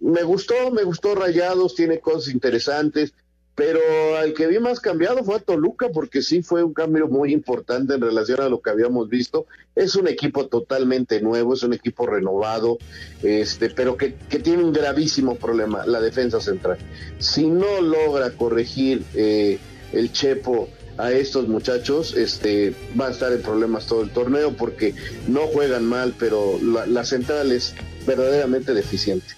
me 0.00 0.22
gustó, 0.22 0.70
me 0.70 0.84
gustó 0.84 1.14
Rayados, 1.14 1.74
tiene 1.74 1.98
cosas 1.98 2.32
interesantes, 2.32 3.12
pero 3.58 3.80
al 4.16 4.34
que 4.34 4.46
vi 4.46 4.60
más 4.60 4.78
cambiado 4.78 5.24
fue 5.24 5.34
a 5.34 5.40
Toluca, 5.40 5.88
porque 5.92 6.22
sí 6.22 6.42
fue 6.42 6.62
un 6.62 6.72
cambio 6.72 7.08
muy 7.08 7.32
importante 7.32 7.94
en 7.94 8.00
relación 8.00 8.40
a 8.40 8.48
lo 8.48 8.60
que 8.60 8.70
habíamos 8.70 9.08
visto. 9.08 9.46
Es 9.74 9.96
un 9.96 10.06
equipo 10.06 10.46
totalmente 10.46 11.20
nuevo, 11.20 11.54
es 11.54 11.64
un 11.64 11.72
equipo 11.72 12.06
renovado, 12.06 12.78
este, 13.20 13.68
pero 13.70 13.96
que, 13.96 14.14
que 14.14 14.38
tiene 14.38 14.62
un 14.62 14.72
gravísimo 14.72 15.34
problema, 15.34 15.84
la 15.86 16.00
defensa 16.00 16.40
central. 16.40 16.78
Si 17.18 17.48
no 17.48 17.80
logra 17.80 18.30
corregir 18.30 19.02
eh, 19.14 19.58
el 19.92 20.12
Chepo 20.12 20.68
a 20.96 21.10
estos 21.10 21.48
muchachos, 21.48 22.16
este, 22.16 22.76
va 22.98 23.08
a 23.08 23.10
estar 23.10 23.32
en 23.32 23.42
problemas 23.42 23.86
todo 23.86 24.02
el 24.02 24.10
torneo 24.10 24.52
porque 24.56 24.94
no 25.26 25.48
juegan 25.48 25.84
mal, 25.84 26.14
pero 26.16 26.60
la, 26.62 26.86
la 26.86 27.04
central 27.04 27.50
es 27.50 27.74
verdaderamente 28.06 28.72
deficiente. 28.72 29.34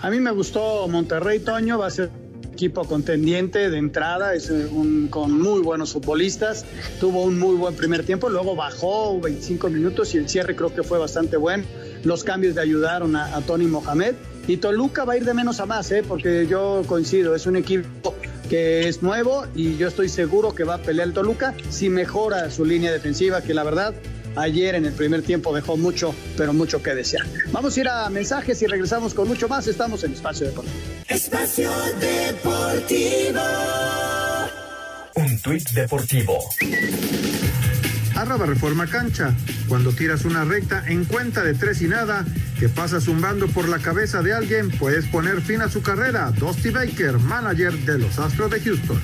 A 0.00 0.08
mí 0.08 0.18
me 0.18 0.30
gustó 0.30 0.88
Monterrey, 0.88 1.40
Toño, 1.40 1.78
va 1.78 1.88
a 1.88 1.90
ser 1.90 2.08
equipo 2.60 2.84
contendiente 2.84 3.70
de 3.70 3.78
entrada, 3.78 4.34
es 4.34 4.50
un, 4.50 5.08
con 5.08 5.32
muy 5.32 5.62
buenos 5.62 5.94
futbolistas, 5.94 6.66
tuvo 7.00 7.22
un 7.22 7.38
muy 7.38 7.56
buen 7.56 7.74
primer 7.74 8.04
tiempo, 8.04 8.28
luego 8.28 8.54
bajó 8.54 9.18
25 9.18 9.70
minutos 9.70 10.14
y 10.14 10.18
el 10.18 10.28
cierre 10.28 10.54
creo 10.54 10.74
que 10.74 10.82
fue 10.82 10.98
bastante 10.98 11.38
bueno, 11.38 11.64
los 12.04 12.22
cambios 12.22 12.56
le 12.56 12.60
ayudaron 12.60 13.16
a, 13.16 13.34
a 13.34 13.40
Tony 13.40 13.64
Mohamed 13.64 14.14
y 14.46 14.58
Toluca 14.58 15.06
va 15.06 15.14
a 15.14 15.16
ir 15.16 15.24
de 15.24 15.32
menos 15.32 15.58
a 15.58 15.64
más, 15.64 15.90
¿eh? 15.90 16.04
porque 16.06 16.46
yo 16.46 16.82
coincido, 16.86 17.34
es 17.34 17.46
un 17.46 17.56
equipo 17.56 18.14
que 18.50 18.88
es 18.88 19.02
nuevo 19.02 19.46
y 19.54 19.78
yo 19.78 19.88
estoy 19.88 20.10
seguro 20.10 20.54
que 20.54 20.64
va 20.64 20.74
a 20.74 20.82
pelear 20.82 21.08
el 21.08 21.14
Toluca 21.14 21.54
si 21.70 21.88
mejora 21.88 22.50
su 22.50 22.66
línea 22.66 22.92
defensiva, 22.92 23.40
que 23.40 23.54
la 23.54 23.64
verdad 23.64 23.94
ayer 24.36 24.74
en 24.74 24.86
el 24.86 24.92
primer 24.92 25.22
tiempo 25.22 25.54
dejó 25.54 25.76
mucho, 25.76 26.14
pero 26.36 26.52
mucho 26.52 26.82
que 26.82 26.94
desear. 26.94 27.26
Vamos 27.52 27.76
a 27.76 27.80
ir 27.80 27.88
a 27.88 28.08
mensajes 28.10 28.60
y 28.62 28.66
regresamos 28.66 29.14
con 29.14 29.28
mucho 29.28 29.48
más. 29.48 29.66
Estamos 29.66 30.04
en 30.04 30.12
Espacio 30.12 30.46
Deportivo. 30.46 30.76
Espacio 31.08 31.70
Deportivo. 32.00 33.40
Un 35.16 35.38
tuit 35.40 35.68
deportivo. 35.70 36.38
Arroba 38.16 38.46
Reforma 38.46 38.86
Cancha. 38.86 39.34
Cuando 39.68 39.92
tiras 39.92 40.24
una 40.24 40.44
recta 40.44 40.84
en 40.86 41.04
cuenta 41.04 41.42
de 41.42 41.54
tres 41.54 41.80
y 41.82 41.88
nada, 41.88 42.24
que 42.58 42.68
pasa 42.68 43.00
zumbando 43.00 43.48
por 43.48 43.68
la 43.68 43.78
cabeza 43.78 44.22
de 44.22 44.34
alguien, 44.34 44.70
puedes 44.70 45.06
poner 45.06 45.40
fin 45.40 45.62
a 45.62 45.68
su 45.68 45.82
carrera. 45.82 46.30
Dusty 46.32 46.70
Baker, 46.70 47.18
manager 47.18 47.72
de 47.72 47.98
los 47.98 48.18
Astros 48.18 48.50
de 48.50 48.60
Houston. 48.60 49.00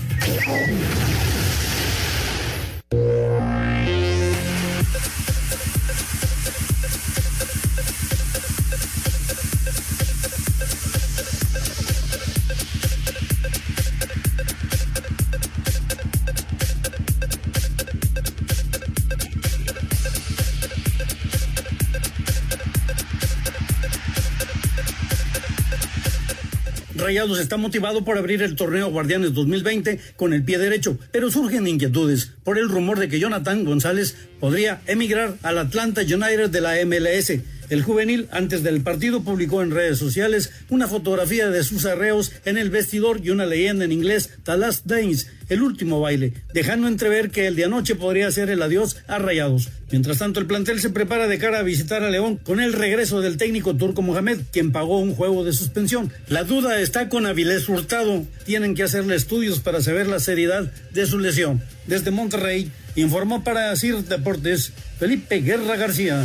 Está 27.17 27.57
motivado 27.57 28.05
por 28.05 28.19
abrir 28.19 28.43
el 28.43 28.57
torneo 28.57 28.91
Guardianes 28.91 29.33
2020 29.33 29.99
con 30.17 30.35
el 30.35 30.45
pie 30.45 30.59
derecho, 30.59 30.99
pero 31.13 31.31
surgen 31.31 31.67
inquietudes 31.67 32.33
por 32.45 32.59
el 32.59 32.69
rumor 32.69 32.99
de 32.99 33.09
que 33.09 33.19
Jonathan 33.19 33.65
González 33.65 34.15
podría 34.39 34.83
emigrar 34.87 35.35
al 35.43 35.57
Atlanta 35.57 36.03
United 36.03 36.51
de 36.51 36.61
la 36.61 36.75
MLS. 36.85 37.33
El 37.69 37.83
juvenil, 37.83 38.29
antes 38.31 38.63
del 38.63 38.81
partido, 38.83 39.23
publicó 39.23 39.63
en 39.63 39.71
redes 39.71 39.99
sociales 39.99 40.51
una 40.71 40.89
fotografía 40.89 41.51
de 41.51 41.65
sus 41.65 41.85
arreos 41.85 42.33
en 42.45 42.59
el 42.59 42.71
vestidor 42.71 43.21
y 43.23 43.31
una 43.31 43.47
leyenda 43.47 43.85
en 43.85 43.93
inglés, 43.93 44.31
The 44.45 44.57
Last 44.57 44.87
Dance, 44.87 45.27
el 45.49 45.63
último 45.63 46.01
baile, 46.01 46.33
dejando 46.53 46.89
entrever 46.89 47.31
que 47.31 47.47
el 47.47 47.57
de 47.57 47.65
anoche 47.65 47.95
podría 47.95 48.31
ser 48.31 48.51
el 48.51 48.63
adiós 48.63 48.97
a 49.07 49.19
Rayados. 49.19 49.69
Mientras 49.91 50.19
tanto, 50.19 50.41
el 50.41 50.47
plantel 50.47 50.81
se 50.81 50.91
prepara 50.91 51.29
de 51.29 51.39
cara 51.39 51.61
a 51.61 51.63
visitar 51.63 52.03
a 52.03 52.11
León 52.11 52.37
con 52.37 52.61
el 52.61 52.73
regreso 52.73 53.21
del 53.21 53.37
técnico 53.37 53.77
turco 53.77 54.03
Mohamed, 54.03 54.41
quien 54.53 54.73
pagó 54.73 54.99
un 54.99 55.15
juego 55.15 55.45
de 55.45 55.53
suspensión. 55.53 56.13
La 56.29 56.43
duda 56.45 56.81
está 56.81 57.09
con 57.09 57.27
Avilés 57.27 57.69
Hurtado. 57.69 58.25
Tienen 58.45 58.75
que 58.75 58.83
hacerle 58.83 59.15
estudios 59.15 59.61
para 59.61 59.81
saber 59.81 60.09
la 60.09 60.19
seriedad 60.19 60.73
de 60.93 61.07
su 61.07 61.19
lesión. 61.21 61.63
Desde 61.87 62.11
Monterrey, 62.11 62.71
informó 62.97 63.45
para 63.45 63.75
CIR 63.77 64.05
Deportes 64.05 64.73
Felipe 64.99 65.41
Guerra 65.41 65.77
García. 65.77 66.25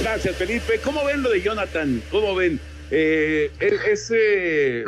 Gracias, 0.00 0.36
Felipe. 0.36 0.80
¿Cómo 0.82 1.04
ven 1.04 1.22
lo 1.22 1.30
de 1.30 1.40
Jonathan? 1.40 2.02
¿Cómo 2.10 2.34
ven? 2.34 2.58
Eh, 2.90 3.50
es, 3.60 4.12
eh, 4.14 4.84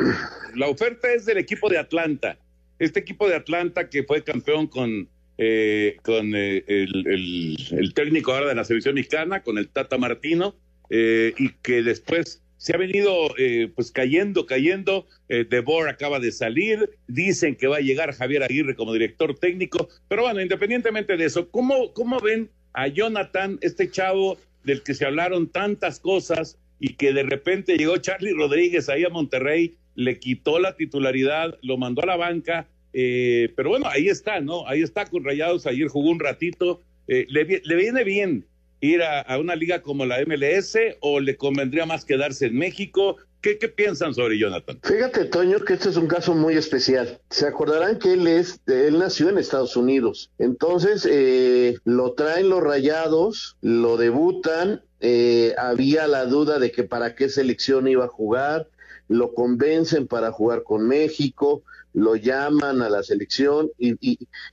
la 0.55 0.67
oferta 0.67 1.11
es 1.11 1.25
del 1.25 1.37
equipo 1.37 1.69
de 1.69 1.77
Atlanta. 1.77 2.37
Este 2.77 2.99
equipo 2.99 3.27
de 3.27 3.35
Atlanta 3.35 3.89
que 3.89 4.03
fue 4.03 4.23
campeón 4.23 4.67
con, 4.67 5.07
eh, 5.37 5.97
con 6.03 6.35
el, 6.35 6.63
el, 6.67 7.57
el, 7.71 7.93
técnico 7.93 8.33
ahora 8.33 8.49
de 8.49 8.55
la 8.55 8.63
selección 8.63 8.95
mexicana, 8.95 9.41
con 9.41 9.57
el 9.57 9.69
Tata 9.69 9.97
Martino, 9.97 10.55
y 10.89 11.49
que 11.61 11.83
después 11.83 12.43
se 12.57 12.73
ha 12.73 12.77
venido 12.77 13.33
pues 13.75 13.91
cayendo, 13.91 14.45
cayendo. 14.45 15.07
Debor 15.27 15.89
acaba 15.89 16.19
de 16.19 16.31
salir. 16.31 16.89
Dicen 17.07 17.55
que 17.55 17.67
va 17.67 17.77
a 17.77 17.81
llegar 17.81 18.13
Javier 18.13 18.43
Aguirre 18.43 18.75
como 18.75 18.93
director 18.93 19.37
técnico. 19.37 19.89
Pero 20.07 20.23
bueno, 20.23 20.41
independientemente 20.41 21.17
de 21.17 21.25
eso, 21.25 21.49
¿cómo, 21.49 21.93
cómo 21.93 22.19
ven 22.19 22.49
a 22.73 22.87
Jonathan, 22.87 23.57
este 23.61 23.89
chavo 23.89 24.37
del 24.67 24.83
que 24.83 24.93
se 24.93 25.05
hablaron 25.05 25.47
tantas 25.47 25.99
cosas 25.99 26.59
y 26.77 26.95
que 26.95 27.13
de 27.13 27.23
repente 27.23 27.77
llegó 27.77 27.97
Charlie 27.97 28.33
Rodríguez 28.33 28.89
ahí 28.89 29.05
a 29.05 29.09
Monterrey, 29.09 29.77
le 29.95 30.19
quitó 30.19 30.59
la 30.59 30.75
titularidad, 30.75 31.57
lo 31.61 31.77
mandó 31.77 32.03
a 32.03 32.05
la 32.05 32.17
banca, 32.17 32.67
eh, 32.91 33.53
pero 33.55 33.69
bueno, 33.69 33.87
ahí 33.87 34.09
está, 34.09 34.41
¿no? 34.41 34.67
Ahí 34.67 34.81
está 34.81 35.05
con 35.05 35.23
Rayados, 35.23 35.65
ayer 35.65 35.87
jugó 35.87 36.09
un 36.09 36.19
ratito, 36.19 36.81
eh, 37.07 37.25
le, 37.29 37.61
le, 37.63 37.75
viene 37.75 38.03
bien 38.03 38.45
ir 38.81 39.01
a, 39.01 39.21
a, 39.21 39.39
una 39.39 39.55
liga 39.55 39.81
como 39.81 40.05
la 40.05 40.17
MLS 40.25 40.77
o 40.99 41.21
le 41.21 41.37
convendría 41.37 41.85
más 41.85 42.03
quedarse 42.03 42.47
en 42.47 42.57
México? 42.57 43.15
¿Qué, 43.41 43.57
¿Qué, 43.57 43.67
piensan 43.67 44.13
sobre 44.13 44.39
Jonathan? 44.39 44.79
Fíjate, 44.83 45.25
Toño, 45.25 45.59
que 45.59 45.73
este 45.73 45.89
es 45.89 45.97
un 45.97 46.07
caso 46.07 46.33
muy 46.33 46.55
especial. 46.55 47.19
Se 47.29 47.47
acordarán 47.47 47.99
que 47.99 48.13
él 48.13 48.27
es, 48.27 48.59
él 48.65 48.97
nació 48.97 49.29
en 49.29 49.37
Estados 49.37 49.77
Unidos. 49.77 50.31
Entonces, 50.39 51.07
eh, 51.09 51.77
lo 51.85 52.13
traen 52.13 52.49
los 52.49 52.63
rayados, 52.63 53.57
lo 53.61 53.97
debutan, 53.97 54.81
eh, 54.99 55.53
había 55.57 56.07
la 56.07 56.25
duda 56.25 56.57
de 56.57 56.71
que 56.71 56.83
para 56.83 57.15
qué 57.15 57.29
selección 57.29 57.87
iba 57.87 58.05
a 58.05 58.09
jugar, 58.09 58.67
lo 59.07 59.33
convencen 59.33 60.07
para 60.07 60.31
jugar 60.31 60.63
con 60.63 60.87
México, 60.87 61.63
lo 61.97 62.15
llaman 62.15 62.83
a 62.83 62.89
la 62.91 63.01
selección 63.01 63.71
y, 63.79 63.97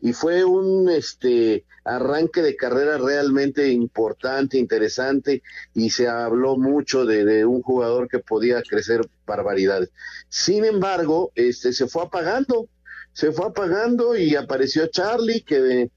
y, 0.00 0.12
fue 0.14 0.44
un 0.44 0.88
este 0.88 1.66
arranque 1.84 2.40
de 2.40 2.56
carrera 2.56 2.96
realmente 2.96 3.68
importante, 3.68 4.56
interesante 4.56 5.42
y 5.74 5.90
se 5.90 6.08
habló 6.08 6.56
mucho 6.56 7.04
de, 7.04 7.44
un 7.44 7.60
jugador 7.60 8.08
que 8.08 8.18
podía 8.18 8.62
crecer 8.62 9.02
barbaridades. 9.26 9.90
Sin 10.30 10.64
embargo, 10.64 11.32
este 11.34 11.74
se 11.74 11.86
fue 11.86 12.04
apagando, 12.04 12.66
se 13.12 13.30
fue 13.30 13.48
apagando 13.48 14.16
y 14.16 14.36
apareció 14.36 14.86
Charlie 14.86 15.42
que, 15.42 15.90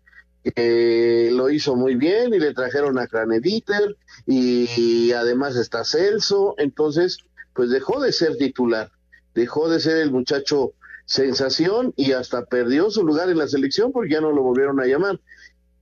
lo 1.31 1.49
hizo 1.49 1.77
muy 1.77 1.95
bien 1.95 2.33
y 2.33 2.39
le 2.39 2.53
trajeron 2.53 2.99
a 2.99 3.07
Craneviter 3.07 3.95
y, 4.25 4.69
y 4.75 5.13
además 5.13 5.55
está 5.55 5.85
Celso, 5.85 6.55
entonces 6.57 7.19
pues 7.53 7.69
dejó 7.69 8.01
de 8.01 8.11
ser 8.11 8.35
titular, 8.35 8.91
dejó 9.33 9.69
de 9.69 9.79
ser 9.79 9.97
el 9.97 10.11
muchacho 10.11 10.73
sensación 11.07 11.93
y 11.95 12.11
hasta 12.11 12.45
perdió 12.45 12.91
su 12.91 13.03
lugar 13.03 13.29
en 13.29 13.37
la 13.37 13.47
selección 13.47 13.91
porque 13.91 14.13
ya 14.13 14.21
no 14.21 14.31
lo 14.31 14.43
volvieron 14.43 14.79
a 14.79 14.85
llamar. 14.85 15.19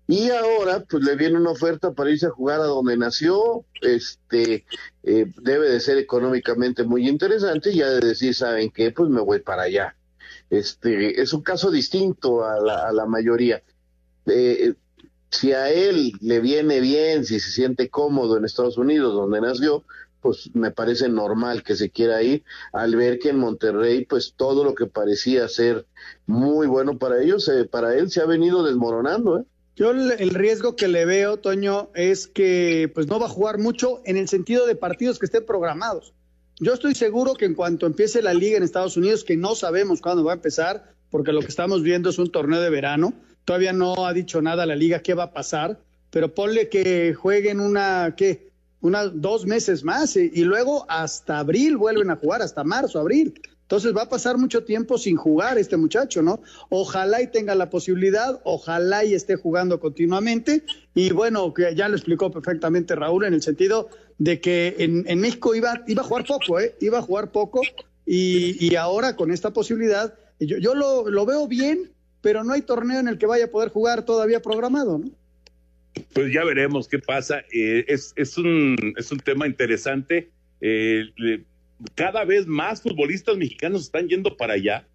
Y 0.07 0.29
ahora, 0.29 0.85
pues 0.88 1.03
le 1.03 1.15
viene 1.15 1.38
una 1.38 1.49
oferta 1.49 1.91
para 1.93 2.11
irse 2.11 2.27
a 2.27 2.29
jugar 2.29 2.61
a 2.61 2.65
donde 2.65 2.95
nació, 2.95 3.65
este, 3.81 4.65
eh, 5.01 5.25
debe 5.41 5.67
de 5.67 5.79
ser 5.79 5.97
económicamente 5.97 6.83
muy 6.83 7.09
interesante 7.09 7.71
y 7.71 7.77
ya 7.77 7.89
de 7.89 8.07
decir, 8.07 8.35
¿saben 8.35 8.69
qué? 8.69 8.91
Pues 8.91 9.09
me 9.09 9.21
voy 9.21 9.39
para 9.39 9.63
allá. 9.63 9.95
Este, 10.51 11.19
es 11.19 11.33
un 11.33 11.41
caso 11.41 11.71
distinto 11.71 12.45
a 12.45 12.59
la, 12.59 12.88
a 12.88 12.91
la 12.91 13.07
mayoría. 13.07 13.63
Eh, 14.27 14.75
si 15.31 15.53
a 15.53 15.71
él 15.71 16.11
le 16.21 16.39
viene 16.39 16.79
bien, 16.81 17.25
si 17.25 17.39
se 17.39 17.49
siente 17.49 17.89
cómodo 17.89 18.38
en 18.38 18.45
Estados 18.45 18.77
Unidos, 18.77 19.15
donde 19.15 19.41
nació, 19.41 19.85
pues 20.25 20.49
me 20.55 20.71
parece 20.71 21.07
normal 21.07 21.61
que 21.61 21.75
se 21.75 21.91
quiera 21.91 22.23
ir 22.23 22.43
al 22.73 22.95
ver 22.95 23.19
que 23.19 23.29
en 23.29 23.38
Monterrey 23.38 24.05
pues 24.05 24.33
todo 24.35 24.63
lo 24.63 24.73
que 24.73 24.88
parecía 24.88 25.47
ser 25.47 25.85
muy 26.25 26.65
bueno 26.65 26.97
para 26.97 27.21
ellos, 27.21 27.47
eh, 27.47 27.65
para 27.65 27.93
él 27.93 28.09
se 28.09 28.21
ha 28.21 28.25
venido 28.25 28.63
desmoronando. 28.63 29.38
¿eh? 29.38 29.43
Yo 29.75 29.91
el, 29.91 30.31
riesgo 30.31 30.75
que 30.75 30.88
le 30.88 31.05
veo, 31.05 31.38
Toño, 31.38 31.91
es 31.93 32.25
que 32.25 32.91
pues 32.95 33.05
no 33.05 33.19
va 33.19 33.27
a 33.27 33.29
jugar 33.29 33.59
mucho 33.59 34.01
en 34.03 34.17
el 34.17 34.27
sentido 34.27 34.65
de 34.65 34.75
partidos 34.75 35.19
que 35.19 35.27
estén 35.27 35.45
programados. 35.45 36.15
Yo 36.59 36.73
estoy 36.73 36.95
seguro 36.95 37.35
que 37.35 37.45
en 37.45 37.53
cuanto 37.53 37.85
empiece 37.85 38.23
la 38.23 38.33
liga 38.33 38.57
en 38.57 38.63
Estados 38.63 38.97
Unidos, 38.97 39.23
que 39.23 39.38
no 39.38 39.53
sabemos 39.53 40.01
cuándo 40.01 40.23
va 40.23 40.31
a 40.31 40.38
empezar, 40.38 40.91
porque 41.11 41.33
lo 41.33 41.41
que 41.41 41.49
estamos 41.49 41.83
viendo 41.83 42.09
es 42.09 42.17
un 42.17 42.31
torneo 42.31 42.61
de 42.61 42.71
verano, 42.71 43.13
todavía 43.43 43.73
no 43.73 44.07
ha 44.07 44.13
dicho 44.13 44.41
nada 44.41 44.65
la 44.65 44.75
liga 44.75 45.03
qué 45.03 45.13
va 45.13 45.25
a 45.25 45.33
pasar, 45.33 45.77
pero 46.09 46.33
ponle 46.33 46.67
que 46.67 47.13
jueguen 47.13 47.59
una, 47.59 48.15
¿qué? 48.17 48.54
Una, 48.85 49.05
dos 49.05 49.47
meses 49.47 49.83
más 49.83 50.15
y, 50.15 50.43
luego 50.43 50.85
hasta 50.89 51.39
abril 51.39 51.75
vuelven 51.75 52.11
a 52.11 52.17
jugar, 52.17 52.43
hasta 52.43 52.63
marzo, 52.63 52.99
abril. 52.99 53.33
Entonces 53.63 53.95
va 53.97 54.03
a 54.03 54.09
pasar 54.09 54.37
mucho 54.37 54.63
tiempo 54.63 54.99
sin 54.99 55.15
jugar 55.17 55.57
este 55.57 55.75
muchacho, 55.75 56.21
¿no? 56.21 56.39
Ojalá 56.69 57.19
y 57.23 57.31
tenga 57.31 57.55
la 57.55 57.71
posibilidad, 57.71 58.39
ojalá 58.43 59.03
y 59.03 59.15
esté 59.15 59.37
jugando 59.37 59.79
continuamente. 59.79 60.63
Y 60.93 61.11
bueno, 61.11 61.51
que 61.51 61.73
ya 61.75 61.89
lo 61.89 61.95
explicó 61.95 62.29
perfectamente 62.29 62.93
Raúl 62.93 63.25
en 63.25 63.33
el 63.33 63.41
sentido 63.41 63.89
de 64.19 64.39
que 64.39 64.75
en, 64.77 65.03
en 65.07 65.19
México 65.19 65.55
iba, 65.55 65.81
iba 65.87 66.03
a 66.03 66.05
jugar 66.05 66.25
poco, 66.27 66.59
¿eh? 66.59 66.75
Iba 66.79 66.99
a 66.99 67.01
jugar 67.01 67.31
poco 67.31 67.61
y, 68.05 68.63
y 68.63 68.75
ahora 68.75 69.15
con 69.15 69.31
esta 69.31 69.51
posibilidad, 69.51 70.13
yo, 70.39 70.59
yo 70.59 70.75
lo, 70.75 71.09
lo 71.09 71.25
veo 71.25 71.47
bien, 71.47 71.91
pero 72.21 72.43
no 72.43 72.53
hay 72.53 72.61
torneo 72.61 72.99
en 72.99 73.07
el 73.07 73.17
que 73.17 73.25
vaya 73.25 73.45
a 73.45 73.51
poder 73.51 73.69
jugar 73.69 74.05
todavía 74.05 74.43
programado, 74.43 74.99
¿no? 74.99 75.09
Pues 76.13 76.34
ya 76.34 76.43
veremos 76.43 76.88
qué 76.88 76.99
pasa. 76.99 77.43
Eh, 77.51 77.86
es, 77.88 78.13
es, 78.15 78.38
un, 78.38 78.93
es 78.97 79.12
un 79.12 79.19
tema 79.19 79.47
interesante. 79.47 80.29
Eh, 80.62 81.05
cada 81.95 82.23
vez 82.25 82.47
más 82.47 82.81
futbolistas 82.81 83.38
mexicanos 83.38 83.84
están 83.84 84.08
yendo 84.08 84.36
para 84.38 84.53
allá 84.53 84.88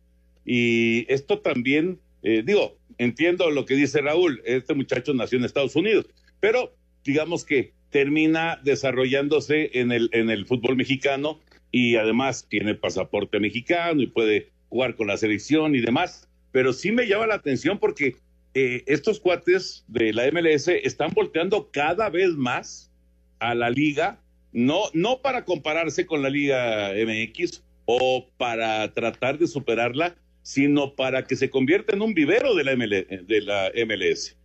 y 0.45 1.07
esto 1.13 1.41
también, 1.41 1.99
eh, 2.23 2.43
digo, 2.45 2.79
entiendo 2.99 3.51
lo 3.51 3.67
que 3.67 3.75
dice 3.75 4.01
Raúl, 4.01 4.41
este 4.45 4.75
muchacho 4.75 5.15
nació 5.15 5.39
en 5.39 5.45
Estados 5.45 5.77
Unidos, 5.77 6.07
pero 6.41 6.75
digamos 7.05 7.45
que 7.45 7.73
termina 7.91 8.61
desarrollándose 8.65 9.71
en 9.79 9.93
el, 9.93 10.09
en 10.13 10.31
el 10.31 10.47
fútbol 10.47 10.77
mexicano 10.77 11.41
y 11.71 11.97
además 11.97 12.47
tiene 12.49 12.75
pasaporte 12.75 13.41
mexicano 13.41 14.03
y 14.03 14.07
puede 14.07 14.51
jugar 14.69 14.97
con 14.97 15.09
la 15.09 15.17
selección 15.17 15.75
y 15.75 15.81
demás, 15.81 16.29
pero 16.53 16.73
sí 16.73 16.93
me 16.93 17.07
llama 17.07 17.27
la 17.27 17.35
atención 17.35 17.79
porque 17.79 18.17
eh, 18.55 18.83
estos 18.87 19.21
cuates 19.21 19.85
de 19.89 20.13
la 20.13 20.31
MLS 20.31 20.69
están 20.69 21.13
volteando 21.15 21.71
cada 21.71 22.11
vez 22.11 22.31
más 22.31 22.91
a 23.39 23.55
la 23.55 23.71
liga, 23.71 24.21
no, 24.53 24.83
no 24.93 25.23
para 25.23 25.45
compararse 25.45 26.07
con 26.07 26.23
la 26.23 26.31
liga 26.31 26.91
MX 26.95 27.63
o 27.85 28.29
para 28.37 28.93
tratar 28.93 29.39
de 29.39 29.47
superarla, 29.47 30.17
sino 30.43 30.95
para 30.95 31.27
que 31.27 31.37
se 31.37 31.51
convierta 31.51 31.95
en 31.95 32.03
un 32.03 32.15
vivero 32.15 32.55
de 32.55 32.65
la, 32.65 32.77
ML 32.77 33.27
de 33.27 33.41
la 33.43 33.71
MLS. 33.87 34.37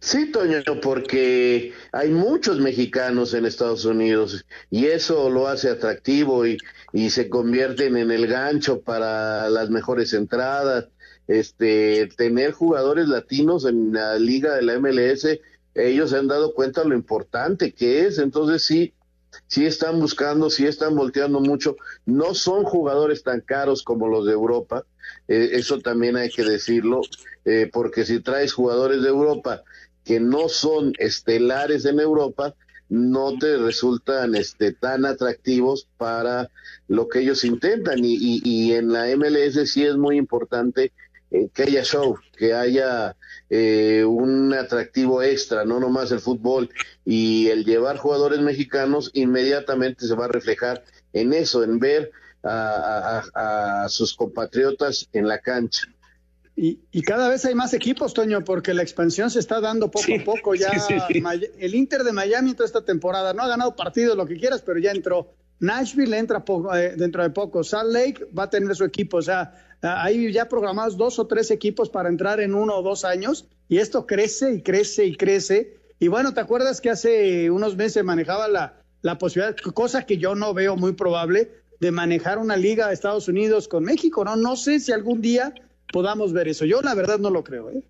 Sí, 0.00 0.30
Toño, 0.32 0.62
porque 0.82 1.72
hay 1.92 2.10
muchos 2.10 2.58
mexicanos 2.58 3.34
en 3.34 3.46
Estados 3.46 3.84
Unidos 3.84 4.44
y 4.70 4.86
eso 4.86 5.30
lo 5.30 5.46
hace 5.46 5.68
atractivo 5.68 6.46
y, 6.46 6.58
y 6.92 7.10
se 7.10 7.28
convierten 7.28 7.96
en 7.96 8.10
el 8.10 8.26
gancho 8.26 8.80
para 8.82 9.48
las 9.48 9.70
mejores 9.70 10.12
entradas. 10.12 10.88
Este, 11.30 12.08
tener 12.16 12.50
jugadores 12.50 13.06
latinos 13.06 13.64
en 13.64 13.92
la 13.92 14.18
liga 14.18 14.56
de 14.56 14.62
la 14.62 14.80
MLS, 14.80 15.28
ellos 15.76 16.10
se 16.10 16.16
han 16.16 16.26
dado 16.26 16.54
cuenta 16.54 16.82
lo 16.82 16.96
importante 16.96 17.70
que 17.72 18.04
es, 18.04 18.18
entonces 18.18 18.64
sí, 18.64 18.94
sí 19.46 19.64
están 19.64 20.00
buscando, 20.00 20.50
sí 20.50 20.66
están 20.66 20.96
volteando 20.96 21.38
mucho. 21.38 21.76
No 22.04 22.34
son 22.34 22.64
jugadores 22.64 23.22
tan 23.22 23.42
caros 23.42 23.84
como 23.84 24.08
los 24.08 24.26
de 24.26 24.32
Europa, 24.32 24.84
eh, 25.28 25.50
eso 25.52 25.78
también 25.78 26.16
hay 26.16 26.30
que 26.30 26.42
decirlo, 26.42 27.00
eh, 27.44 27.70
porque 27.72 28.04
si 28.04 28.18
traes 28.18 28.52
jugadores 28.52 29.00
de 29.02 29.10
Europa 29.10 29.62
que 30.04 30.18
no 30.18 30.48
son 30.48 30.94
estelares 30.98 31.84
en 31.84 32.00
Europa, 32.00 32.56
no 32.88 33.38
te 33.38 33.56
resultan 33.56 34.34
este, 34.34 34.72
tan 34.72 35.04
atractivos 35.04 35.86
para 35.96 36.50
lo 36.88 37.06
que 37.06 37.20
ellos 37.20 37.44
intentan. 37.44 38.04
Y, 38.04 38.16
y, 38.16 38.40
y 38.42 38.72
en 38.72 38.92
la 38.92 39.06
MLS 39.16 39.70
sí 39.70 39.84
es 39.84 39.96
muy 39.96 40.16
importante 40.16 40.90
que 41.30 41.62
haya 41.62 41.84
show, 41.84 42.18
que 42.36 42.52
haya 42.52 43.16
eh, 43.48 44.04
un 44.04 44.52
atractivo 44.52 45.22
extra, 45.22 45.64
no 45.64 45.80
nomás 45.80 46.10
el 46.12 46.20
fútbol. 46.20 46.70
Y 47.04 47.48
el 47.48 47.64
llevar 47.64 47.98
jugadores 47.98 48.40
mexicanos 48.40 49.10
inmediatamente 49.14 50.06
se 50.06 50.14
va 50.14 50.26
a 50.26 50.28
reflejar 50.28 50.84
en 51.12 51.32
eso, 51.32 51.62
en 51.64 51.78
ver 51.78 52.10
a, 52.42 53.22
a, 53.34 53.84
a 53.84 53.88
sus 53.88 54.14
compatriotas 54.14 55.08
en 55.12 55.28
la 55.28 55.38
cancha. 55.38 55.82
Y, 56.56 56.80
y, 56.90 57.02
cada 57.02 57.28
vez 57.28 57.44
hay 57.46 57.54
más 57.54 57.72
equipos, 57.72 58.12
Toño, 58.12 58.44
porque 58.44 58.74
la 58.74 58.82
expansión 58.82 59.30
se 59.30 59.38
está 59.38 59.60
dando 59.60 59.90
poco 59.90 60.04
sí, 60.04 60.16
a 60.16 60.24
poco. 60.24 60.54
Ya 60.54 60.70
sí, 60.78 60.94
sí, 61.08 61.22
el 61.58 61.74
Inter 61.74 62.02
de 62.02 62.12
Miami 62.12 62.52
toda 62.52 62.66
esta 62.66 62.84
temporada 62.84 63.32
no 63.32 63.42
ha 63.42 63.48
ganado 63.48 63.74
partidos, 63.76 64.16
lo 64.16 64.26
que 64.26 64.36
quieras, 64.36 64.60
pero 64.60 64.78
ya 64.78 64.90
entró. 64.90 65.32
Nashville 65.60 66.16
entra 66.16 66.42
eh, 66.74 66.94
dentro 66.96 67.22
de 67.22 67.30
poco. 67.30 67.62
Salt 67.62 67.92
Lake 67.92 68.26
va 68.36 68.44
a 68.44 68.50
tener 68.50 68.74
su 68.74 68.84
equipo. 68.84 69.18
O 69.18 69.22
sea, 69.22 69.52
hay 69.82 70.32
ya 70.32 70.48
programados 70.48 70.96
dos 70.96 71.18
o 71.18 71.26
tres 71.26 71.50
equipos 71.50 71.90
para 71.90 72.08
entrar 72.08 72.40
en 72.40 72.54
uno 72.54 72.76
o 72.76 72.82
dos 72.82 73.04
años. 73.04 73.46
Y 73.68 73.78
esto 73.78 74.06
crece 74.06 74.54
y 74.54 74.62
crece 74.62 75.04
y 75.04 75.16
crece. 75.16 75.76
Y 75.98 76.08
bueno, 76.08 76.34
¿te 76.34 76.40
acuerdas 76.40 76.80
que 76.80 76.90
hace 76.90 77.50
unos 77.50 77.76
meses 77.76 78.02
manejaba 78.02 78.48
la, 78.48 78.82
la 79.02 79.18
posibilidad, 79.18 79.56
cosa 79.74 80.06
que 80.06 80.16
yo 80.16 80.34
no 80.34 80.54
veo 80.54 80.76
muy 80.76 80.92
probable, 80.92 81.50
de 81.78 81.90
manejar 81.90 82.38
una 82.38 82.56
liga 82.56 82.88
de 82.88 82.94
Estados 82.94 83.28
Unidos 83.28 83.68
con 83.68 83.84
México? 83.84 84.24
No, 84.24 84.36
no 84.36 84.56
sé 84.56 84.80
si 84.80 84.92
algún 84.92 85.20
día 85.20 85.54
podamos 85.92 86.32
ver 86.32 86.48
eso. 86.48 86.64
Yo 86.64 86.80
la 86.80 86.94
verdad 86.94 87.18
no 87.18 87.28
lo 87.28 87.44
creo. 87.44 87.70
¿eh? 87.70 87.82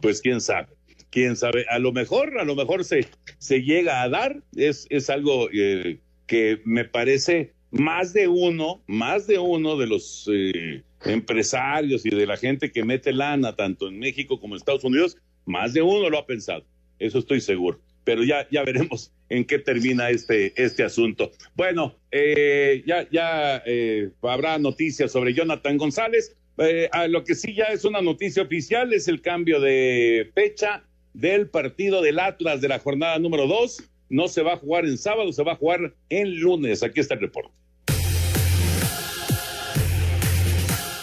Pues 0.00 0.20
quién 0.20 0.40
sabe, 0.40 0.68
quién 1.10 1.36
sabe. 1.36 1.66
A 1.68 1.80
lo 1.80 1.92
mejor, 1.92 2.38
a 2.38 2.44
lo 2.44 2.54
mejor 2.54 2.84
se, 2.84 3.08
se 3.38 3.62
llega 3.62 4.02
a 4.02 4.08
dar. 4.08 4.42
Es, 4.54 4.86
es 4.90 5.10
algo 5.10 5.48
eh, 5.52 6.00
que 6.30 6.60
me 6.64 6.84
parece 6.84 7.54
más 7.72 8.12
de 8.12 8.28
uno, 8.28 8.84
más 8.86 9.26
de 9.26 9.40
uno 9.40 9.76
de 9.76 9.88
los 9.88 10.30
eh, 10.32 10.84
empresarios 11.04 12.06
y 12.06 12.10
de 12.10 12.24
la 12.24 12.36
gente 12.36 12.70
que 12.70 12.84
mete 12.84 13.12
lana 13.12 13.56
tanto 13.56 13.88
en 13.88 13.98
México 13.98 14.38
como 14.38 14.54
en 14.54 14.58
Estados 14.58 14.84
Unidos, 14.84 15.16
más 15.44 15.72
de 15.72 15.82
uno 15.82 16.08
lo 16.08 16.18
ha 16.18 16.26
pensado. 16.26 16.64
Eso 17.00 17.18
estoy 17.18 17.40
seguro. 17.40 17.80
Pero 18.04 18.22
ya, 18.22 18.46
ya 18.48 18.62
veremos 18.62 19.12
en 19.28 19.44
qué 19.44 19.58
termina 19.58 20.10
este, 20.10 20.52
este 20.54 20.84
asunto. 20.84 21.32
Bueno, 21.56 21.96
eh, 22.12 22.84
ya, 22.86 23.08
ya 23.10 23.60
eh, 23.66 24.10
habrá 24.22 24.56
noticias 24.60 25.10
sobre 25.10 25.34
Jonathan 25.34 25.78
González. 25.78 26.36
Eh, 26.58 26.88
lo 27.08 27.24
que 27.24 27.34
sí 27.34 27.54
ya 27.54 27.64
es 27.64 27.84
una 27.84 28.02
noticia 28.02 28.44
oficial 28.44 28.92
es 28.92 29.08
el 29.08 29.20
cambio 29.20 29.58
de 29.58 30.30
fecha 30.32 30.84
del 31.12 31.48
partido 31.48 32.02
del 32.02 32.20
Atlas 32.20 32.60
de 32.60 32.68
la 32.68 32.78
jornada 32.78 33.18
número 33.18 33.48
dos. 33.48 33.90
No 34.10 34.26
se 34.26 34.42
va 34.42 34.54
a 34.54 34.56
jugar 34.56 34.86
en 34.86 34.98
sábado, 34.98 35.32
se 35.32 35.44
va 35.44 35.52
a 35.52 35.56
jugar 35.56 35.94
en 36.08 36.40
lunes. 36.40 36.82
Aquí 36.82 36.98
está 36.98 37.14
el 37.14 37.20
reporte. 37.20 37.52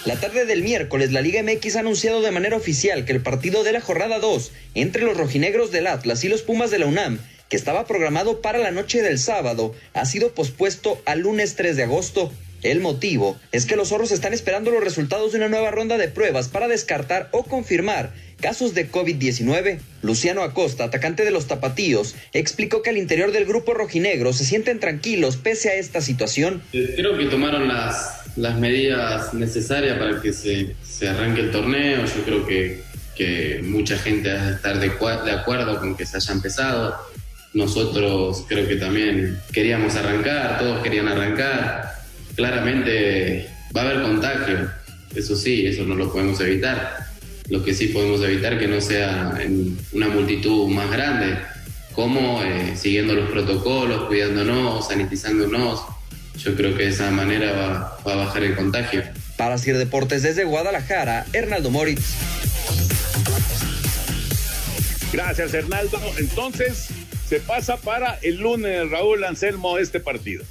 La 0.04 0.20
tarde 0.20 0.46
del 0.46 0.62
miércoles, 0.62 1.14
la 1.14 1.22
Liga 1.22 1.42
MX 1.42 1.78
ha 1.78 1.80
anunciado 1.80 2.22
de 2.22 2.32
manera 2.32 2.58
oficial 2.58 3.06
que 3.06 3.14
el 3.14 3.22
partido 3.22 3.64
de 3.64 3.72
la 3.72 3.80
jornada 3.80 4.20
2 4.20 4.52
entre 4.76 5.04
los 5.04 5.16
rojinegros 5.16 5.72
del 5.72 5.88
Atlas 5.88 6.24
y 6.26 6.30
los 6.30 6.42
Pumas 6.42 6.70
de 6.70 6.80
la 6.80 6.86
UNAM, 6.86 7.20
que 7.50 7.56
estaba 7.56 7.88
programado 7.88 8.42
para 8.42 8.60
la 8.60 8.72
noche 8.72 9.02
del 9.02 9.20
sábado, 9.20 9.74
ha 9.94 10.06
sido 10.06 10.34
pospuesto 10.34 11.02
al 11.06 11.22
lunes 11.22 11.56
3 11.56 11.78
de 11.78 11.84
agosto. 11.84 12.32
El 12.62 12.82
motivo 12.82 13.38
es 13.54 13.66
que 13.66 13.78
los 13.78 13.90
zorros 13.90 14.12
están 14.12 14.34
esperando 14.34 14.72
los 14.72 14.84
resultados 14.84 15.32
de 15.32 15.38
una 15.38 15.48
nueva 15.48 15.72
ronda 15.72 15.98
de 15.98 16.10
pruebas 16.10 16.50
para 16.50 16.68
descartar 16.68 17.30
o 17.32 17.44
confirmar 17.44 18.14
casos 18.40 18.74
de 18.74 18.90
COVID-19. 18.90 19.80
Luciano 20.02 20.44
Acosta, 20.44 20.86
atacante 20.86 21.24
de 21.24 21.32
los 21.32 21.48
Tapatíos, 21.48 22.16
explicó 22.34 22.82
que 22.82 22.90
al 22.90 22.98
interior 22.98 23.32
del 23.32 23.46
grupo 23.46 23.74
rojinegro 23.74 24.34
se 24.34 24.46
sienten 24.46 24.80
tranquilos 24.80 25.38
pese 25.38 25.70
a 25.70 25.76
esta 25.76 26.02
situación. 26.02 26.62
Creo 26.72 27.18
que 27.18 27.26
tomaron 27.26 27.68
las, 27.68 28.22
las 28.36 28.58
medidas 28.58 29.34
necesarias 29.34 29.98
para 29.98 30.22
que 30.22 30.34
se, 30.34 30.76
se 30.84 31.10
arranque 31.10 31.42
el 31.42 31.52
torneo. 31.52 32.06
Yo 32.06 32.24
creo 32.24 32.48
que, 32.48 32.84
que 33.16 33.62
mucha 33.64 33.98
gente 33.98 34.34
va 34.34 34.42
a 34.42 34.52
estar 34.52 34.80
de, 34.80 34.90
de 34.90 35.32
acuerdo 35.32 35.80
con 35.80 35.96
que 35.96 36.06
se 36.06 36.18
haya 36.18 36.34
empezado. 36.34 36.96
Nosotros 37.54 38.46
creo 38.48 38.68
que 38.68 38.76
también 38.76 39.40
queríamos 39.52 39.96
arrancar, 39.96 40.60
todos 40.60 40.84
querían 40.84 41.08
arrancar. 41.08 41.94
Claramente 42.36 43.50
va 43.76 43.82
a 43.82 43.90
haber 43.90 44.02
contagio, 44.04 44.70
eso 45.16 45.36
sí, 45.36 45.66
eso 45.66 45.84
no 45.84 45.96
lo 45.96 46.12
podemos 46.12 46.40
evitar. 46.42 47.07
Lo 47.50 47.64
que 47.64 47.74
sí 47.74 47.88
podemos 47.88 48.22
evitar 48.22 48.60
que 48.60 48.68
no 48.68 48.82
sea 48.82 49.34
en 49.40 49.78
una 49.94 50.10
multitud 50.10 50.68
más 50.68 50.92
grande, 50.92 51.38
como 51.94 52.44
eh, 52.44 52.76
siguiendo 52.76 53.16
los 53.16 53.30
protocolos, 53.30 54.06
cuidándonos, 54.08 54.88
sanitizándonos. 54.88 55.84
Yo 56.38 56.56
creo 56.56 56.76
que 56.76 56.84
de 56.84 56.90
esa 56.90 57.10
manera 57.10 57.54
va, 57.54 58.00
va 58.06 58.14
a 58.14 58.26
bajar 58.26 58.44
el 58.44 58.56
contagio. 58.56 59.04
Para 59.38 59.58
Sir 59.58 59.78
Deportes 59.78 60.24
desde 60.24 60.44
Guadalajara, 60.44 61.26
Hernaldo 61.34 61.72
Moritz. 61.72 62.16
Gracias, 65.14 65.54
Hernaldo. 65.54 66.00
Entonces, 66.18 66.90
se 67.28 67.40
pasa 67.40 67.78
para 67.78 68.20
el 68.22 68.38
lunes, 68.38 68.90
Raúl 68.90 69.24
Anselmo, 69.24 69.78
este 69.78 70.00
partido. 70.00 70.44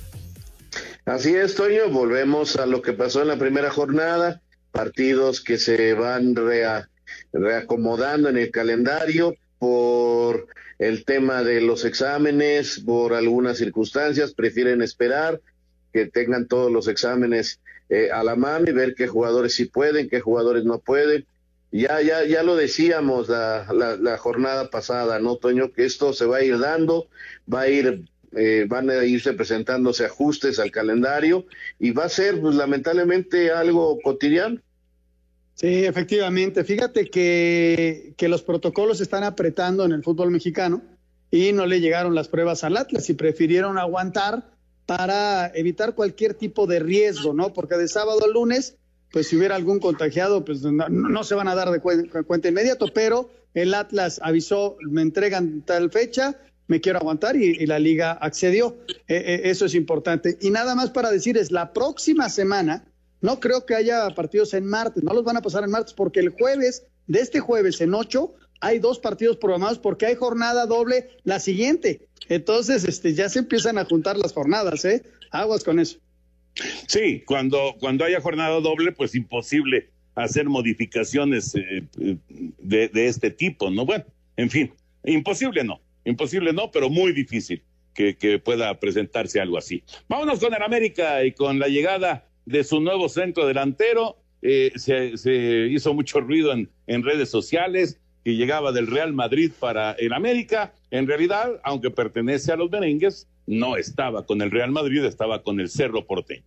Así 1.04 1.34
es, 1.34 1.54
Toño, 1.54 1.88
volvemos 1.88 2.56
a 2.56 2.66
lo 2.66 2.82
que 2.82 2.92
pasó 2.92 3.22
en 3.22 3.28
la 3.28 3.38
primera 3.38 3.70
jornada, 3.70 4.42
partidos 4.76 5.40
que 5.40 5.56
se 5.56 5.94
van 5.94 6.36
rea, 6.36 6.88
reacomodando 7.32 8.28
en 8.28 8.36
el 8.36 8.50
calendario 8.50 9.34
por 9.58 10.48
el 10.78 11.04
tema 11.06 11.42
de 11.42 11.62
los 11.62 11.86
exámenes, 11.86 12.80
por 12.84 13.14
algunas 13.14 13.56
circunstancias, 13.56 14.34
prefieren 14.34 14.82
esperar. 14.82 15.40
que 15.92 16.04
tengan 16.04 16.46
todos 16.46 16.70
los 16.70 16.88
exámenes 16.88 17.58
eh, 17.88 18.10
a 18.12 18.22
la 18.22 18.36
mano 18.36 18.68
y 18.68 18.72
ver 18.72 18.94
qué 18.94 19.06
jugadores 19.06 19.54
sí 19.54 19.64
pueden, 19.64 20.10
qué 20.10 20.20
jugadores 20.20 20.64
no 20.64 20.78
pueden. 20.78 21.24
Ya, 21.72 22.02
ya, 22.02 22.24
ya 22.24 22.42
lo 22.42 22.54
decíamos 22.54 23.30
la, 23.30 23.66
la, 23.72 24.18
jornada 24.18 24.68
pasada, 24.68 25.18
¿no, 25.20 25.36
Toño? 25.36 25.72
Que 25.72 25.86
esto 25.86 26.12
se 26.12 26.26
va 26.26 26.38
a 26.38 26.42
ir 26.42 26.58
dando, 26.58 27.08
va 27.52 27.62
a 27.62 27.68
ir, 27.68 28.04
eh, 28.36 28.66
van 28.68 28.90
a 28.90 29.04
irse 29.04 29.32
presentándose 29.32 30.04
ajustes 30.04 30.58
al 30.58 30.70
calendario 30.70 31.46
y 31.78 31.92
va 31.92 32.04
a 32.04 32.10
ser, 32.10 32.40
pues, 32.42 32.54
lamentablemente, 32.56 33.50
algo 33.50 33.98
cotidiano. 34.02 34.60
Sí, 35.56 35.86
efectivamente. 35.86 36.64
Fíjate 36.64 37.06
que, 37.06 38.12
que 38.16 38.28
los 38.28 38.42
protocolos 38.42 39.00
están 39.00 39.24
apretando 39.24 39.84
en 39.84 39.92
el 39.92 40.02
fútbol 40.02 40.30
mexicano 40.30 40.82
y 41.30 41.52
no 41.52 41.64
le 41.64 41.80
llegaron 41.80 42.14
las 42.14 42.28
pruebas 42.28 42.62
al 42.62 42.76
Atlas 42.76 43.08
y 43.08 43.14
prefirieron 43.14 43.78
aguantar 43.78 44.50
para 44.84 45.48
evitar 45.54 45.94
cualquier 45.94 46.34
tipo 46.34 46.66
de 46.66 46.78
riesgo, 46.78 47.32
¿no? 47.32 47.54
Porque 47.54 47.76
de 47.76 47.88
sábado 47.88 48.20
a 48.24 48.28
lunes, 48.28 48.76
pues 49.10 49.28
si 49.28 49.36
hubiera 49.36 49.56
algún 49.56 49.80
contagiado, 49.80 50.44
pues 50.44 50.60
no, 50.62 51.24
se 51.24 51.34
van 51.34 51.48
a 51.48 51.54
dar 51.54 51.70
de 51.70 51.80
cuenta 51.80 52.48
inmediato, 52.48 52.86
pero 52.92 53.30
el 53.54 53.72
Atlas 53.72 54.20
avisó, 54.22 54.76
me 54.82 55.00
entregan 55.00 55.62
tal 55.62 55.90
fecha, 55.90 56.38
me 56.68 56.82
quiero 56.82 56.98
aguantar 56.98 57.34
y, 57.34 57.64
la 57.64 57.78
liga 57.78 58.12
accedió. 58.12 58.76
E, 59.08 59.16
e, 59.16 59.50
eso 59.50 59.64
es 59.64 59.74
importante. 59.74 60.36
Y 60.42 60.50
nada 60.50 60.74
más 60.74 60.90
para 60.90 61.10
decir 61.10 61.38
es, 61.38 61.50
la 61.50 61.72
próxima 61.72 62.28
semana, 62.28 62.84
no 63.26 63.40
creo 63.40 63.66
que 63.66 63.74
haya 63.74 64.08
partidos 64.10 64.54
en 64.54 64.64
martes, 64.66 65.02
no 65.02 65.12
los 65.12 65.24
van 65.24 65.36
a 65.36 65.42
pasar 65.42 65.64
en 65.64 65.70
martes 65.70 65.92
porque 65.92 66.20
el 66.20 66.30
jueves, 66.30 66.86
de 67.08 67.18
este 67.18 67.40
jueves 67.40 67.80
en 67.80 67.92
ocho, 67.92 68.34
hay 68.60 68.78
dos 68.78 69.00
partidos 69.00 69.36
programados 69.36 69.80
porque 69.80 70.06
hay 70.06 70.14
jornada 70.14 70.64
doble 70.64 71.08
la 71.24 71.40
siguiente. 71.40 72.06
Entonces, 72.28 72.84
este, 72.84 73.14
ya 73.14 73.28
se 73.28 73.40
empiezan 73.40 73.78
a 73.78 73.84
juntar 73.84 74.16
las 74.16 74.32
jornadas, 74.32 74.84
¿eh? 74.84 75.02
Aguas 75.32 75.64
con 75.64 75.80
eso. 75.80 75.98
Sí, 76.86 77.24
cuando, 77.26 77.74
cuando 77.80 78.04
haya 78.04 78.20
jornada 78.20 78.60
doble, 78.60 78.92
pues 78.92 79.16
imposible 79.16 79.90
hacer 80.14 80.46
modificaciones 80.46 81.52
eh, 81.56 81.84
de, 81.96 82.88
de, 82.88 83.06
este 83.08 83.32
tipo, 83.32 83.70
¿no? 83.70 83.84
Bueno, 83.84 84.04
en 84.36 84.50
fin, 84.50 84.72
imposible 85.04 85.64
no, 85.64 85.80
imposible 86.04 86.52
no, 86.52 86.70
pero 86.70 86.88
muy 86.90 87.12
difícil 87.12 87.64
que, 87.92 88.16
que 88.16 88.38
pueda 88.38 88.78
presentarse 88.78 89.40
algo 89.40 89.58
así. 89.58 89.82
Vámonos 90.08 90.38
con 90.38 90.54
el 90.54 90.62
América 90.62 91.24
y 91.24 91.32
con 91.32 91.58
la 91.58 91.66
llegada 91.66 92.25
de 92.46 92.64
su 92.64 92.80
nuevo 92.80 93.08
centro 93.08 93.46
delantero. 93.46 94.16
Eh, 94.42 94.72
se, 94.76 95.16
se, 95.16 95.68
hizo 95.70 95.92
mucho 95.92 96.20
ruido 96.20 96.52
en, 96.52 96.70
en 96.86 97.02
redes 97.02 97.30
sociales 97.30 98.00
que 98.24 98.34
llegaba 98.36 98.72
del 98.72 98.86
Real 98.86 99.12
Madrid 99.12 99.52
para 99.58 99.92
el 99.92 100.12
América. 100.12 100.72
En 100.90 101.06
realidad, 101.06 101.60
aunque 101.62 101.90
pertenece 101.90 102.52
a 102.52 102.56
los 102.56 102.70
merengues, 102.70 103.28
no 103.46 103.76
estaba 103.76 104.26
con 104.26 104.42
el 104.42 104.50
Real 104.50 104.70
Madrid, 104.70 105.04
estaba 105.04 105.42
con 105.42 105.60
el 105.60 105.68
Cerro 105.68 106.06
Porteño. 106.06 106.44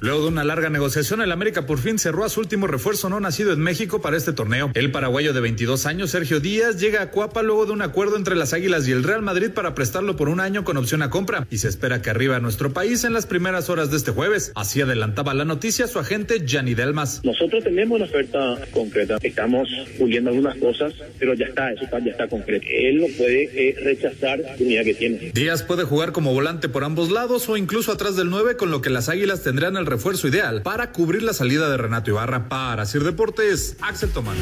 Luego 0.00 0.22
de 0.22 0.28
una 0.28 0.44
larga 0.44 0.68
negociación, 0.70 1.22
el 1.22 1.32
América 1.32 1.66
por 1.66 1.78
fin 1.78 1.98
cerró 1.98 2.24
a 2.24 2.28
su 2.28 2.40
último 2.40 2.66
refuerzo 2.66 3.08
no 3.08 3.20
nacido 3.20 3.52
en 3.52 3.60
México 3.60 4.02
para 4.02 4.16
este 4.16 4.32
torneo. 4.32 4.70
El 4.74 4.90
paraguayo 4.90 5.32
de 5.32 5.40
22 5.40 5.86
años, 5.86 6.10
Sergio 6.10 6.40
Díaz, 6.40 6.78
llega 6.78 7.02
a 7.02 7.10
Cuapa 7.10 7.42
luego 7.42 7.66
de 7.66 7.72
un 7.72 7.82
acuerdo 7.82 8.16
entre 8.16 8.36
las 8.36 8.52
Águilas 8.52 8.86
y 8.86 8.92
el 8.92 9.02
Real 9.02 9.22
Madrid 9.22 9.50
para 9.50 9.74
prestarlo 9.74 10.16
por 10.16 10.28
un 10.28 10.40
año 10.40 10.64
con 10.64 10.76
opción 10.76 11.02
a 11.02 11.10
compra 11.10 11.46
y 11.50 11.58
se 11.58 11.68
espera 11.68 12.02
que 12.02 12.10
arriba 12.10 12.36
a 12.36 12.40
nuestro 12.40 12.72
país 12.72 13.04
en 13.04 13.12
las 13.12 13.26
primeras 13.26 13.70
horas 13.70 13.90
de 13.90 13.96
este 13.96 14.10
jueves. 14.10 14.52
Así 14.54 14.80
adelantaba 14.80 15.32
la 15.34 15.44
noticia 15.44 15.86
su 15.86 15.98
agente 15.98 16.44
Gianni 16.44 16.74
Delmas. 16.74 17.20
Nosotros 17.24 17.64
tenemos 17.64 17.96
una 17.96 18.04
oferta 18.04 18.58
concreta, 18.72 19.16
estamos 19.22 19.68
puliendo 19.98 20.30
algunas 20.30 20.58
cosas, 20.58 20.92
pero 21.18 21.34
ya 21.34 21.46
está, 21.46 21.72
eso 21.72 21.86
ya 22.04 22.10
está 22.10 22.28
concreto. 22.28 22.66
Él 22.68 23.00
no 23.00 23.06
puede 23.16 23.44
eh, 23.54 23.76
rechazar 23.82 24.38
la 24.38 24.54
unidad 24.58 24.84
que 24.84 24.94
tiene. 24.94 25.30
Díaz 25.32 25.62
puede 25.62 25.84
jugar 25.84 26.12
como 26.12 26.32
volante 26.32 26.68
por 26.68 26.84
ambos 26.84 27.10
lados 27.10 27.48
o 27.48 27.56
incluso 27.56 27.92
atrás 27.92 28.16
del 28.16 28.30
9, 28.30 28.56
con 28.56 28.70
lo 28.70 28.80
que 28.80 28.90
las 28.90 29.08
Águilas 29.08 29.42
tendrán 29.42 29.76
el 29.76 29.86
refuerzo 29.94 30.26
ideal 30.26 30.62
para 30.62 30.90
cubrir 30.90 31.22
la 31.22 31.32
salida 31.32 31.70
de 31.70 31.76
Renato 31.76 32.10
Ibarra. 32.10 32.48
Para 32.48 32.84
Sir 32.84 33.04
Deportes, 33.04 33.76
Axel 33.80 34.10
Tomán. 34.10 34.36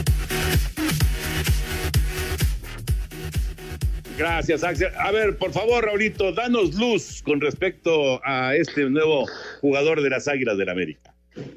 Gracias, 4.17 4.65
Axel. 4.65 4.93
A 4.99 5.11
ver, 5.11 5.37
por 5.37 5.53
favor, 5.53 5.85
Raulito, 5.85 6.33
danos 6.33 6.75
luz 6.75 7.23
con 7.23 7.39
respecto 7.41 8.21
a 8.25 8.57
este 8.57 8.89
nuevo 8.89 9.27
jugador 9.61 10.03
de 10.03 10.09
las 10.09 10.27
Águilas 10.27 10.57
del 10.57 10.71
América. 10.71 11.13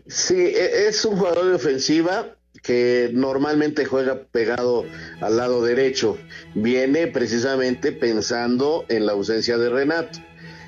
Sí, 0.07 0.35
e, 0.35 0.87
es 0.87 1.05
un 1.05 1.15
jugador 1.15 1.47
de 1.47 1.53
ofensiva 1.53 2.35
que 2.63 3.11
normalmente 3.13 3.85
juega 3.85 4.23
pegado 4.23 4.83
al 5.21 5.37
lado 5.37 5.63
derecho. 5.63 6.17
Viene 6.53 7.07
precisamente 7.07 7.93
pensando 7.93 8.85
en 8.89 9.05
la 9.05 9.13
ausencia 9.13 9.57
de 9.57 9.69
Renato. 9.69 10.19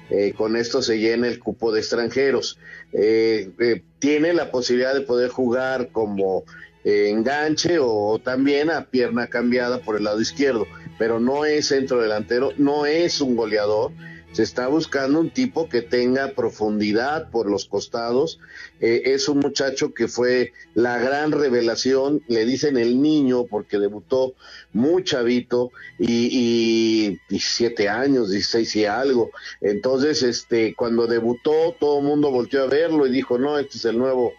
Eh, 0.09 0.33
con 0.35 0.55
esto 0.55 0.81
se 0.81 0.99
llena 0.99 1.27
el 1.27 1.39
cupo 1.39 1.71
de 1.71 1.79
extranjeros. 1.79 2.57
Eh, 2.93 3.51
eh, 3.59 3.83
tiene 3.99 4.33
la 4.33 4.51
posibilidad 4.51 4.93
de 4.93 5.01
poder 5.01 5.29
jugar 5.29 5.89
como 5.91 6.43
enganche 6.83 7.79
o 7.81 8.17
también 8.23 8.71
a 8.71 8.85
pierna 8.85 9.27
cambiada 9.27 9.79
por 9.79 9.97
el 9.97 10.05
lado 10.05 10.21
izquierdo, 10.21 10.65
pero 10.97 11.19
no 11.19 11.43
es 11.43 11.67
centro 11.67 12.01
delantero, 12.01 12.53
no 12.55 12.85
es 12.85 13.19
un 13.19 13.35
goleador, 13.35 13.91
se 14.37 14.43
está 14.43 14.67
buscando 14.67 15.19
un 15.19 15.31
tipo 15.31 15.67
que 15.67 15.81
tenga 15.81 16.33
profundidad 16.33 17.31
por 17.31 17.49
los 17.49 17.65
costados. 17.65 18.39
Eh, 18.79 19.01
es 19.05 19.29
un 19.29 19.39
muchacho 19.39 19.95
que 19.95 20.07
fue 20.07 20.53
la 20.75 20.99
gran 20.99 21.31
revelación, 21.31 22.21
le 22.27 22.45
dicen 22.45 22.77
el 22.77 23.01
niño 23.01 23.47
porque 23.47 23.79
debutó 23.79 24.35
muy 24.73 25.03
chavito 25.03 25.71
y, 25.97 26.29
y 26.31 27.19
17 27.29 27.89
años, 27.89 28.29
16 28.29 28.75
y 28.75 28.85
algo. 28.85 29.31
Entonces, 29.59 30.21
este, 30.21 30.75
cuando 30.75 31.07
debutó, 31.07 31.75
todo 31.79 31.97
el 31.97 32.05
mundo 32.05 32.29
volteó 32.29 32.61
a 32.61 32.67
verlo 32.67 33.07
y 33.07 33.11
dijo, 33.11 33.39
no, 33.39 33.57
este 33.57 33.79
es 33.79 33.85
el 33.85 33.97
nuevo 33.97 34.33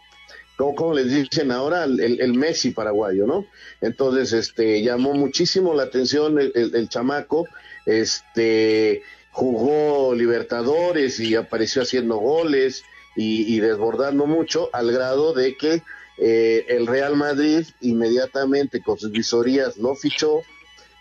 como, 0.59 0.93
les 0.93 1.11
dicen 1.11 1.53
ahora, 1.53 1.85
el, 1.85 2.21
el, 2.21 2.35
Messi 2.35 2.73
paraguayo, 2.73 3.27
¿no? 3.27 3.47
Entonces, 3.81 4.33
este, 4.33 4.83
llamó 4.83 5.15
muchísimo 5.15 5.73
la 5.73 5.85
atención 5.85 6.41
el, 6.41 6.53
el, 6.55 6.89
chamaco, 6.89 7.47
este, 7.87 9.03
jugó 9.39 10.17
Libertadores 10.17 11.21
y 11.21 11.37
apareció 11.37 11.83
haciendo 11.83 12.17
goles 12.17 12.83
y, 13.15 13.61
desbordando 13.61 14.27
mucho 14.27 14.69
al 14.73 14.91
grado 14.91 15.33
de 15.33 15.57
que 15.57 15.83
eh, 16.19 16.67
el 16.69 16.89
Real 16.89 17.15
Madrid 17.15 17.65
inmediatamente 17.81 18.83
con 18.83 18.99
sus 18.99 19.13
visorías 19.13 19.77
lo 19.77 19.95
fichó, 19.95 20.43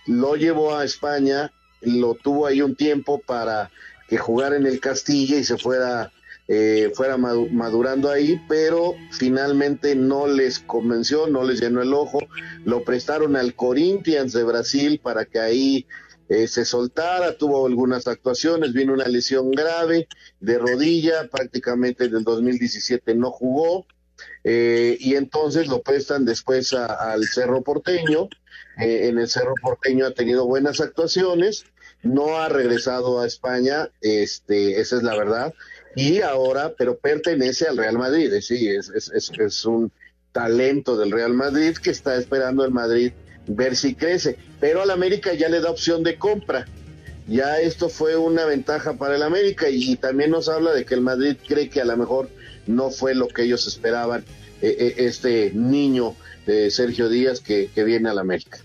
lo 0.05 0.35
llevó 0.35 0.75
a 0.75 0.85
España, 0.85 1.51
lo 1.81 2.13
tuvo 2.13 2.45
ahí 2.45 2.61
un 2.61 2.75
tiempo 2.75 3.19
para 3.25 3.71
que 4.07 4.19
jugara 4.19 4.55
en 4.55 4.67
el 4.67 4.79
Castilla 4.79 5.37
y 5.37 5.43
se 5.43 5.57
fuera 5.57 6.11
eh, 6.47 6.91
fuera 6.93 7.17
madurando 7.17 8.09
ahí, 8.09 8.39
pero 8.47 8.93
finalmente 9.11 9.95
no 9.95 10.27
les 10.27 10.59
convenció, 10.59 11.25
no 11.27 11.43
les 11.43 11.59
llenó 11.59 11.81
el 11.81 11.93
ojo, 11.93 12.19
lo 12.65 12.83
prestaron 12.83 13.35
al 13.35 13.55
Corinthians 13.55 14.31
de 14.31 14.43
Brasil 14.43 14.99
para 15.03 15.25
que 15.25 15.39
ahí 15.39 15.87
eh, 16.29 16.47
se 16.47 16.65
soltara, 16.65 17.37
tuvo 17.37 17.65
algunas 17.65 18.07
actuaciones, 18.07 18.73
vino 18.73 18.93
una 18.93 19.07
lesión 19.07 19.51
grave 19.51 20.07
de 20.39 20.57
rodilla, 20.57 21.27
prácticamente 21.29 22.05
en 22.05 22.15
el 22.15 22.23
2017 22.23 23.15
no 23.15 23.31
jugó, 23.31 23.85
eh, 24.43 24.97
y 24.99 25.15
entonces 25.15 25.67
lo 25.67 25.81
prestan 25.81 26.25
después 26.25 26.73
al 26.73 27.23
Cerro 27.25 27.61
Porteño, 27.61 28.27
eh, 28.77 29.07
en 29.07 29.19
el 29.19 29.29
Cerro 29.29 29.53
Porteño 29.61 30.05
ha 30.05 30.11
tenido 30.11 30.45
buenas 30.45 30.81
actuaciones, 30.81 31.65
no 32.03 32.37
ha 32.37 32.49
regresado 32.49 33.21
a 33.21 33.27
España, 33.27 33.89
este, 34.01 34.81
esa 34.81 34.97
es 34.97 35.03
la 35.03 35.15
verdad, 35.17 35.53
y 35.95 36.21
ahora, 36.21 36.73
pero 36.77 36.97
pertenece 36.97 37.67
al 37.67 37.77
Real 37.77 37.97
Madrid, 37.97 38.33
sí, 38.41 38.67
es, 38.67 38.89
es, 38.89 39.31
es 39.39 39.65
un 39.65 39.91
talento 40.33 40.97
del 40.97 41.11
Real 41.11 41.33
Madrid 41.33 41.77
que 41.77 41.89
está 41.89 42.15
esperando 42.17 42.65
el 42.65 42.71
Madrid 42.71 43.13
ver 43.47 43.75
si 43.75 43.95
crece. 43.95 44.37
Pero 44.59 44.81
al 44.81 44.91
América 44.91 45.33
ya 45.33 45.49
le 45.49 45.59
da 45.59 45.71
opción 45.71 46.03
de 46.03 46.17
compra. 46.17 46.67
Ya 47.27 47.59
esto 47.59 47.89
fue 47.89 48.15
una 48.15 48.45
ventaja 48.45 48.93
para 48.93 49.15
el 49.15 49.23
América 49.23 49.69
y, 49.69 49.95
también 49.97 50.31
nos 50.31 50.47
habla 50.47 50.73
de 50.73 50.85
que 50.85 50.93
el 50.93 51.01
Madrid 51.01 51.35
cree 51.45 51.69
que 51.69 51.81
a 51.81 51.85
lo 51.85 51.97
mejor 51.97 52.29
no 52.67 52.89
fue 52.89 53.15
lo 53.15 53.27
que 53.27 53.43
ellos 53.43 53.67
esperaban 53.67 54.23
eh, 54.61 54.75
eh, 54.79 54.93
este 54.97 55.51
niño 55.53 56.15
de 56.45 56.71
Sergio 56.71 57.09
Díaz 57.09 57.41
que, 57.41 57.69
que 57.73 57.83
viene 57.83 58.09
al 58.09 58.19
América. 58.19 58.59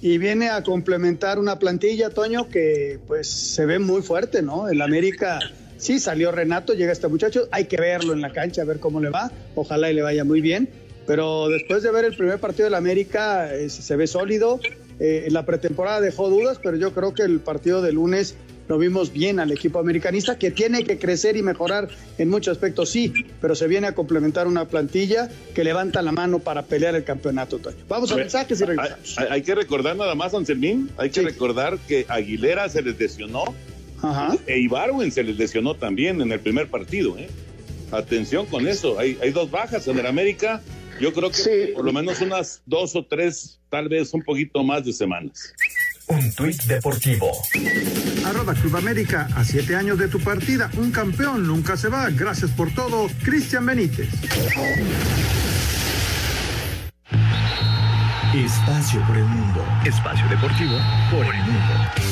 Y 0.00 0.18
viene 0.18 0.48
a 0.48 0.62
complementar 0.62 1.38
una 1.38 1.58
plantilla, 1.58 2.10
Toño, 2.10 2.48
que 2.48 2.98
pues 3.06 3.28
se 3.28 3.66
ve 3.66 3.78
muy 3.78 4.02
fuerte, 4.02 4.42
¿no? 4.42 4.68
El 4.68 4.80
América 4.80 5.38
sí 5.76 6.00
salió 6.00 6.32
Renato, 6.32 6.72
llega 6.72 6.92
este 6.92 7.08
muchacho, 7.08 7.46
hay 7.50 7.66
que 7.66 7.76
verlo 7.76 8.14
en 8.14 8.22
la 8.22 8.32
cancha, 8.32 8.62
a 8.62 8.64
ver 8.64 8.80
cómo 8.80 9.00
le 9.00 9.10
va, 9.10 9.30
ojalá 9.54 9.90
y 9.90 9.94
le 9.94 10.02
vaya 10.02 10.24
muy 10.24 10.40
bien 10.40 10.68
pero 11.06 11.48
después 11.48 11.82
de 11.82 11.90
ver 11.90 12.04
el 12.04 12.16
primer 12.16 12.38
partido 12.38 12.64
del 12.64 12.74
América 12.74 13.50
se 13.68 13.96
ve 13.96 14.06
sólido. 14.06 14.60
Eh, 15.00 15.26
la 15.30 15.44
pretemporada 15.44 16.00
dejó 16.00 16.28
dudas, 16.28 16.60
pero 16.62 16.76
yo 16.76 16.92
creo 16.92 17.12
que 17.12 17.22
el 17.22 17.40
partido 17.40 17.82
de 17.82 17.92
lunes 17.92 18.36
lo 18.68 18.78
vimos 18.78 19.12
bien 19.12 19.40
al 19.40 19.50
equipo 19.50 19.80
americanista, 19.80 20.38
que 20.38 20.50
tiene 20.50 20.84
que 20.84 20.98
crecer 20.98 21.36
y 21.36 21.42
mejorar 21.42 21.88
en 22.18 22.30
muchos 22.30 22.52
aspectos, 22.52 22.90
sí, 22.90 23.12
pero 23.40 23.56
se 23.56 23.66
viene 23.66 23.88
a 23.88 23.94
complementar 23.94 24.46
una 24.46 24.66
plantilla 24.66 25.28
que 25.54 25.64
levanta 25.64 26.00
la 26.02 26.12
mano 26.12 26.38
para 26.38 26.62
pelear 26.62 26.94
el 26.94 27.02
campeonato. 27.02 27.60
Vamos 27.88 28.12
a 28.12 28.16
mensajes 28.16 28.60
y 28.60 28.64
regresamos. 28.64 29.18
Hay, 29.18 29.42
que 29.42 29.54
recordar 29.56 29.96
nada 29.96 30.14
más, 30.14 30.32
Anselmín, 30.32 30.88
hay 30.96 31.10
que 31.10 31.22
recordar 31.22 31.78
que 31.88 32.06
Aguilera 32.08 32.68
se 32.68 32.82
les 32.82 32.98
lesionó 32.98 33.44
E 34.46 34.58
Ibarwen 34.58 35.12
se 35.12 35.22
les 35.22 35.38
lesionó 35.38 35.74
también 35.74 36.20
en 36.20 36.32
el 36.32 36.40
primer 36.40 36.68
partido. 36.68 37.16
¿eh? 37.18 37.28
Atención 37.90 38.46
con 38.46 38.66
eso. 38.66 38.98
Hay, 38.98 39.18
hay 39.22 39.30
dos 39.30 39.50
bajas 39.50 39.86
en 39.86 39.98
el 39.98 40.06
América. 40.06 40.60
Yo 41.02 41.12
creo 41.12 41.32
que 41.32 41.72
por 41.74 41.84
lo 41.84 41.92
menos 41.92 42.20
unas 42.20 42.62
dos 42.64 42.94
o 42.94 43.04
tres, 43.04 43.58
tal 43.68 43.88
vez 43.88 44.14
un 44.14 44.22
poquito 44.22 44.62
más 44.62 44.84
de 44.84 44.92
semanas. 44.92 45.52
Un 46.06 46.32
tuit 46.32 46.62
deportivo. 46.62 47.28
Arroba 48.24 48.54
Club 48.54 48.76
América, 48.76 49.28
a 49.34 49.42
siete 49.42 49.74
años 49.74 49.98
de 49.98 50.06
tu 50.06 50.20
partida, 50.20 50.70
un 50.76 50.92
campeón 50.92 51.44
nunca 51.44 51.76
se 51.76 51.88
va. 51.88 52.08
Gracias 52.10 52.52
por 52.52 52.72
todo, 52.72 53.08
Cristian 53.24 53.66
Benítez. 53.66 54.10
Espacio 58.32 59.04
por 59.04 59.16
el 59.16 59.24
mundo. 59.24 59.64
Espacio 59.84 60.28
deportivo 60.28 60.78
por 61.10 61.34
el 61.34 61.42
mundo. 61.42 62.11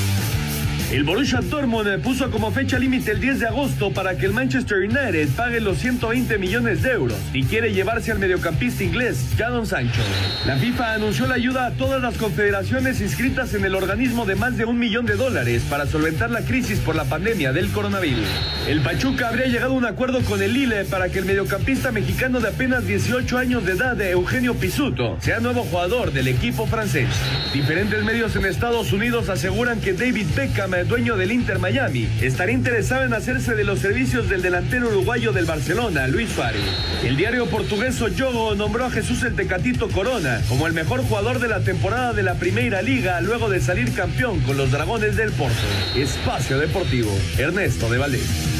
El 0.90 1.04
Borussia 1.04 1.38
Dortmund 1.40 2.02
puso 2.02 2.32
como 2.32 2.50
fecha 2.50 2.76
límite 2.76 3.12
el 3.12 3.20
10 3.20 3.38
de 3.38 3.46
agosto 3.46 3.92
para 3.92 4.16
que 4.16 4.26
el 4.26 4.32
Manchester 4.32 4.78
United 4.78 5.28
pague 5.36 5.60
los 5.60 5.78
120 5.78 6.36
millones 6.36 6.82
de 6.82 6.90
euros 6.90 7.16
y 7.32 7.44
quiere 7.44 7.72
llevarse 7.72 8.10
al 8.10 8.18
mediocampista 8.18 8.82
inglés 8.82 9.28
Jadon 9.38 9.68
Sancho. 9.68 10.00
La 10.46 10.56
FIFA 10.56 10.94
anunció 10.94 11.28
la 11.28 11.36
ayuda 11.36 11.66
a 11.66 11.70
todas 11.70 12.02
las 12.02 12.16
confederaciones 12.18 13.00
inscritas 13.00 13.54
en 13.54 13.64
el 13.64 13.76
organismo 13.76 14.26
de 14.26 14.34
más 14.34 14.56
de 14.56 14.64
un 14.64 14.80
millón 14.80 15.06
de 15.06 15.14
dólares 15.14 15.62
para 15.70 15.86
solventar 15.86 16.32
la 16.32 16.40
crisis 16.40 16.80
por 16.80 16.96
la 16.96 17.04
pandemia 17.04 17.52
del 17.52 17.70
coronavirus. 17.70 18.26
El 18.66 18.80
Pachuca 18.80 19.28
habría 19.28 19.46
llegado 19.46 19.74
a 19.74 19.76
un 19.76 19.86
acuerdo 19.86 20.22
con 20.22 20.42
el 20.42 20.54
Lille 20.54 20.84
para 20.86 21.08
que 21.08 21.20
el 21.20 21.24
mediocampista 21.24 21.92
mexicano 21.92 22.40
de 22.40 22.48
apenas 22.48 22.84
18 22.84 23.38
años 23.38 23.64
de 23.64 23.72
edad, 23.72 24.00
Eugenio 24.00 24.54
Pisuto, 24.54 25.18
sea 25.20 25.38
nuevo 25.38 25.62
jugador 25.62 26.12
del 26.12 26.26
equipo 26.26 26.66
francés. 26.66 27.10
Diferentes 27.52 28.02
medios 28.02 28.34
en 28.34 28.44
Estados 28.44 28.92
Unidos 28.92 29.28
aseguran 29.28 29.80
que 29.80 29.92
David 29.92 30.26
Beckham 30.34 30.79
dueño 30.88 31.16
del 31.16 31.32
Inter 31.32 31.58
Miami, 31.58 32.08
estaría 32.20 32.54
interesado 32.54 33.04
en 33.04 33.14
hacerse 33.14 33.54
de 33.54 33.64
los 33.64 33.78
servicios 33.78 34.28
del 34.28 34.42
delantero 34.42 34.88
uruguayo 34.88 35.32
del 35.32 35.44
Barcelona, 35.44 36.06
Luis 36.06 36.30
Suárez. 36.30 36.62
El 37.04 37.16
diario 37.16 37.46
portugués 37.46 37.98
Yogo 38.16 38.54
nombró 38.54 38.86
a 38.86 38.90
Jesús 38.90 39.22
el 39.22 39.34
Tecatito 39.34 39.88
Corona 39.88 40.40
como 40.48 40.66
el 40.66 40.72
mejor 40.72 41.02
jugador 41.02 41.38
de 41.38 41.48
la 41.48 41.60
temporada 41.60 42.12
de 42.12 42.22
la 42.22 42.34
Primera 42.34 42.82
Liga 42.82 43.20
luego 43.20 43.48
de 43.48 43.60
salir 43.60 43.92
campeón 43.94 44.40
con 44.40 44.56
los 44.56 44.70
Dragones 44.70 45.16
del 45.16 45.32
Porto. 45.32 45.56
Espacio 45.96 46.58
Deportivo, 46.58 47.10
Ernesto 47.38 47.90
de 47.90 47.98
Valdés. 47.98 48.59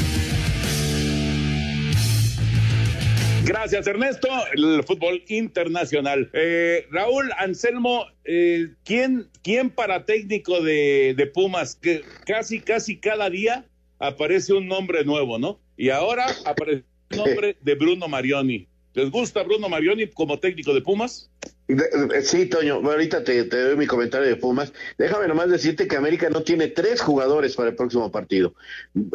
Gracias, 3.51 3.85
Ernesto. 3.85 4.29
El 4.53 4.81
fútbol 4.85 5.25
internacional. 5.27 6.29
Eh, 6.31 6.87
Raúl 6.89 7.29
Anselmo, 7.37 8.05
eh, 8.23 8.69
¿quién, 8.85 9.27
¿quién 9.43 9.69
para 9.69 10.05
técnico 10.05 10.61
de, 10.61 11.13
de 11.17 11.27
Pumas? 11.27 11.75
Que 11.75 12.01
casi, 12.25 12.61
casi 12.61 12.97
cada 12.97 13.29
día 13.29 13.65
aparece 13.99 14.53
un 14.53 14.69
nombre 14.69 15.03
nuevo, 15.03 15.37
¿no? 15.37 15.59
Y 15.75 15.89
ahora 15.89 16.27
aparece 16.45 16.85
el 17.09 17.17
nombre 17.17 17.57
de 17.59 17.75
Bruno 17.75 18.07
Marioni. 18.07 18.69
¿Les 18.93 19.09
gusta 19.09 19.43
Bruno 19.43 19.69
Marioni 19.69 20.07
como 20.07 20.39
técnico 20.39 20.73
de 20.73 20.81
Pumas? 20.81 21.29
Sí, 22.23 22.47
Toño, 22.47 22.81
ahorita 22.83 23.23
te, 23.23 23.45
doy 23.45 23.77
mi 23.77 23.87
comentario 23.87 24.27
de 24.27 24.35
Pumas. 24.35 24.73
Déjame 24.97 25.27
nomás 25.27 25.49
decirte 25.49 25.87
que 25.87 25.95
América 25.95 26.29
no 26.29 26.43
tiene 26.43 26.67
tres 26.67 27.01
jugadores 27.01 27.55
para 27.55 27.69
el 27.69 27.75
próximo 27.75 28.11
partido. 28.11 28.53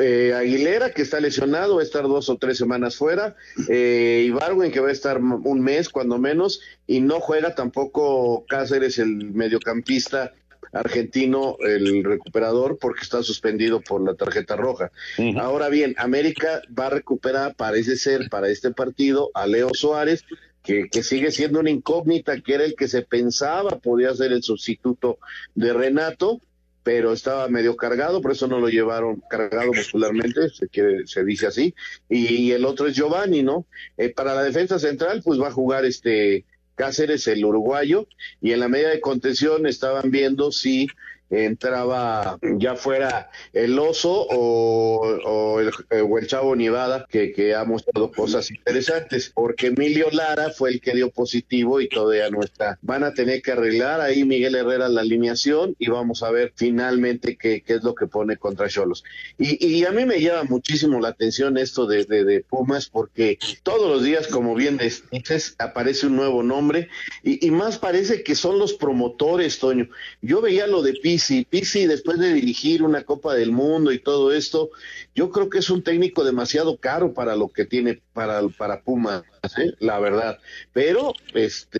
Eh, 0.01 0.33
Aguilera, 0.35 0.93
que 0.93 1.03
está 1.03 1.21
lesionado, 1.21 1.77
va 1.77 1.83
a 1.83 1.85
estar 1.85 2.05
dos 2.05 2.31
o 2.31 2.39
tres 2.39 2.57
semanas 2.57 2.97
fuera. 2.97 3.37
Eh, 3.69 4.25
Ibarwen, 4.27 4.73
que 4.73 4.81
va 4.81 4.89
a 4.89 4.93
estar 4.93 5.19
un 5.19 5.61
mes 5.61 5.91
cuando 5.91 6.19
menos. 6.19 6.63
Y 6.87 7.01
no 7.01 7.21
juega 7.21 7.55
tampoco 7.55 8.47
Cáceres, 8.49 8.99
el 8.99 9.33
mediocampista 9.33 10.33
argentino, 10.77 11.57
el 11.61 12.05
recuperador, 12.05 12.79
porque 12.79 13.03
está 13.03 13.23
suspendido 13.23 13.81
por 13.81 14.03
la 14.03 14.15
tarjeta 14.15 14.57
roja. 14.57 14.91
Ahora 15.39 15.69
bien, 15.69 15.95
América 15.99 16.63
va 16.79 16.87
a 16.87 16.91
recuperar, 16.91 17.55
parece 17.55 17.97
ser, 17.97 18.29
para 18.31 18.49
este 18.49 18.71
partido 18.71 19.31
a 19.35 19.47
Leo 19.47 19.71
Suárez, 19.73 20.25
que, 20.63 20.89
que, 20.91 21.03
sigue 21.03 21.31
siendo 21.31 21.61
una 21.61 21.71
incógnita, 21.71 22.41
que 22.41 22.55
era 22.55 22.65
el 22.65 22.75
que 22.75 22.89
se 22.89 23.03
pensaba 23.03 23.79
podía 23.79 24.13
ser 24.15 24.33
el 24.33 24.43
sustituto 24.43 25.19
de 25.55 25.73
Renato, 25.73 26.41
pero 26.87 27.13
estaba 27.13 27.49
medio 27.49 27.75
cargado, 27.75 28.23
por 28.23 28.31
eso 28.31 28.47
no 28.47 28.61
lo 28.61 28.69
llevaron 28.69 29.21
cargado 29.29 29.73
muscularmente, 29.73 30.51
se, 30.51 30.69
se 31.05 31.25
dice 31.25 31.49
así, 31.49 31.75
y, 32.09 32.53
el 32.53 32.65
otro 32.65 32.87
es 32.87 32.95
Giovanni, 32.95 33.43
¿no? 33.43 33.67
Eh, 33.97 34.11
para 34.11 34.37
la 34.37 34.45
defensa 34.45 34.79
central, 34.79 35.21
pues 35.25 35.41
va 35.41 35.49
a 35.49 35.53
jugar 35.53 35.85
este 35.85 36.45
Cáceres, 36.77 37.27
el 37.27 37.45
uruguayo, 37.45 38.07
y 38.41 38.53
en 38.53 38.61
la 38.61 38.69
media 38.69 38.91
de 38.91 39.01
contención 39.01 39.67
estaban 39.67 40.11
viendo 40.11 40.53
si 40.53 40.89
entraba 41.31 42.39
ya 42.59 42.77
fuera 42.77 43.31
el 43.53 43.79
oso 43.79 44.27
o, 44.31 45.61
el, 45.61 46.03
o 46.03 46.19
el, 46.19 46.27
chavo 46.27 46.55
Nivada 46.55 47.07
que, 47.09 47.33
que, 47.33 47.55
ha 47.55 47.65
mostrado 47.65 48.13
cosas 48.13 48.51
interesantes 48.51 49.33
porque 49.35 49.69
Emilio 49.69 50.09
Lara 50.13 50.51
fue 50.51 50.71
el 50.71 50.81
que 50.81 50.95
dio 50.95 51.11
positivo 51.11 51.81
y 51.81 51.89
todavía 51.89 52.31
no 52.31 52.43
está. 52.43 52.79
Van 52.83 53.03
a 53.03 53.13
tener 53.13 53.43
que 53.43 53.53
arreglar 53.53 54.01
ahí 54.01 54.25
Miguel 54.25 54.55
Herrera 54.55 54.89
la 54.89 55.01
alineación 55.01 55.75
y 55.79 55.89
vamos 55.89 56.23
a 56.23 56.31
ver 56.31 56.53
finalmente 56.55 57.37
qué, 57.37 57.63
qué 57.63 57.75
es 57.75 57.83
lo 57.83 57.95
que 57.95 58.07
pone 58.07 58.37
contra 58.37 58.69
Cholos. 58.69 59.03
Y, 59.39 59.67
y, 59.67 59.85
a 59.85 59.91
mí 59.91 60.05
me 60.05 60.21
llama 60.21 60.45
muchísimo 60.45 61.01
la 61.01 61.09
atención 61.09 61.59
esto 61.59 61.87
de, 61.87 62.05
de, 62.05 62.25
de 62.25 62.41
Pumas 62.43 62.89
porque 62.89 63.39
todos 63.63 63.91
los 63.91 64.05
días 64.05 64.29
como 64.29 64.55
bien 64.55 64.79
dices 65.11 65.55
aparece 65.59 66.07
un 66.07 66.17
nuevo 66.17 66.43
nombre 66.43 66.89
y, 67.23 67.45
y 67.45 67.51
más 67.51 67.79
parece 67.79 68.23
que 68.23 68.35
son 68.35 68.59
los 68.59 68.75
promotores 68.75 69.59
Toño. 69.59 69.89
Yo 70.23 70.41
veía 70.41 70.67
lo 70.67 70.83
de 70.83 70.93
Pi 70.93 71.16
Pizzi, 71.45 71.87
después 71.87 72.19
de 72.19 72.33
dirigir 72.33 72.83
una 72.83 73.05
Copa 73.05 73.35
del 73.35 73.53
Mundo 73.53 73.93
y 73.93 73.99
todo 73.99 74.33
esto, 74.33 74.71
yo 75.15 75.31
creo 75.31 75.49
que 75.49 75.59
es 75.59 75.71
un 75.71 75.83
técnico 75.83 76.25
demasiado 76.25 76.79
caro 76.79 77.15
para 77.15 77.37
lo 77.37 77.49
que 77.49 77.65
tiene 77.65 78.01
para, 78.13 78.41
para 78.49 78.83
Puma, 78.83 79.25
¿eh? 79.59 79.73
la 79.81 79.99
verdad. 79.99 80.39
Pero, 80.73 81.13
este, 81.35 81.79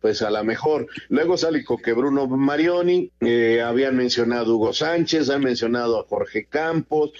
pues 0.00 0.20
a 0.20 0.30
lo 0.30 0.44
mejor. 0.44 0.86
Luego 1.08 1.36
sale 1.36 1.64
que 1.82 1.92
Bruno 1.94 2.26
Marioni, 2.26 3.10
eh, 3.20 3.62
habían 3.62 3.96
mencionado 3.96 4.56
Hugo 4.56 4.72
Sánchez, 4.72 5.30
han 5.30 5.42
mencionado 5.42 5.98
a 5.98 6.04
Jorge 6.06 6.46
Campos. 6.46 7.12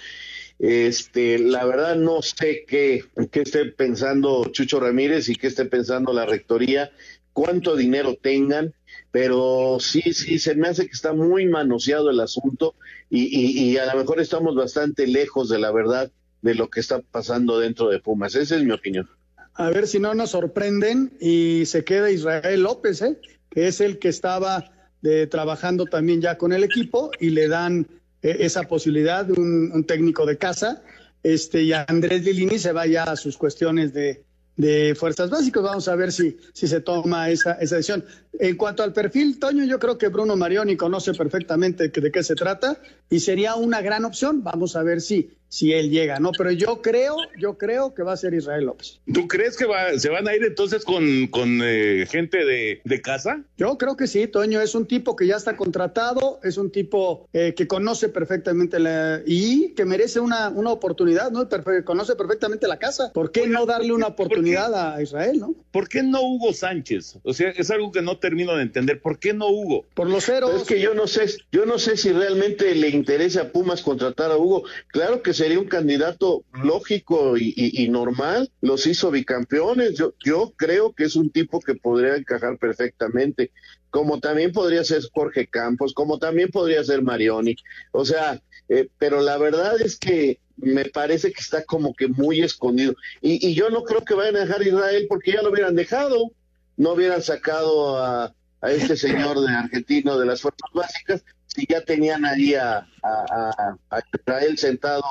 Este, 0.59 1.37
la 1.37 1.65
verdad 1.65 1.95
no 1.95 2.21
sé 2.21 2.63
qué, 2.65 3.03
qué 3.31 3.41
esté 3.41 3.65
pensando 3.65 4.45
Chucho 4.51 4.79
Ramírez 4.79 5.27
y 5.27 5.35
qué 5.35 5.47
esté 5.47 5.65
pensando 5.65 6.13
la 6.13 6.25
rectoría, 6.25 6.91
cuánto 7.35 7.75
dinero 7.75 8.15
tengan 8.19 8.73
pero 9.15 9.77
sí, 9.79 10.01
sí, 10.11 10.39
se 10.39 10.55
me 10.55 10.67
hace 10.67 10.87
que 10.87 10.91
está 10.91 11.13
muy 11.13 11.45
manoseado 11.45 12.09
el 12.09 12.19
asunto 12.19 12.75
y, 13.09 13.77
a 13.77 13.85
lo 13.93 14.01
mejor 14.01 14.19
estamos 14.19 14.57
bastante 14.57 15.07
lejos 15.07 15.47
de 15.47 15.57
la 15.57 15.71
verdad 15.71 16.11
de 16.41 16.53
lo 16.53 16.69
que 16.69 16.81
está 16.81 16.99
pasando 16.99 17.57
dentro 17.57 17.87
de 17.87 18.01
Pumas. 18.01 18.35
Esa 18.35 18.57
es 18.57 18.63
mi 18.65 18.71
opinión. 18.71 19.09
A 19.53 19.69
ver 19.69 19.87
si 19.87 19.99
no 19.99 20.13
nos 20.15 20.31
sorprenden 20.31 21.13
y 21.21 21.65
se 21.65 21.85
queda 21.85 22.11
Israel 22.11 22.63
López, 22.63 23.01
¿eh? 23.03 23.17
que 23.49 23.67
es 23.67 23.79
el 23.79 23.99
que 23.99 24.09
estaba 24.09 24.69
de, 25.01 25.27
trabajando 25.27 25.85
también 25.85 26.19
ya 26.19 26.37
con 26.37 26.51
el 26.51 26.65
equipo 26.65 27.09
y 27.17 27.29
le 27.29 27.47
dan 27.47 27.87
eh, 28.21 28.35
esa 28.41 28.63
posibilidad 28.63 29.23
de 29.23 29.39
un, 29.39 29.85
técnico 29.85 30.25
de 30.25 30.37
casa. 30.37 30.83
Este, 31.23 31.63
y 31.63 31.71
Andrés 31.71 32.25
Lilini 32.25 32.59
se 32.59 32.73
va 32.73 32.85
ya 32.85 33.03
a 33.03 33.15
sus 33.15 33.37
cuestiones 33.37 33.93
de, 33.93 34.24
de 34.57 34.95
fuerzas 34.95 35.29
básicas. 35.29 35.63
Vamos 35.63 35.87
a 35.87 35.95
ver 35.95 36.11
si, 36.11 36.37
si 36.53 36.67
se 36.67 36.81
toma 36.81 37.29
esa, 37.29 37.53
esa 37.53 37.75
decisión. 37.75 38.05
En 38.39 38.55
cuanto 38.57 38.83
al 38.83 38.93
perfil, 38.93 39.39
Toño, 39.39 39.63
yo 39.65 39.79
creo 39.79 39.97
que 39.97 40.07
Bruno 40.07 40.35
Marioni 40.35 40.75
conoce 40.75 41.13
perfectamente 41.13 41.89
de 41.89 42.11
qué 42.11 42.23
se 42.23 42.35
trata 42.35 42.77
y 43.09 43.19
sería 43.19 43.55
una 43.55 43.81
gran 43.81 44.05
opción. 44.05 44.43
Vamos 44.43 44.75
a 44.75 44.83
ver 44.83 45.01
si, 45.01 45.37
si 45.49 45.73
él 45.73 45.89
llega, 45.89 46.19
¿no? 46.19 46.31
Pero 46.37 46.51
yo 46.51 46.81
creo, 46.81 47.15
yo 47.39 47.57
creo 47.57 47.93
que 47.93 48.03
va 48.03 48.13
a 48.13 48.17
ser 48.17 48.33
Israel 48.33 48.65
López. 48.65 48.99
¿Tú 49.13 49.27
crees 49.27 49.55
que 49.57 49.65
va, 49.65 49.97
se 49.97 50.09
van 50.09 50.27
a 50.27 50.35
ir 50.35 50.43
entonces 50.43 50.83
con, 50.83 51.27
con 51.27 51.61
eh, 51.63 52.05
gente 52.09 52.43
de, 52.43 52.81
de, 52.83 53.01
casa? 53.01 53.43
Yo 53.57 53.77
creo 53.77 53.95
que 53.95 54.07
sí, 54.07 54.27
Toño, 54.27 54.61
es 54.61 54.75
un 54.75 54.85
tipo 54.85 55.15
que 55.15 55.27
ya 55.27 55.35
está 55.35 55.55
contratado, 55.55 56.39
es 56.43 56.57
un 56.57 56.71
tipo 56.71 57.29
eh, 57.33 57.53
que 57.55 57.67
conoce 57.67 58.09
perfectamente 58.09 58.79
la, 58.79 59.21
y 59.25 59.73
que 59.75 59.85
merece 59.85 60.19
una, 60.19 60.49
una 60.49 60.71
oportunidad, 60.71 61.31
¿no? 61.31 61.47
conoce 61.85 62.15
perfectamente 62.15 62.67
la 62.67 62.77
casa. 62.77 63.11
¿Por 63.13 63.31
qué 63.31 63.47
no 63.47 63.65
darle 63.65 63.93
una 63.93 64.07
oportunidad 64.07 64.73
a 64.95 65.01
Israel, 65.01 65.39
no? 65.39 65.55
¿Por 65.71 65.87
qué 65.87 66.03
no 66.03 66.21
Hugo 66.21 66.53
Sánchez? 66.53 67.19
O 67.23 67.33
sea, 67.33 67.49
es 67.49 67.71
algo 67.71 67.91
que 67.91 68.01
no 68.01 68.17
termino 68.17 68.55
de 68.55 68.63
entender. 68.63 69.01
¿Por 69.01 69.19
qué 69.19 69.33
no 69.33 69.49
Hugo? 69.49 69.85
Por 69.93 70.09
los 70.09 70.25
ceros. 70.25 70.61
es 70.61 70.67
que 70.67 70.81
yo 70.81 70.93
no 70.93 71.07
sé, 71.07 71.27
yo 71.51 71.65
no 71.65 71.79
sé 71.79 71.97
si 71.97 72.11
realmente 72.11 72.73
le 72.75 72.89
interesa 72.89 73.41
a 73.41 73.49
Pumas 73.49 73.81
contratar 73.81 74.31
a 74.31 74.37
Hugo. 74.37 74.63
Claro 74.87 75.21
que 75.21 75.33
se 75.33 75.44
sería 75.45 75.59
un 75.59 75.67
candidato 75.67 76.43
lógico 76.63 77.37
y, 77.37 77.87
normal, 77.87 78.49
los 78.61 78.87
hizo 78.87 79.11
bicampeones, 79.11 79.93
yo, 79.93 80.53
creo 80.55 80.91
que 80.91 81.03
es 81.03 81.15
un 81.15 81.29
tipo 81.29 81.59
que 81.59 81.75
podría 81.75 82.15
encajar 82.15 82.57
perfectamente, 82.57 83.51
como 83.91 84.19
también 84.19 84.51
podría 84.51 84.83
ser 84.83 85.03
Jorge 85.13 85.45
Campos, 85.45 85.93
como 85.93 86.17
también 86.17 86.49
podría 86.49 86.83
ser 86.83 87.03
Marioni, 87.03 87.55
o 87.91 88.05
sea, 88.05 88.41
eh, 88.69 88.89
pero 88.97 89.21
la 89.21 89.37
verdad 89.37 89.79
es 89.79 89.99
que 89.99 90.39
me 90.57 90.85
parece 90.85 91.31
que 91.31 91.41
está 91.41 91.63
como 91.63 91.93
que 91.93 92.07
muy 92.07 92.41
escondido, 92.41 92.95
y, 93.21 93.53
yo 93.53 93.69
no 93.69 93.83
creo 93.83 94.03
que 94.03 94.15
vayan 94.15 94.37
a 94.37 94.45
dejar 94.45 94.65
Israel 94.65 95.05
porque 95.07 95.33
ya 95.33 95.43
lo 95.43 95.51
hubieran 95.51 95.75
dejado, 95.75 96.31
no 96.75 96.93
hubieran 96.93 97.21
sacado 97.21 97.99
a, 97.99 98.33
a 98.61 98.71
este 98.71 98.97
señor 98.97 99.39
de 99.41 99.53
argentino 99.53 100.17
de 100.17 100.25
las 100.25 100.41
fuerzas 100.41 100.71
básicas, 100.73 101.23
si 101.55 101.65
ya 101.67 101.81
tenían 101.81 102.25
ahí 102.25 102.53
a, 102.53 102.85
a, 103.01 103.77
a 103.89 104.03
Israel 104.13 104.57
sentado 104.57 105.03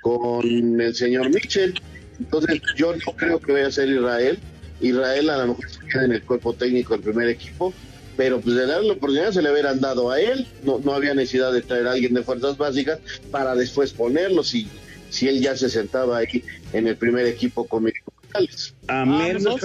con 0.00 0.80
el 0.80 0.94
señor 0.94 1.28
Mitchell. 1.30 1.74
Entonces 2.20 2.60
yo 2.76 2.94
no 2.94 3.12
creo 3.16 3.40
que 3.40 3.52
vaya 3.52 3.66
a 3.66 3.72
ser 3.72 3.88
Israel. 3.88 4.38
Israel 4.80 5.30
a 5.30 5.38
lo 5.38 5.48
mejor 5.48 5.70
se 5.70 5.80
queda 5.86 6.04
en 6.04 6.12
el 6.12 6.22
cuerpo 6.22 6.54
técnico 6.54 6.94
del 6.94 7.02
primer 7.02 7.28
equipo, 7.28 7.74
pero 8.16 8.40
pues 8.40 8.54
de 8.54 8.66
darle 8.66 8.88
la 8.88 8.92
oportunidad 8.94 9.32
se 9.32 9.42
le 9.42 9.50
hubieran 9.50 9.80
dado 9.80 10.10
a 10.10 10.20
él. 10.20 10.46
No, 10.62 10.78
no 10.78 10.94
había 10.94 11.14
necesidad 11.14 11.52
de 11.52 11.62
traer 11.62 11.88
a 11.88 11.92
alguien 11.92 12.14
de 12.14 12.22
fuerzas 12.22 12.56
básicas 12.56 13.00
para 13.32 13.56
después 13.56 13.92
ponerlo 13.92 14.44
si, 14.44 14.68
si 15.10 15.26
él 15.26 15.40
ya 15.40 15.56
se 15.56 15.68
sentaba 15.68 16.18
ahí 16.18 16.44
en 16.72 16.86
el 16.86 16.96
primer 16.96 17.26
equipo 17.26 17.66
con 17.66 17.90
A 18.86 19.04
menos, 19.04 19.64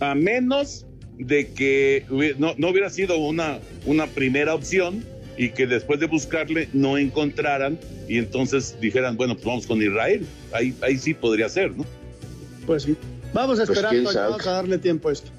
a 0.00 0.14
menos 0.14 0.86
de 1.18 1.52
que 1.52 2.06
no, 2.38 2.54
no 2.56 2.68
hubiera 2.68 2.88
sido 2.88 3.18
una, 3.18 3.58
una 3.84 4.06
primera 4.06 4.54
opción 4.54 5.04
y 5.40 5.48
que 5.52 5.66
después 5.66 5.98
de 5.98 6.04
buscarle 6.04 6.68
no 6.74 6.98
encontraran 6.98 7.80
y 8.06 8.18
entonces 8.18 8.76
dijeran, 8.78 9.16
bueno, 9.16 9.36
pues 9.36 9.46
vamos 9.46 9.66
con 9.66 9.80
Israel. 9.80 10.26
Ahí, 10.52 10.74
ahí 10.82 10.98
sí 10.98 11.14
podría 11.14 11.48
ser, 11.48 11.74
¿no? 11.74 11.86
Pues 12.66 12.82
sí. 12.82 12.94
Vamos 13.32 13.58
a 13.58 13.64
pues 13.64 13.78
esperar, 13.78 14.02
vamos 14.02 14.46
a 14.46 14.50
darle 14.50 14.76
tiempo 14.76 15.08
a 15.08 15.12
esto. 15.12 15.30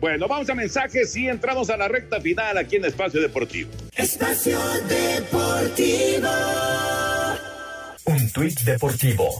Bueno, 0.00 0.26
vamos 0.26 0.50
a 0.50 0.56
mensajes 0.56 1.16
y 1.16 1.28
entramos 1.28 1.70
a 1.70 1.76
la 1.76 1.86
recta 1.86 2.20
final 2.20 2.58
aquí 2.58 2.76
en 2.76 2.84
Espacio 2.84 3.20
Deportivo. 3.20 3.70
Espacio 3.94 4.58
Deportivo. 4.88 6.30
Un 8.06 8.30
tuit 8.32 8.58
deportivo 8.62 9.38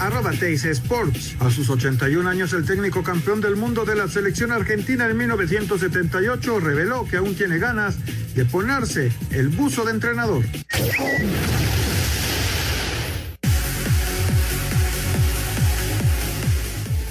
arroba 0.00 0.32
Sports. 0.32 1.36
A 1.40 1.50
sus 1.50 1.70
81 1.70 2.28
años, 2.28 2.52
el 2.52 2.64
técnico 2.64 3.02
campeón 3.02 3.40
del 3.40 3.56
mundo 3.56 3.84
de 3.84 3.96
la 3.96 4.08
selección 4.08 4.52
argentina 4.52 5.06
en 5.06 5.16
1978 5.16 6.60
reveló 6.60 7.06
que 7.06 7.16
aún 7.16 7.34
tiene 7.34 7.58
ganas 7.58 7.96
de 8.34 8.44
ponerse 8.44 9.12
el 9.30 9.48
buzo 9.48 9.84
de 9.84 9.92
entrenador. 9.92 10.44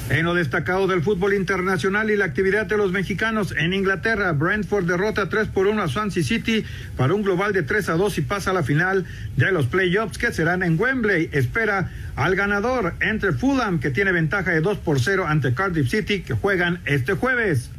En 0.10 0.24
lo 0.24 0.34
destacado 0.34 0.88
del 0.88 1.02
fútbol 1.02 1.34
internacional 1.34 2.10
y 2.10 2.16
la 2.16 2.24
actividad 2.24 2.66
de 2.66 2.78
los 2.78 2.94
mexicanos 2.94 3.54
en 3.58 3.74
Inglaterra, 3.74 4.32
Brentford 4.32 4.86
derrota 4.86 5.28
3 5.28 5.50
por 5.50 5.68
1 5.68 5.84
a 5.84 5.90
Swansea 5.90 6.24
City 6.24 6.64
para 6.96 7.14
un 7.14 7.24
global 7.24 7.52
de 7.52 7.64
3 7.64 7.90
a 7.90 7.94
2 7.94 8.18
y 8.20 8.22
pasa 8.22 8.52
a 8.52 8.54
la 8.54 8.64
final 8.64 9.06
de 9.36 9.52
los 9.52 9.66
playoffs 9.66 10.18
que 10.18 10.32
serán 10.32 10.64
en 10.64 10.80
Wembley. 10.80 11.30
Espera 11.34 11.92
al 12.16 12.38
ganador 12.38 12.94
entre 13.02 13.34
Fulham, 13.34 13.82
que 13.82 13.90
tiene 13.90 14.14
ventaja 14.14 14.52
de 14.52 14.62
2 14.62 14.78
por 14.78 15.02
0 15.02 15.26
ante 15.28 15.54
Cardiff 15.54 15.90
City, 15.90 16.22
que 16.22 16.36
juegan 16.36 16.80
este 16.86 17.14
jueves. 17.14 17.70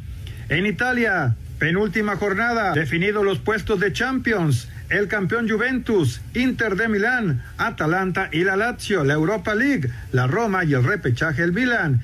En 0.49 0.67
Italia, 0.67 1.35
penúltima 1.57 2.15
jornada, 2.15 2.73
definidos 2.73 3.25
los 3.25 3.39
puestos 3.39 3.79
de 3.79 3.91
Champions. 3.91 4.69
El 4.89 5.07
campeón 5.07 5.47
Juventus, 5.47 6.21
Inter 6.33 6.75
de 6.75 6.89
Milán, 6.89 7.43
Atalanta 7.57 8.29
y 8.31 8.43
la 8.43 8.55
Lazio, 8.55 9.03
la 9.03 9.13
Europa 9.13 9.53
League, 9.53 9.89
la 10.11 10.25
Roma 10.25 10.63
y 10.63 10.73
el 10.73 10.83
repechaje 10.83 11.43
el 11.43 11.53
Milan. 11.53 12.01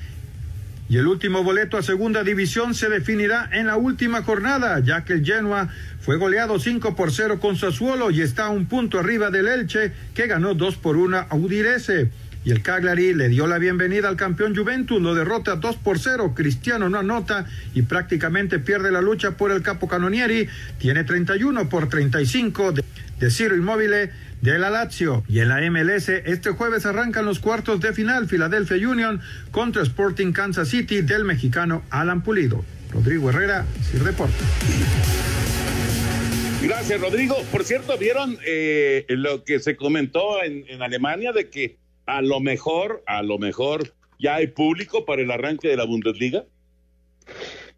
Y 0.87 0.97
el 0.97 1.07
último 1.07 1.43
boleto 1.43 1.77
a 1.77 1.81
segunda 1.81 2.23
división 2.23 2.75
se 2.75 2.89
definirá 2.89 3.49
en 3.51 3.67
la 3.67 3.75
última 3.75 4.21
jornada, 4.21 4.79
ya 4.79 5.03
que 5.03 5.13
el 5.13 5.25
Genoa 5.25 5.69
fue 5.99 6.17
goleado 6.17 6.59
5 6.59 6.95
por 6.95 7.11
0 7.11 7.39
con 7.39 7.55
Sassuolo 7.55 8.11
y 8.11 8.21
está 8.21 8.49
un 8.49 8.67
punto 8.67 8.99
arriba 8.99 9.31
del 9.31 9.47
Elche, 9.47 9.91
que 10.13 10.27
ganó 10.27 10.53
2 10.53 10.75
por 10.77 10.97
1 10.97 11.25
a 11.29 11.35
Udinese. 11.35 12.11
Y 12.43 12.51
el 12.51 12.61
Cagliari 12.61 13.15
le 13.15 13.27
dio 13.29 13.47
la 13.47 13.57
bienvenida 13.57 14.07
al 14.07 14.15
campeón 14.15 14.55
Juventus, 14.55 15.01
lo 15.01 15.15
derrota 15.15 15.55
2 15.55 15.77
por 15.77 15.97
0. 15.97 16.33
Cristiano 16.35 16.87
no 16.87 16.99
anota 16.99 17.47
y 17.73 17.81
prácticamente 17.81 18.59
pierde 18.59 18.91
la 18.91 19.01
lucha 19.01 19.31
por 19.31 19.51
el 19.51 19.63
capo 19.63 19.87
Canonieri. 19.87 20.47
Tiene 20.77 21.03
31 21.03 21.67
por 21.67 21.89
35 21.89 22.73
de, 22.73 22.83
de 23.19 23.31
Ciro 23.31 23.55
Immobile 23.55 24.11
de 24.51 24.59
la 24.59 24.69
Lazio. 24.69 25.23
Y 25.27 25.39
en 25.39 25.49
la 25.49 25.59
MLS, 25.69 26.09
este 26.09 26.51
jueves 26.51 26.85
arrancan 26.85 27.25
los 27.25 27.39
cuartos 27.39 27.81
de 27.81 27.93
final 27.93 28.27
Philadelphia 28.27 28.87
Union 28.87 29.19
contra 29.51 29.81
Sporting 29.81 30.31
Kansas 30.31 30.69
City 30.69 31.01
del 31.01 31.25
mexicano 31.25 31.83
Alan 31.89 32.21
Pulido. 32.21 32.63
Rodrigo 32.91 33.29
Herrera, 33.29 33.65
Sir 33.91 34.03
Deportes. 34.03 34.45
Gracias, 36.61 37.01
Rodrigo. 37.01 37.35
Por 37.51 37.63
cierto, 37.63 37.97
¿vieron 37.97 38.37
eh, 38.45 39.05
lo 39.09 39.43
que 39.43 39.59
se 39.59 39.75
comentó 39.75 40.43
en, 40.43 40.63
en 40.67 40.81
Alemania 40.81 41.31
de 41.31 41.49
que 41.49 41.77
a 42.05 42.21
lo 42.21 42.39
mejor, 42.39 43.03
a 43.07 43.23
lo 43.23 43.39
mejor 43.39 43.93
ya 44.19 44.35
hay 44.35 44.47
público 44.47 45.05
para 45.05 45.23
el 45.23 45.31
arranque 45.31 45.67
de 45.67 45.77
la 45.77 45.85
Bundesliga? 45.85 46.45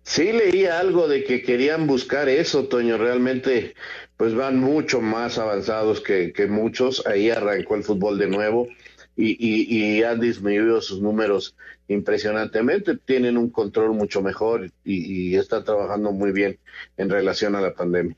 Sí, 0.04 0.32
leí 0.32 0.66
algo 0.66 1.08
de 1.08 1.24
que 1.24 1.44
querían 1.44 1.86
buscar 1.86 2.30
eso, 2.30 2.66
Toño. 2.70 2.98
Realmente, 2.98 3.76
pues 4.18 4.34
van 4.34 4.60
mucho 4.60 5.00
más 5.00 5.38
avanzados 5.38 6.02
que, 6.02 6.34
muchos. 6.50 7.06
Ahí 7.06 7.30
arrancó 7.30 7.76
el 7.76 7.84
fútbol 7.84 8.18
de 8.18 8.28
nuevo 8.28 8.68
y, 9.16 9.38
y, 9.40 10.04
han 10.04 10.20
disminuido 10.20 10.82
sus 10.82 11.02
números 11.02 11.56
impresionantemente. 11.88 12.98
Tienen 12.98 13.38
un 13.38 13.50
control 13.50 13.94
mucho 13.94 14.22
mejor 14.22 14.72
y, 14.84 15.32
y 15.32 15.36
están 15.36 15.64
trabajando 15.64 16.12
muy 16.12 16.32
bien 16.32 16.58
en 16.98 17.10
relación 17.10 17.56
a 17.56 17.62
la 17.62 17.74
pandemia. 17.74 18.18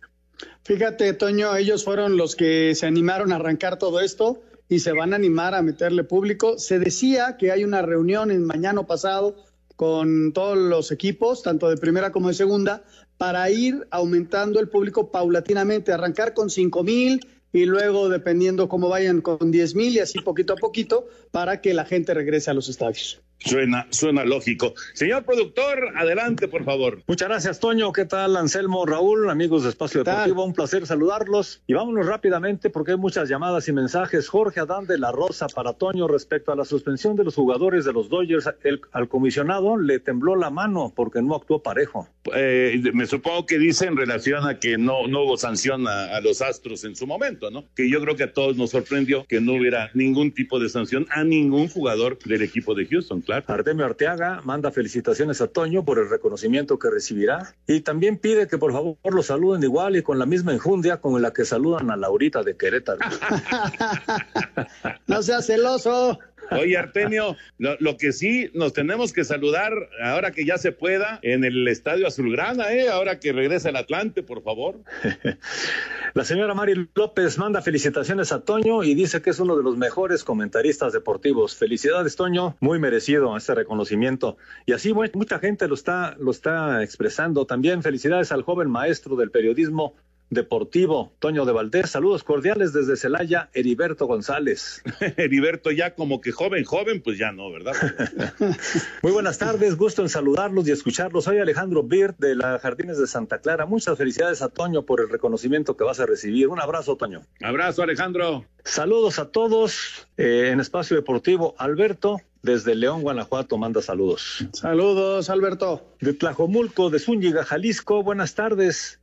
Fíjate, 0.64 1.14
Toño, 1.14 1.56
ellos 1.56 1.84
fueron 1.84 2.16
los 2.16 2.36
que 2.36 2.74
se 2.76 2.86
animaron 2.86 3.34
a 3.34 3.36
arrancar 3.36 3.78
todo 3.78 4.00
esto 4.00 4.42
y 4.70 4.80
se 4.80 4.94
van 4.94 5.14
a 5.14 5.18
animar 5.18 5.56
a 5.56 5.62
meterle 5.62 6.04
público. 6.04 6.60
Se 6.60 6.80
decía 6.80 7.36
que 7.38 7.52
hay 7.52 7.64
una 7.64 7.82
reunión 7.82 8.32
en 8.32 8.46
mañana 8.46 8.84
pasado 8.84 9.36
con 9.76 10.32
todos 10.34 10.58
los 10.58 10.92
equipos, 10.92 11.42
tanto 11.42 11.70
de 11.70 11.78
primera 11.78 12.12
como 12.12 12.28
de 12.28 12.34
segunda, 12.34 12.84
para 13.20 13.50
ir 13.52 13.86
aumentando 13.92 14.62
el 14.62 14.70
público 14.70 15.12
paulatinamente, 15.12 15.92
arrancar 15.92 16.34
con 16.34 16.50
cinco 16.50 16.86
mil 16.86 17.20
y 17.52 17.66
luego, 17.66 18.08
dependiendo 18.08 18.70
cómo 18.70 18.88
vayan, 18.88 19.20
con 19.20 19.52
diez 19.52 19.76
mil 19.76 19.94
y 19.94 20.00
así 20.00 20.22
poquito 20.22 20.54
a 20.54 20.56
poquito, 20.56 21.06
para 21.30 21.60
que 21.60 21.74
la 21.74 21.84
gente 21.84 22.14
regrese 22.14 22.50
a 22.50 22.54
los 22.54 22.70
estadios. 22.70 23.22
Suena, 23.40 23.88
suena 23.90 24.26
lógico. 24.26 24.74
Señor 24.94 25.24
productor, 25.24 25.94
adelante, 25.96 26.48
por 26.50 26.66
favor. 26.66 27.02
Muchas 27.08 27.30
gracias, 27.30 27.60
Toño. 27.60 27.94
¿Qué 27.94 28.06
tal, 28.06 28.36
Anselmo, 28.36 28.86
Raúl, 28.86 29.30
amigos 29.30 29.64
de 29.64 29.70
Espacio 29.70 30.04
Deportivo? 30.04 30.44
Un 30.44 30.54
placer 30.54 30.86
saludarlos. 30.86 31.62
Y 31.66 31.74
vámonos 31.74 32.06
rápidamente 32.06 32.70
porque 32.70 32.92
hay 32.92 32.98
muchas 32.98 33.30
llamadas 33.30 33.68
y 33.70 33.72
mensajes. 33.72 34.28
Jorge 34.28 34.60
Adán 34.60 34.88
de 34.88 34.98
la 34.98 35.14
Rosa 35.14 35.48
para 35.48 35.74
Toño 35.74 36.08
respecto 36.08 36.52
a 36.52 36.56
la 36.56 36.66
suspensión 36.66 37.16
de 37.16 37.24
los 37.24 37.36
jugadores 37.36 37.86
de 37.86 37.94
los 37.94 38.10
Dodgers. 38.10 38.50
El, 38.64 38.82
al 38.92 39.08
comisionado 39.08 39.78
le 39.78 40.00
tembló 40.00 40.36
la 40.36 40.50
mano 40.50 40.92
porque 40.94 41.22
no 41.22 41.36
actuó 41.36 41.64
parejo. 41.64 42.10
Eh, 42.36 42.82
me 42.94 43.06
supongo 43.06 43.46
que 43.46 43.58
dice 43.58 43.86
en 43.86 43.96
relación 43.96 44.48
a 44.48 44.60
que 44.60 44.78
no, 44.78 45.08
no 45.08 45.24
hubo 45.24 45.38
sanción 45.38 45.88
a, 45.88 46.18
a 46.18 46.22
los 46.22 46.42
Astros 46.42 46.84
en 46.84 46.96
su 46.96 47.08
momento, 47.08 47.50
¿no? 47.52 47.64
Que 47.74 47.90
yo 47.90 48.02
creo 48.02 48.18
que 48.18 48.24
a 48.24 48.34
todos 48.34 48.58
nos 48.58 48.72
sorprendió 48.72 49.26
que 49.28 49.40
no 49.40 49.54
hubiera 49.54 49.92
ningún 49.94 50.32
tipo 50.32 50.60
de 50.60 50.68
sanción 50.68 51.08
a 51.10 51.24
ningún 51.24 51.70
jugador 51.70 52.20
del 52.20 52.42
equipo 52.42 52.76
de 52.76 52.86
Houston. 52.86 53.24
Artemio 53.32 53.86
Arteaga 53.86 54.42
manda 54.44 54.72
felicitaciones 54.72 55.42
a 55.42 55.48
Toño 55.48 55.86
por 55.86 56.00
el 56.00 56.10
reconocimiento 56.10 56.80
que 56.80 56.90
recibirá 56.90 57.56
y 57.68 57.82
también 57.82 58.18
pide 58.18 58.48
que 58.48 58.58
por 58.58 58.72
favor 58.72 58.98
lo 59.04 59.24
saluden 59.24 59.64
igual 59.64 59.96
y 59.96 60.04
con 60.04 60.20
la 60.20 60.26
misma 60.26 60.54
enjundia 60.54 60.98
con 60.98 61.22
la 61.22 61.32
que 61.32 61.46
saludan 61.46 61.92
a 61.92 61.98
Laurita 61.98 62.44
de 62.44 62.58
Querétaro. 62.58 63.00
no 65.08 65.22
seas 65.22 65.46
celoso. 65.46 66.20
Oye, 66.52 66.78
Artemio, 66.78 67.36
lo, 67.58 67.98
que 67.98 68.12
sí 68.12 68.50
nos 68.54 68.74
tenemos 68.74 69.14
que 69.14 69.24
saludar 69.24 69.74
ahora 70.02 70.32
que 70.32 70.46
ya 70.46 70.58
se 70.58 70.72
pueda 70.72 71.20
en 71.22 71.44
el 71.44 71.68
Estadio 71.68 72.08
Azulgrana, 72.08 72.72
¿eh? 72.74 72.90
Ahora 72.90 73.20
que 73.20 73.34
regresa 73.34 73.70
el 73.70 73.76
Atlante, 73.76 74.24
por 74.24 74.42
favor. 74.44 74.80
La 76.14 76.24
señora 76.24 76.56
Mari 76.56 76.90
López 76.96 77.38
manda 77.38 77.62
felicitaciones 77.62 78.32
a 78.32 78.42
Toño 78.42 78.84
y 78.84 78.96
dice 78.96 79.22
que 79.22 79.30
es 79.30 79.40
uno 79.40 79.56
de 79.56 79.64
los 79.64 79.78
mejores 79.78 80.24
comentaristas 80.24 80.92
deportivos. 80.92 81.56
Felicidades, 81.56 82.16
Toño, 82.16 82.58
muy 82.60 82.80
merecido 82.80 83.38
este 83.38 83.54
reconocimiento. 83.54 84.38
Y 84.66 84.74
así 84.74 84.94
mucha 84.94 85.40
gente 85.40 85.68
lo 85.68 85.76
está, 85.76 86.16
lo 86.20 86.32
está 86.32 86.84
expresando. 86.84 87.46
También 87.46 87.84
felicidades 87.84 88.32
al 88.32 88.42
joven 88.42 88.70
maestro 88.70 89.16
del 89.16 89.32
periodismo 89.32 89.94
Deportivo, 90.30 91.12
Toño 91.20 91.46
de 91.46 91.54
Valdés. 91.54 91.90
Saludos 91.90 92.24
cordiales 92.24 92.72
desde 92.72 92.96
Celaya, 92.98 93.50
Heriberto 93.54 94.06
González. 94.06 94.84
Heriberto 95.18 95.72
ya 95.72 95.96
como 95.96 96.22
que 96.22 96.32
joven, 96.32 96.66
joven, 96.66 97.02
pues 97.02 97.18
ya 97.18 97.32
no, 97.32 97.52
¿verdad? 97.52 97.74
Muy 99.02 99.12
buenas 99.12 99.40
tardes, 99.40 99.76
gusto 99.76 100.04
en 100.04 100.10
saludarlos 100.10 100.68
y 100.68 100.72
escucharlos. 100.72 101.24
Soy 101.24 101.40
Alejandro 101.40 101.84
Birt 101.84 102.18
de 102.20 102.36
la 102.36 102.60
Jardines 102.60 103.00
de 103.00 103.08
Santa 103.08 103.40
Clara. 103.40 103.66
Muchas 103.66 103.98
felicidades 103.98 104.42
a 104.42 104.50
Toño 104.50 104.84
por 104.84 105.02
el 105.02 105.10
reconocimiento 105.10 105.76
que 105.76 105.84
vas 105.84 106.00
a 106.00 106.06
recibir. 106.06 106.48
Un 106.48 106.62
abrazo, 106.62 106.96
Toño. 106.96 107.24
Abrazo, 107.42 107.82
Alejandro. 107.82 108.46
Saludos 108.64 109.18
a 109.18 109.30
todos 109.32 110.08
eh, 110.18 110.50
en 110.52 110.60
Espacio 110.60 110.96
Deportivo. 110.96 111.56
Alberto, 111.58 112.22
desde 112.44 112.76
León, 112.76 113.02
Guanajuato, 113.02 113.58
manda 113.58 113.82
saludos. 113.82 114.46
Saludos, 114.54 115.30
Alberto. 115.30 115.96
De 116.00 116.14
Tlajomulco, 116.14 116.90
de 116.90 117.00
Zúñiga, 117.00 117.44
Jalisco, 117.44 118.04
buenas 118.04 118.36
tardes. 118.36 118.99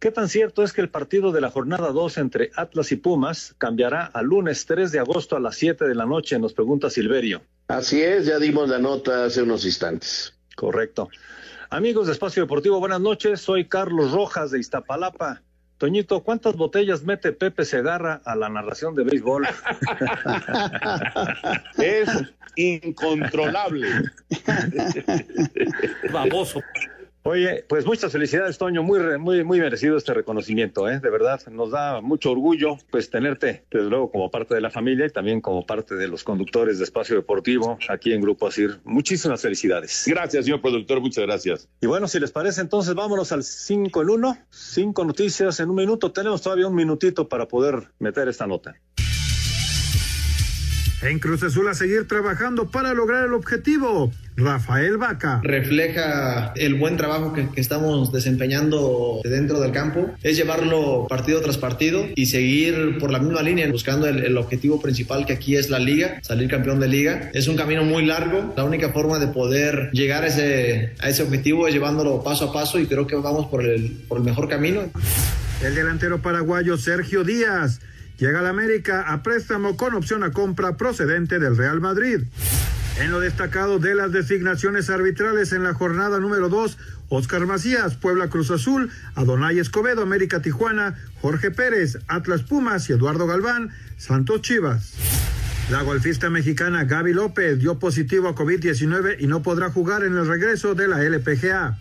¿Qué 0.00 0.12
tan 0.12 0.28
cierto 0.28 0.62
es 0.62 0.72
que 0.72 0.80
el 0.80 0.90
partido 0.90 1.32
de 1.32 1.40
la 1.40 1.50
jornada 1.50 1.90
2 1.90 2.18
entre 2.18 2.52
Atlas 2.54 2.92
y 2.92 2.96
Pumas 2.96 3.56
cambiará 3.58 4.04
al 4.04 4.26
lunes 4.26 4.64
3 4.64 4.92
de 4.92 5.00
agosto 5.00 5.34
a 5.34 5.40
las 5.40 5.56
7 5.56 5.88
de 5.88 5.94
la 5.96 6.06
noche? 6.06 6.38
Nos 6.38 6.52
pregunta 6.52 6.88
Silverio. 6.88 7.42
Así 7.66 8.00
es, 8.00 8.26
ya 8.26 8.38
dimos 8.38 8.68
la 8.68 8.78
nota 8.78 9.24
hace 9.24 9.42
unos 9.42 9.64
instantes. 9.64 10.34
Correcto. 10.54 11.08
Amigos 11.70 12.06
de 12.06 12.12
Espacio 12.12 12.44
Deportivo, 12.44 12.78
buenas 12.78 13.00
noches. 13.00 13.40
Soy 13.40 13.64
Carlos 13.64 14.12
Rojas 14.12 14.52
de 14.52 14.60
Iztapalapa. 14.60 15.42
Toñito, 15.78 16.22
¿cuántas 16.22 16.56
botellas 16.56 17.02
mete 17.02 17.32
Pepe 17.32 17.64
Segarra 17.64 18.20
a 18.24 18.36
la 18.36 18.48
narración 18.48 18.94
de 18.94 19.02
béisbol? 19.02 19.46
es 21.78 22.08
incontrolable. 22.54 23.88
Baboso. 26.12 26.60
Oye, 27.30 27.62
pues 27.68 27.84
muchas 27.84 28.10
felicidades, 28.10 28.56
Toño, 28.56 28.82
muy, 28.82 29.18
muy, 29.18 29.44
muy 29.44 29.60
merecido 29.60 29.98
este 29.98 30.14
reconocimiento, 30.14 30.88
¿eh? 30.88 30.98
De 30.98 31.10
verdad, 31.10 31.38
nos 31.50 31.72
da 31.72 32.00
mucho 32.00 32.30
orgullo, 32.30 32.78
pues, 32.90 33.10
tenerte, 33.10 33.66
desde 33.70 33.90
luego, 33.90 34.10
como 34.10 34.30
parte 34.30 34.54
de 34.54 34.62
la 34.62 34.70
familia 34.70 35.04
y 35.04 35.10
también 35.10 35.42
como 35.42 35.66
parte 35.66 35.94
de 35.94 36.08
los 36.08 36.24
conductores 36.24 36.78
de 36.78 36.84
Espacio 36.84 37.16
Deportivo 37.16 37.78
aquí 37.90 38.14
en 38.14 38.22
Grupo 38.22 38.46
Asir. 38.46 38.80
Muchísimas 38.82 39.42
felicidades. 39.42 40.04
Gracias, 40.06 40.46
señor 40.46 40.62
productor, 40.62 41.02
muchas 41.02 41.26
gracias. 41.26 41.68
Y 41.82 41.86
bueno, 41.86 42.08
si 42.08 42.18
les 42.18 42.32
parece, 42.32 42.62
entonces 42.62 42.94
vámonos 42.94 43.30
al 43.30 43.42
5 43.44 44.00
en 44.00 44.08
1, 44.08 44.38
cinco 44.48 45.04
noticias 45.04 45.60
en 45.60 45.68
un 45.68 45.76
minuto. 45.76 46.12
Tenemos 46.12 46.40
todavía 46.40 46.66
un 46.66 46.76
minutito 46.76 47.28
para 47.28 47.46
poder 47.46 47.88
meter 47.98 48.28
esta 48.28 48.46
nota. 48.46 48.74
En 51.00 51.20
Cruz 51.20 51.44
Azul 51.44 51.68
a 51.68 51.74
seguir 51.74 52.08
trabajando 52.08 52.72
para 52.72 52.92
lograr 52.92 53.26
el 53.26 53.32
objetivo. 53.32 54.12
Rafael 54.36 54.96
Vaca. 54.96 55.40
Refleja 55.44 56.52
el 56.56 56.74
buen 56.74 56.96
trabajo 56.96 57.32
que, 57.32 57.48
estamos 57.54 58.12
desempeñando 58.12 59.20
dentro 59.22 59.60
del 59.60 59.70
campo. 59.70 60.10
Es 60.24 60.36
llevarlo 60.36 61.06
partido 61.08 61.40
tras 61.40 61.56
partido 61.56 62.04
y 62.16 62.26
seguir 62.26 62.98
por 62.98 63.12
la 63.12 63.20
misma 63.20 63.42
línea, 63.42 63.70
buscando 63.70 64.08
el, 64.08 64.36
objetivo 64.36 64.80
principal 64.80 65.24
que 65.24 65.34
aquí 65.34 65.54
es 65.54 65.70
la 65.70 65.78
liga, 65.78 66.18
salir 66.22 66.50
campeón 66.50 66.80
de 66.80 66.88
liga. 66.88 67.30
Es 67.32 67.46
un 67.46 67.56
camino 67.56 67.84
muy 67.84 68.04
largo. 68.04 68.52
La 68.56 68.64
única 68.64 68.88
forma 68.88 69.20
de 69.20 69.28
poder 69.28 69.90
llegar 69.92 70.24
a 70.24 70.26
ese, 70.26 70.94
a 70.98 71.08
ese 71.08 71.22
objetivo 71.22 71.68
es 71.68 71.74
llevándolo 71.74 72.24
paso 72.24 72.46
a 72.46 72.52
paso 72.52 72.80
y 72.80 72.86
creo 72.86 73.06
que 73.06 73.14
vamos 73.14 73.46
por 73.46 73.64
el, 73.64 74.02
por 74.08 74.18
el 74.18 74.24
mejor 74.24 74.48
camino. 74.48 74.90
El 75.62 75.76
delantero 75.76 76.20
paraguayo 76.20 76.76
Sergio 76.76 77.22
Díaz 77.22 77.80
llega 78.18 78.40
a 78.40 78.42
la 78.42 78.50
América 78.50 79.04
a 79.08 79.22
préstamo 79.22 79.76
con 79.76 79.94
opción 79.94 80.24
a 80.24 80.32
compra 80.32 80.76
procedente 80.76 81.38
del 81.38 81.56
Real 81.56 81.80
Madrid. 81.80 82.24
En 83.00 83.12
lo 83.12 83.20
destacado 83.20 83.78
de 83.78 83.94
las 83.94 84.10
designaciones 84.10 84.90
arbitrales 84.90 85.52
en 85.52 85.62
la 85.62 85.72
jornada 85.72 86.18
número 86.18 86.48
2, 86.48 86.76
Oscar 87.10 87.46
Macías, 87.46 87.94
Puebla 87.94 88.28
Cruz 88.28 88.50
Azul, 88.50 88.90
Adonai 89.14 89.60
Escobedo, 89.60 90.02
América 90.02 90.42
Tijuana, 90.42 90.96
Jorge 91.20 91.52
Pérez, 91.52 91.98
Atlas 92.08 92.42
Pumas 92.42 92.90
y 92.90 92.92
Eduardo 92.92 93.26
Galván, 93.26 93.70
Santos 93.96 94.42
Chivas. 94.42 94.94
La 95.70 95.82
golfista 95.82 96.30
mexicana 96.30 96.84
Gaby 96.84 97.12
López 97.12 97.58
dio 97.58 97.78
positivo 97.78 98.28
a 98.28 98.34
COVID-19 98.34 99.16
y 99.20 99.26
no 99.26 99.42
podrá 99.42 99.70
jugar 99.70 100.02
en 100.02 100.16
el 100.16 100.26
regreso 100.26 100.74
de 100.74 100.88
la 100.88 101.02
LPGA. 101.02 101.78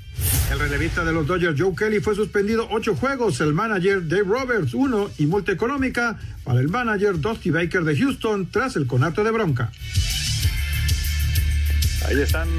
El 0.52 0.60
relevista 0.60 1.06
de 1.06 1.14
los 1.14 1.26
Dodgers 1.26 1.56
Joe 1.58 1.74
Kelly 1.74 2.02
fue 2.02 2.14
suspendido 2.14 2.68
ocho 2.70 2.96
juegos, 2.96 3.40
el 3.40 3.54
manager 3.54 4.06
Dave 4.06 4.26
Roberts 4.26 4.74
uno 4.74 5.10
y 5.18 5.26
multa 5.26 5.54
económica 5.54 6.20
para 6.44 6.60
el 6.60 6.68
manager 6.68 7.22
Dusty 7.22 7.50
Baker 7.50 7.86
de 7.86 7.98
Houston 7.98 8.52
tras 8.52 8.76
el 8.76 8.88
conato 8.88 9.24
de 9.24 9.32
bronca. 9.32 9.72
Ahí 12.08 12.20
están 12.20 12.50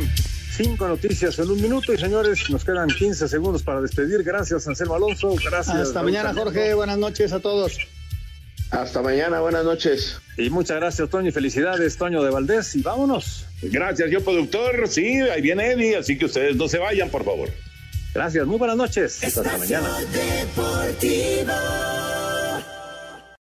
cinco 0.51 0.89
noticias 0.89 1.39
en 1.39 1.51
un 1.51 1.61
minuto 1.61 1.93
y 1.93 1.99
señores, 1.99 2.49
nos 2.49 2.65
quedan 2.65 2.89
15 2.89 3.29
segundos 3.29 3.63
para 3.63 3.83
despedir. 3.83 4.23
Gracias, 4.23 4.67
Anselmo 4.67 4.95
Alonso. 4.95 5.35
Gracias. 5.45 5.77
Hasta 5.77 6.03
mañana, 6.03 6.33
Jorge. 6.33 6.73
Buenas 6.73 6.97
noches 6.97 7.33
a 7.35 7.41
todos. 7.41 7.79
Hasta 8.71 9.01
mañana, 9.03 9.41
buenas 9.41 9.65
noches. 9.65 10.21
Y 10.37 10.51
muchas 10.51 10.77
gracias, 10.77 11.09
Toño, 11.09 11.29
y 11.29 11.33
felicidades, 11.33 11.97
Toño 11.97 12.23
de 12.23 12.31
Valdés, 12.31 12.77
y 12.77 12.83
vámonos. 12.83 13.47
Gracias, 13.63 14.11
yo 14.11 14.23
productor, 14.23 14.87
sí, 14.89 15.21
ahí 15.21 15.41
viene 15.41 15.73
Eddie, 15.73 15.97
así 15.97 16.19
que 16.19 16.27
ustedes 16.27 16.57
no 16.57 16.69
se 16.69 16.79
vayan, 16.79 17.09
por 17.09 17.25
favor. 17.25 17.49
Gracias, 18.15 18.47
muy 18.47 18.59
buenas 18.59 18.77
noches. 18.77 19.25
Hasta 19.25 19.57
mañana. 19.59 19.89